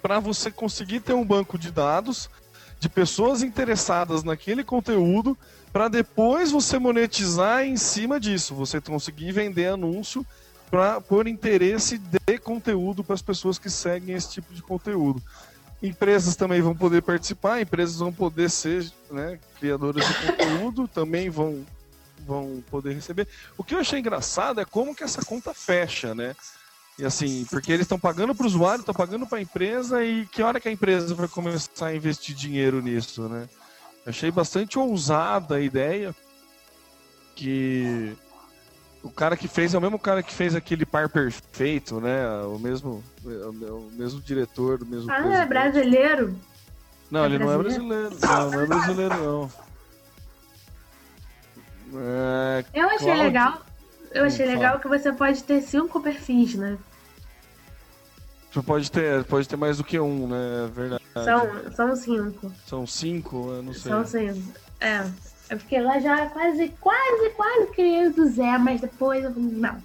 [0.00, 2.30] para você conseguir ter um banco de dados
[2.78, 5.36] de pessoas interessadas naquele conteúdo
[5.72, 10.24] para depois você monetizar em cima disso, você conseguir vender anúncio
[10.70, 15.22] para por interesse de conteúdo para as pessoas que seguem esse tipo de conteúdo.
[15.82, 21.64] Empresas também vão poder participar, empresas vão poder ser né, criadoras de conteúdo, também vão,
[22.26, 23.28] vão poder receber.
[23.58, 26.34] O que eu achei engraçado é como que essa conta fecha, né?
[26.98, 30.24] E assim, porque eles estão pagando para o usuário, estão pagando para a empresa, e
[30.26, 33.46] que hora que a empresa vai começar a investir dinheiro nisso, né?
[34.06, 36.14] Achei bastante ousada a ideia
[37.34, 38.16] que
[39.02, 42.26] o cara que fez é o mesmo cara que fez aquele par perfeito, né?
[42.46, 45.48] O mesmo, o mesmo diretor, o mesmo Ah, é presidente.
[45.48, 46.40] brasileiro?
[47.10, 48.08] Não, É ele não é brasileiro?
[48.08, 48.26] brasileiro.
[48.26, 49.50] Não, não é brasileiro, não.
[52.00, 53.65] É, Eu achei Cláudio- legal.
[54.16, 56.78] Eu achei legal que você pode ter cinco perfis, né?
[58.50, 60.64] Você pode ter, pode ter mais do que um, né?
[60.64, 61.02] É verdade.
[61.24, 62.52] São, são cinco.
[62.66, 63.92] São cinco, eu não sei.
[63.92, 64.52] São cinco.
[64.80, 65.10] É.
[65.48, 69.80] É porque lá já quase, quase, quase criei do Zé, mas depois eu não.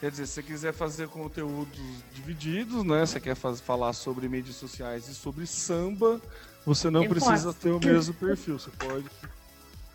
[0.00, 1.78] Quer dizer, se você quiser fazer conteúdos
[2.12, 3.06] divididos, né?
[3.06, 6.20] Você quer faz- falar sobre mídias sociais e sobre samba,
[6.66, 7.58] você não Eu precisa posso.
[7.60, 8.58] ter o mesmo perfil.
[8.58, 9.04] Você pode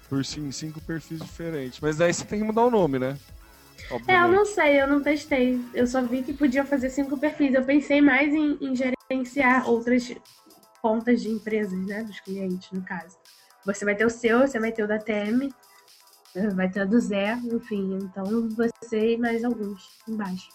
[0.09, 1.79] por sim, cinco perfis diferentes.
[1.79, 3.17] Mas daí você tem que mudar o nome, né?
[3.89, 4.35] É, eu Obviamente.
[4.35, 5.61] não sei, eu não testei.
[5.73, 7.53] Eu só vi que podia fazer cinco perfis.
[7.53, 10.13] Eu pensei mais em, em gerenciar outras
[10.81, 12.03] contas de empresas, né?
[12.03, 13.17] Dos clientes, no caso.
[13.65, 15.53] Você vai ter o seu, você vai ter o da TM,
[16.33, 17.99] né, vai ter o do Zé, enfim.
[18.01, 20.49] Então você e mais alguns embaixo.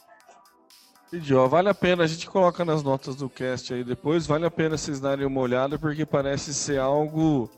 [1.08, 4.46] Entendi, ó, vale a pena, a gente coloca nas notas do cast aí depois, vale
[4.46, 7.50] a pena vocês darem uma olhada, porque parece ser algo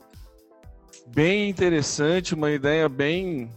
[1.07, 3.49] bem interessante, uma ideia bem.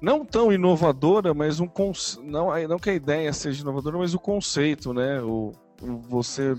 [0.00, 2.18] Não tão inovadora, mas um conce...
[2.22, 5.20] não, não que a ideia seja inovadora, mas o conceito, né?
[5.20, 5.52] O,
[5.82, 6.56] o você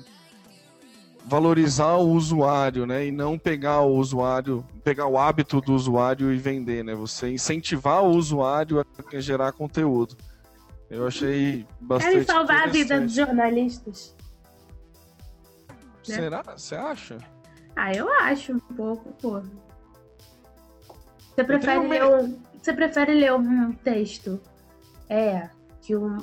[1.25, 3.07] valorizar o usuário, né?
[3.07, 6.93] E não pegar o usuário, pegar o hábito do usuário e vender, né?
[6.93, 10.15] Você incentivar o usuário a gerar conteúdo.
[10.89, 14.15] Eu achei bastante Querem salvar a vida dos jornalistas.
[16.07, 16.15] né?
[16.15, 16.43] Será?
[16.43, 17.17] Você acha?
[17.75, 19.41] Ah, eu acho um pouco, pô.
[21.36, 24.40] Você prefere, ler um, você prefere ler um texto
[25.10, 25.49] é,
[25.82, 26.18] que um-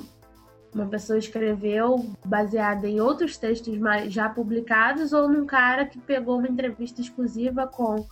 [0.73, 6.37] uma pessoa escreveu baseado em outros textos mais, já publicados ou num cara que pegou
[6.37, 8.05] uma entrevista exclusiva com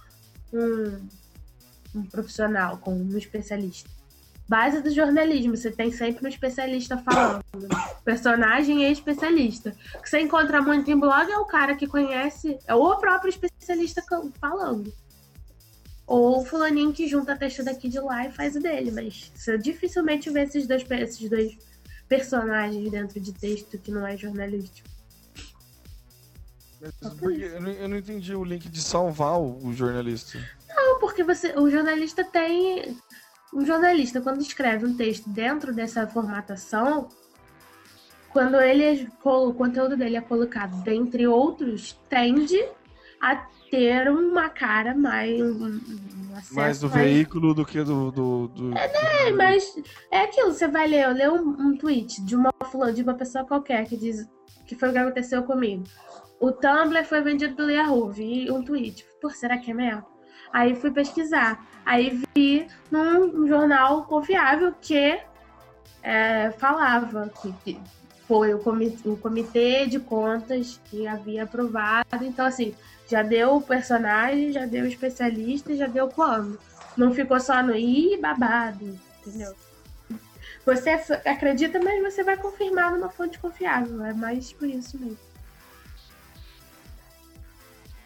[0.52, 1.08] um,
[1.96, 3.90] um profissional, com um especialista?
[4.50, 7.44] Base do jornalismo, você tem sempre um especialista falando.
[8.06, 9.76] Personagem e especialista.
[9.96, 13.30] O que você encontra muito em blog é o cara que conhece, é o próprio
[13.30, 14.02] especialista
[14.40, 14.92] falando.
[16.08, 19.58] Ou o fulaninho que junta texto daqui de lá e faz o dele, mas você
[19.58, 21.58] dificilmente vê esses dois, esses dois
[22.08, 24.88] personagens dentro de texto que não é jornalístico.
[26.80, 30.40] Eu, não, entendi o link de salvar o, o jornalista.
[30.70, 32.98] Não, porque você, o jornalista tem.
[33.54, 37.10] Um jornalista, quando escreve um texto dentro dessa formatação,
[38.30, 42.62] quando ele é, o conteúdo dele é colocado dentre outros, tende
[43.22, 45.40] a ter uma cara mais.
[46.52, 48.12] Mais do veículo do que do.
[48.12, 48.78] do, do...
[48.78, 49.76] É, mas
[50.12, 53.16] é aquilo, você vai ler, eu leio um, um tweet de uma fulana, de uma
[53.16, 54.28] pessoa qualquer que diz
[54.66, 55.84] que foi o que aconteceu comigo.
[56.40, 59.06] O Tumblr foi vendido pelo Yahoo, vi um tweet.
[59.20, 60.06] Pô, será que é mesmo?
[60.54, 61.66] Aí fui pesquisar.
[61.86, 65.20] Aí vi num jornal confiável que
[66.04, 67.82] é, falava que, que
[68.28, 72.24] foi o comitê, o comitê de contas que havia aprovado.
[72.24, 72.76] Então, assim,
[73.08, 76.60] já deu o personagem, já deu o especialista e já deu quando.
[76.96, 79.56] Não ficou só no i babado, entendeu?
[80.66, 80.90] Você
[81.26, 84.04] acredita, mas você vai confirmar numa fonte confiável.
[84.04, 85.18] É mais por isso mesmo.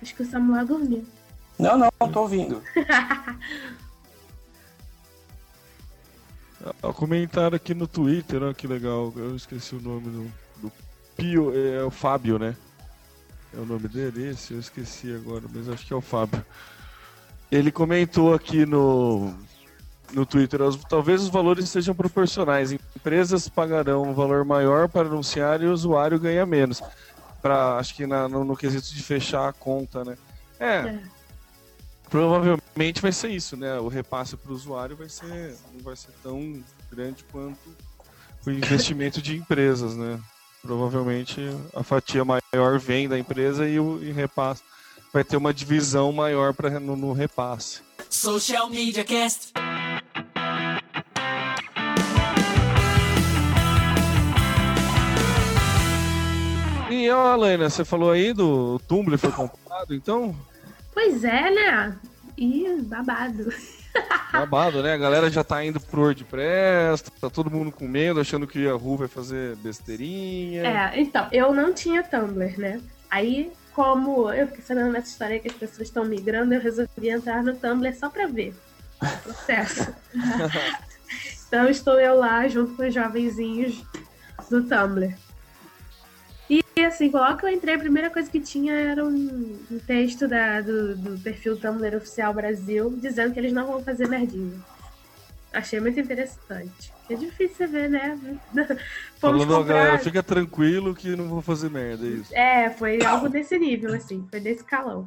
[0.01, 1.05] Acho que o Samuel dormiu.
[1.57, 2.61] Não, não, tô ouvindo.
[6.83, 9.11] Ah, Comentaram aqui no Twitter, ó, que legal.
[9.15, 10.71] Eu esqueci o nome do, do
[11.17, 12.55] Pio, é o Fábio, né?
[13.53, 14.53] É o nome dele, esse?
[14.53, 16.43] Eu esqueci agora, mas acho que é o Fábio.
[17.51, 19.33] Ele comentou aqui no,
[20.13, 22.71] no Twitter, talvez os valores sejam proporcionais.
[22.71, 26.81] Empresas pagarão um valor maior para anunciar e o usuário ganha menos.
[27.41, 30.17] Pra, acho que na- no, no quesito de fechar a conta, né?
[30.59, 30.99] É, É.
[32.09, 33.77] provavelmente vai ser isso, né?
[33.79, 37.75] O repasse para o usuário vai ser, não vai ser tão grande quanto
[38.45, 40.19] o investimento de empresas, né?
[40.61, 41.41] Provavelmente
[41.73, 44.61] a fatia maior vem da empresa e o e repasse
[45.11, 47.81] vai ter uma divisão maior para no, no repasse.
[48.09, 49.51] Social Media Cast.
[56.89, 60.35] E ó, Helena, você falou aí do Tumblr foi comprado, então
[60.93, 61.97] Pois é, né?
[62.37, 63.51] Ih, babado.
[64.31, 64.93] Babado, né?
[64.93, 68.71] A galera já tá indo pro WordPress, tá todo mundo com medo, achando que a
[68.71, 70.65] Yahoo vai fazer besteirinha.
[70.65, 72.81] É, então, eu não tinha Tumblr, né?
[73.09, 77.43] Aí, como eu fiquei sabendo dessa história que as pessoas estão migrando, eu resolvi entrar
[77.43, 78.55] no Tumblr só pra ver
[79.01, 79.93] o processo.
[81.47, 83.83] então, estou eu lá junto com os jovenzinhos
[84.49, 85.13] do Tumblr.
[86.77, 90.27] E assim, logo que eu entrei, a primeira coisa que tinha era um, um texto
[90.27, 94.57] da- do, do perfil Tumblr Oficial Brasil dizendo que eles não vão fazer merdinha.
[95.53, 96.93] Achei muito interessante.
[97.09, 98.17] É difícil você ver, né?
[99.19, 102.33] Fomos Falando, galera, fica tranquilo que não vou fazer merda, é isso.
[102.33, 105.05] É, foi algo desse nível, assim, foi desse calão.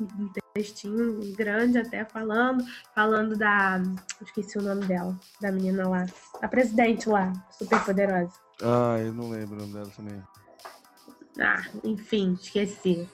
[0.00, 3.80] Um textinho grande até falando, falando da.
[4.20, 6.06] Esqueci o nome dela, da menina lá.
[6.42, 8.32] A presidente lá, super poderosa.
[8.60, 10.20] Ah, eu não lembro o nome dela também.
[11.40, 13.08] Ah, enfim, esqueci.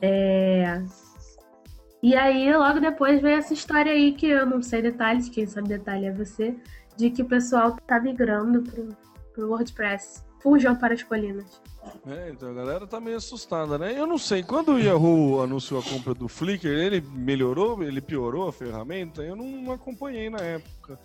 [0.00, 0.82] É...
[2.02, 5.68] E aí, logo depois veio essa história aí que eu não sei detalhes, quem sabe
[5.68, 6.54] detalhe é você,
[6.96, 8.88] de que o pessoal tá migrando pro,
[9.32, 10.22] pro WordPress.
[10.42, 11.62] Fujam para as colinas.
[12.06, 13.98] É, então a galera tá meio assustada, né?
[13.98, 18.48] Eu não sei, quando o Yahoo anunciou a compra do Flickr, ele melhorou, ele piorou
[18.48, 19.22] a ferramenta?
[19.22, 20.98] Eu não acompanhei na época.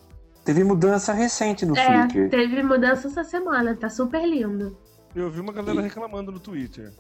[0.43, 2.29] Teve mudança recente no É, Flickr.
[2.29, 4.77] teve mudança essa semana, tá super lindo.
[5.15, 6.93] Eu vi uma galera reclamando no Twitter.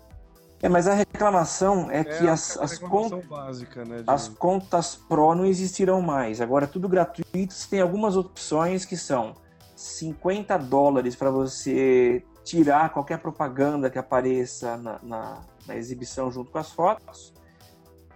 [0.61, 4.03] É, mas a reclamação é, que É, as, a as, reclamação con- básica, né?
[4.05, 6.41] as contas Pro não existirão mais.
[6.41, 7.53] Agora é tudo gratuito.
[7.53, 9.35] Você tem algumas opções que são
[9.75, 16.57] 50 dólares para você tirar qualquer propaganda que apareça na, na- na exibição junto com
[16.57, 17.33] as fotos.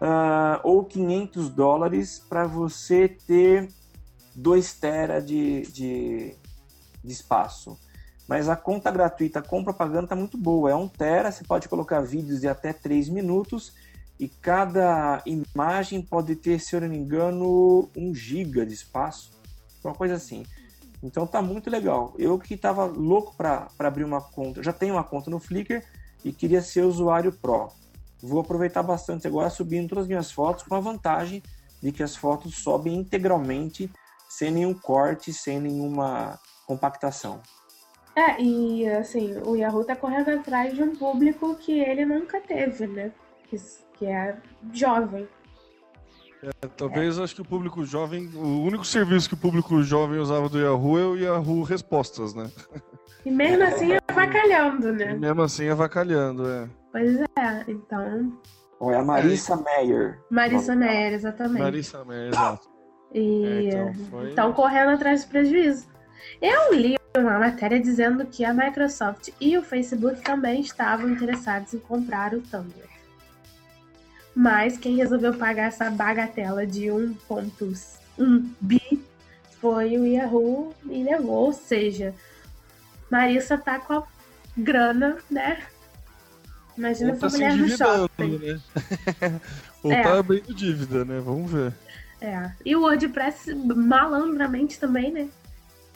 [0.02, 3.70] Ah, ou 500 dólares para você ter
[4.36, 6.36] 2 tera de, de,
[7.02, 7.78] de espaço.
[8.28, 10.72] Mas a conta gratuita com propaganda está muito boa.
[10.72, 13.74] É 1 tera, você pode colocar vídeos de até 3 minutos
[14.20, 19.32] e cada imagem pode ter, se eu não me engano, 1 giga de espaço.
[19.84, 20.46] Uma coisa assim.
[21.04, 22.14] Então tá muito legal.
[22.18, 25.84] Eu que estava louco para abrir uma conta, já tenho uma conta no Flickr
[26.24, 27.68] e queria ser usuário Pro.
[28.22, 31.44] Vou aproveitar bastante agora subindo todas as minhas fotos com a vantagem
[31.82, 33.92] de que as fotos sobem integralmente
[34.30, 37.42] sem nenhum corte, sem nenhuma compactação.
[38.16, 42.86] É, e assim, o Yahoo tá correndo atrás de um público que ele nunca teve,
[42.88, 43.12] né?
[43.50, 43.58] Que,
[43.98, 44.38] que é
[44.72, 45.28] jovem.
[46.76, 50.60] Talvez acho que o público jovem, o único serviço que o público jovem usava do
[50.60, 52.52] Yahoo é o Yahoo Respostas, né?
[53.26, 55.14] E mesmo assim avacalhando, E né?
[55.14, 56.68] mesmo assim avacalhando, é.
[56.92, 57.26] Pois é,
[57.70, 58.38] então.
[58.80, 60.20] Ou é a Marissa Meyer.
[60.30, 61.62] Marissa Meyer, exatamente.
[61.62, 62.70] Marissa Meyer, exato.
[63.14, 65.88] E É, então, foi- estão correndo atrás do prejuízo.
[66.42, 71.80] Eu li uma matéria dizendo que a Microsoft e o Facebook também estavam interessados em
[71.80, 72.88] comprar o Tumblr.
[74.36, 79.04] Mas quem resolveu pagar essa bagatela de 1.1 bi
[79.62, 81.46] foi o Yahoo e levou.
[81.46, 82.16] Ou seja,
[83.12, 84.04] Marissa tá com a
[84.58, 85.62] grana, né?
[86.76, 88.38] Imagina Ou tá essa se mulher no shopping.
[88.40, 88.60] né?
[89.84, 90.02] Ou É.
[90.02, 91.20] tá abrindo dívida, né?
[91.20, 91.74] Vamos ver.
[92.20, 92.52] É.
[92.66, 95.28] E o WordPress, malandramente também, né?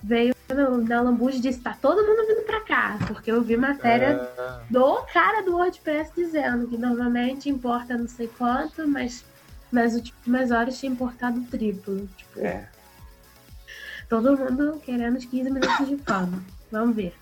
[0.08, 0.34] Veio
[0.88, 2.98] na Lambuja e disse: tá todo mundo vindo pra cá.
[3.08, 4.08] Porque eu vi matéria
[4.38, 9.26] É, do cara do WordPress dizendo que normalmente importa não sei quanto, mas
[9.70, 12.08] nas últimas horas tinha importado o triplo.
[12.16, 12.70] Tipo, É.
[14.08, 16.42] todo mundo querendo os 15 minutos de fama.
[16.72, 17.14] Vamos ver.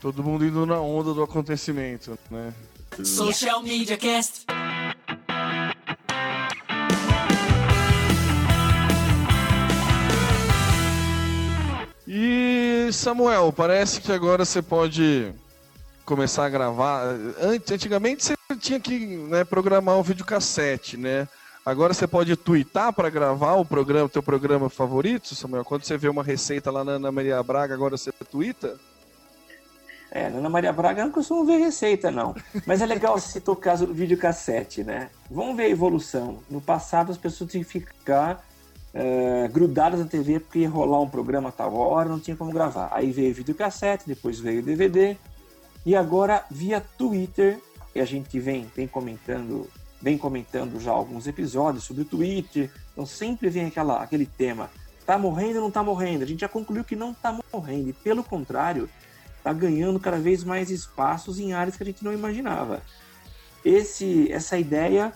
[0.00, 2.52] todo mundo indo na onda do acontecimento, né?
[3.04, 4.44] Social Media Cast.
[12.86, 15.32] E Samuel, parece que agora você pode
[16.04, 17.02] começar a gravar.
[17.40, 21.26] Antigamente você tinha que né, programar um videocassete, né?
[21.64, 25.64] Agora você pode twittar para gravar o programa, teu programa favorito, Samuel.
[25.64, 28.78] Quando você vê uma receita lá na Ana Maria Braga, agora você twitta?
[30.10, 32.36] É, na Ana Maria Braga eu não costumo ver receita, não.
[32.66, 35.08] Mas é legal se citou o caso do videocassete, né?
[35.30, 36.40] Vamos ver a evolução.
[36.50, 38.44] No passado as pessoas tinham que ficar
[38.94, 42.52] eh, grudadas na TV porque ia rolar um programa a tal hora, não tinha como
[42.52, 42.88] gravar.
[42.92, 45.16] Aí veio videocassete, depois veio DVD.
[45.84, 47.60] E agora, via Twitter,
[47.94, 49.68] e a gente vem, vem comentando
[50.04, 54.70] vem comentando já alguns episódios sobre o Twitter, então sempre vem aquela, aquele tema,
[55.06, 56.24] tá morrendo ou não tá morrendo?
[56.24, 58.86] A gente já concluiu que não tá morrendo, e pelo contrário,
[59.42, 62.82] tá ganhando cada vez mais espaços em áreas que a gente não imaginava.
[63.64, 65.10] Esse, essa ideia,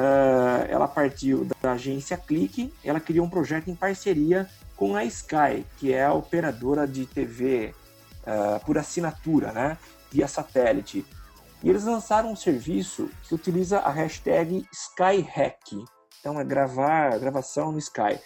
[0.00, 5.66] ah, ela partiu da agência Clique, ela criou um projeto em parceria com a Sky,
[5.76, 7.74] que é a operadora de TV
[8.26, 9.76] ah, por assinatura, né,
[10.10, 11.04] via satélite.
[11.62, 15.84] E eles lançaram um serviço que utiliza a hashtag SkyHack.
[16.18, 18.18] Então é gravar, gravação no Sky.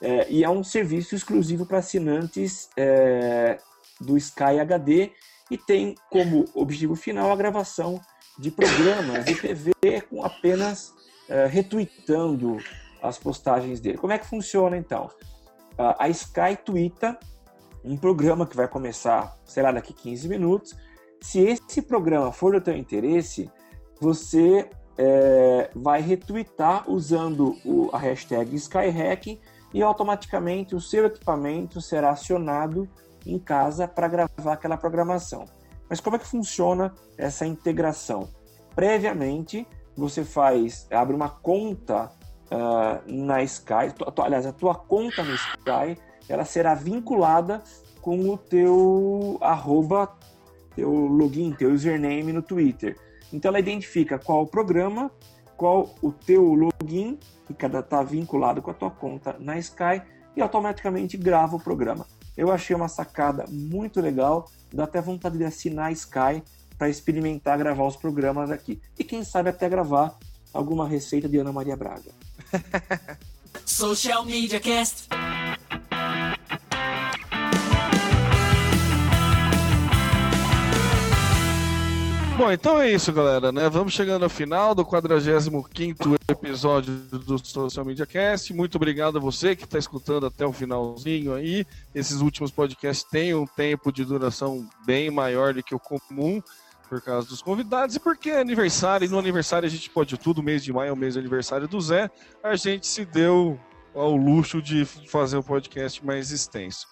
[0.00, 3.58] É, e é um serviço exclusivo para assinantes é,
[4.00, 5.12] do Sky HD
[5.50, 8.00] e tem como objetivo final a gravação
[8.38, 10.94] de programas de TV com apenas
[11.30, 12.58] é, retweetando
[13.02, 13.96] as postagens dele.
[13.96, 15.08] Como é que funciona então?
[15.78, 16.58] A a Sky
[17.82, 20.76] um programa que vai começar, sei lá, daqui 15 minutos.
[21.22, 23.50] Se esse programa for do teu interesse,
[23.98, 29.40] você é, vai retweetar usando o- a hashtag SkyHack
[29.72, 32.86] e automaticamente o seu equipamento será acionado
[33.24, 35.46] em casa para gravar aquela programação.
[35.88, 38.28] Mas como é que funciona essa integração?
[38.74, 39.66] Previamente,
[40.00, 42.10] você faz, abre uma conta
[42.50, 45.96] ah, na Sky, tu- aliás, a tua conta no Sky,
[46.28, 47.62] ela será vinculada
[48.00, 50.16] com o teu arroba,
[50.74, 52.96] teu login, teu username no Twitter.
[53.32, 55.10] Então ela identifica qual o programa,
[55.56, 60.02] qual o teu login, que cada está vinculado com a tua conta na Sky,
[60.36, 62.06] e automaticamente grava o programa.
[62.36, 66.42] Eu achei uma sacada muito legal, dá até vontade de assinar a Sky
[66.80, 68.80] para experimentar gravar os programas aqui.
[68.98, 70.18] E quem sabe até gravar
[70.50, 72.10] alguma receita de Ana Maria Braga.
[73.66, 75.06] Social Media Cast.
[82.38, 83.68] Bom, então é isso, galera, né?
[83.68, 88.54] Vamos chegando ao final do 45º episódio do Social Media Cast.
[88.54, 91.66] Muito obrigado a você que está escutando até o finalzinho aí.
[91.94, 96.42] Esses últimos podcasts têm um tempo de duração bem maior do que o comum
[96.90, 100.42] por causa dos convidados e porque é aniversário, e no aniversário a gente pode tudo,
[100.42, 102.10] mês de maio é o mês de aniversário do Zé,
[102.42, 103.56] a gente se deu
[103.94, 106.88] ao luxo de fazer um podcast mais extenso.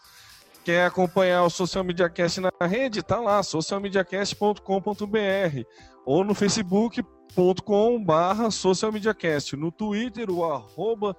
[0.64, 3.02] Quer acompanhar o Social Media Cast na rede?
[3.02, 5.62] Tá lá, socialmediacast.com.br
[6.06, 11.16] ou no facebook.com barra socialmediacast, no Twitter o arroba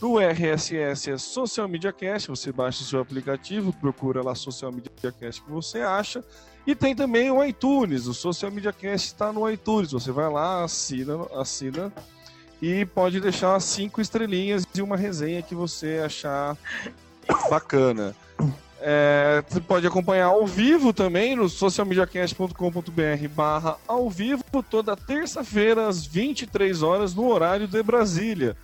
[0.00, 5.12] no RSS é Social Media Cast, você baixa o seu aplicativo, procura lá Social Media
[5.18, 6.22] Cast que você acha,
[6.66, 10.64] e tem também o iTunes, o Social Media Cast está no iTunes, você vai lá,
[10.64, 11.92] assina, assina
[12.60, 16.56] e pode deixar cinco estrelinhas e uma resenha que você achar
[17.50, 18.14] bacana.
[18.80, 26.04] É, você pode acompanhar ao vivo também no socialmediacast.com.br barra ao vivo, toda terça-feira às
[26.06, 28.56] 23 horas no horário de Brasília.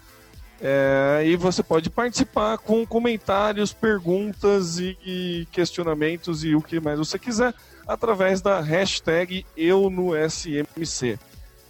[0.64, 7.00] É, e você pode participar com comentários, perguntas e, e questionamentos e o que mais
[7.00, 7.52] você quiser
[7.86, 11.18] através da hashtag eu no SMC.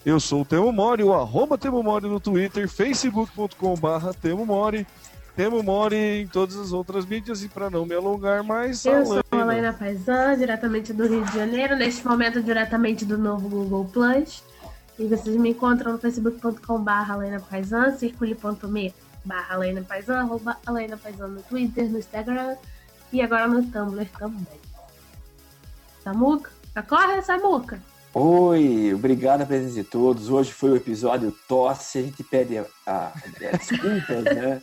[0.04, 4.86] Eu sou o Temo Mori, o arroba Temo Mori no Twitter, facebook.com barra Temo Mori,
[5.34, 9.22] Temo Mori em todas as outras mídias e para não me alongar mais, Eu sou
[9.30, 9.40] a.
[9.40, 14.42] Alaina Paisan, diretamente do Rio de Janeiro, neste momento diretamente do novo Google Plus.
[14.98, 18.94] E vocês me encontram no facebook.com barra Alaina Paisan, circule.me
[19.24, 20.58] barra arroba
[21.28, 22.56] no Twitter, no Instagram
[23.12, 24.60] e agora no Tumblr também.
[26.02, 26.50] Samuca?
[26.74, 27.80] Acorda, Samuca.
[28.14, 30.28] Oi, obrigado a presença de todos.
[30.28, 31.98] Hoje foi o episódio tosse.
[31.98, 34.62] A gente pede a desculpas, né?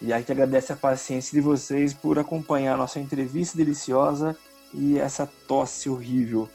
[0.00, 4.36] E a gente agradece a paciência de vocês por acompanhar a nossa entrevista deliciosa
[4.72, 6.48] e essa tosse horrível.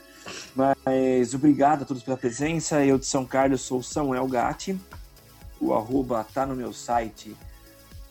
[0.54, 2.84] Mas obrigado a todos pela presença.
[2.84, 4.78] Eu de São Carlos sou Samuel Gatti.
[5.60, 7.36] O arroba tá no meu site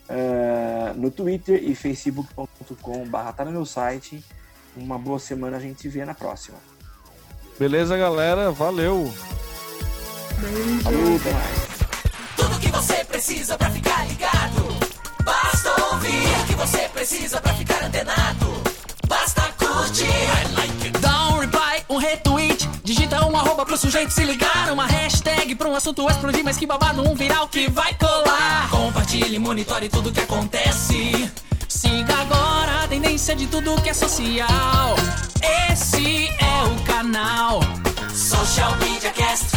[0.09, 4.23] uh, no Twitter e facebook.com barra tá no meu site.
[4.75, 6.57] Uma boa semana, a gente se vê na próxima.
[7.57, 8.51] Beleza, galera?
[8.51, 9.11] Valeu!
[10.83, 11.69] Falou, até mais.
[12.37, 14.79] Tudo que você precisa pra ficar ligado.
[15.23, 18.45] Basta ouvir o que você precisa pra ficar antenado.
[19.07, 20.05] Basta curtir.
[20.05, 21.18] I like it.
[21.89, 22.69] Um retweet.
[22.83, 24.71] Digita um arroba pro sujeito se ligar.
[24.71, 26.43] Uma hashtag pra um assunto explodir.
[26.43, 28.69] Mas que babado, um viral que vai colar.
[28.69, 31.31] Compartilhe, monitore tudo que acontece.
[31.67, 34.95] Siga agora a tendência de tudo que é social.
[35.71, 37.59] Esse é o canal
[38.13, 39.47] Social Media Cast.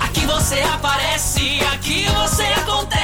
[0.00, 2.94] Aqui você aparece, aqui você acontece.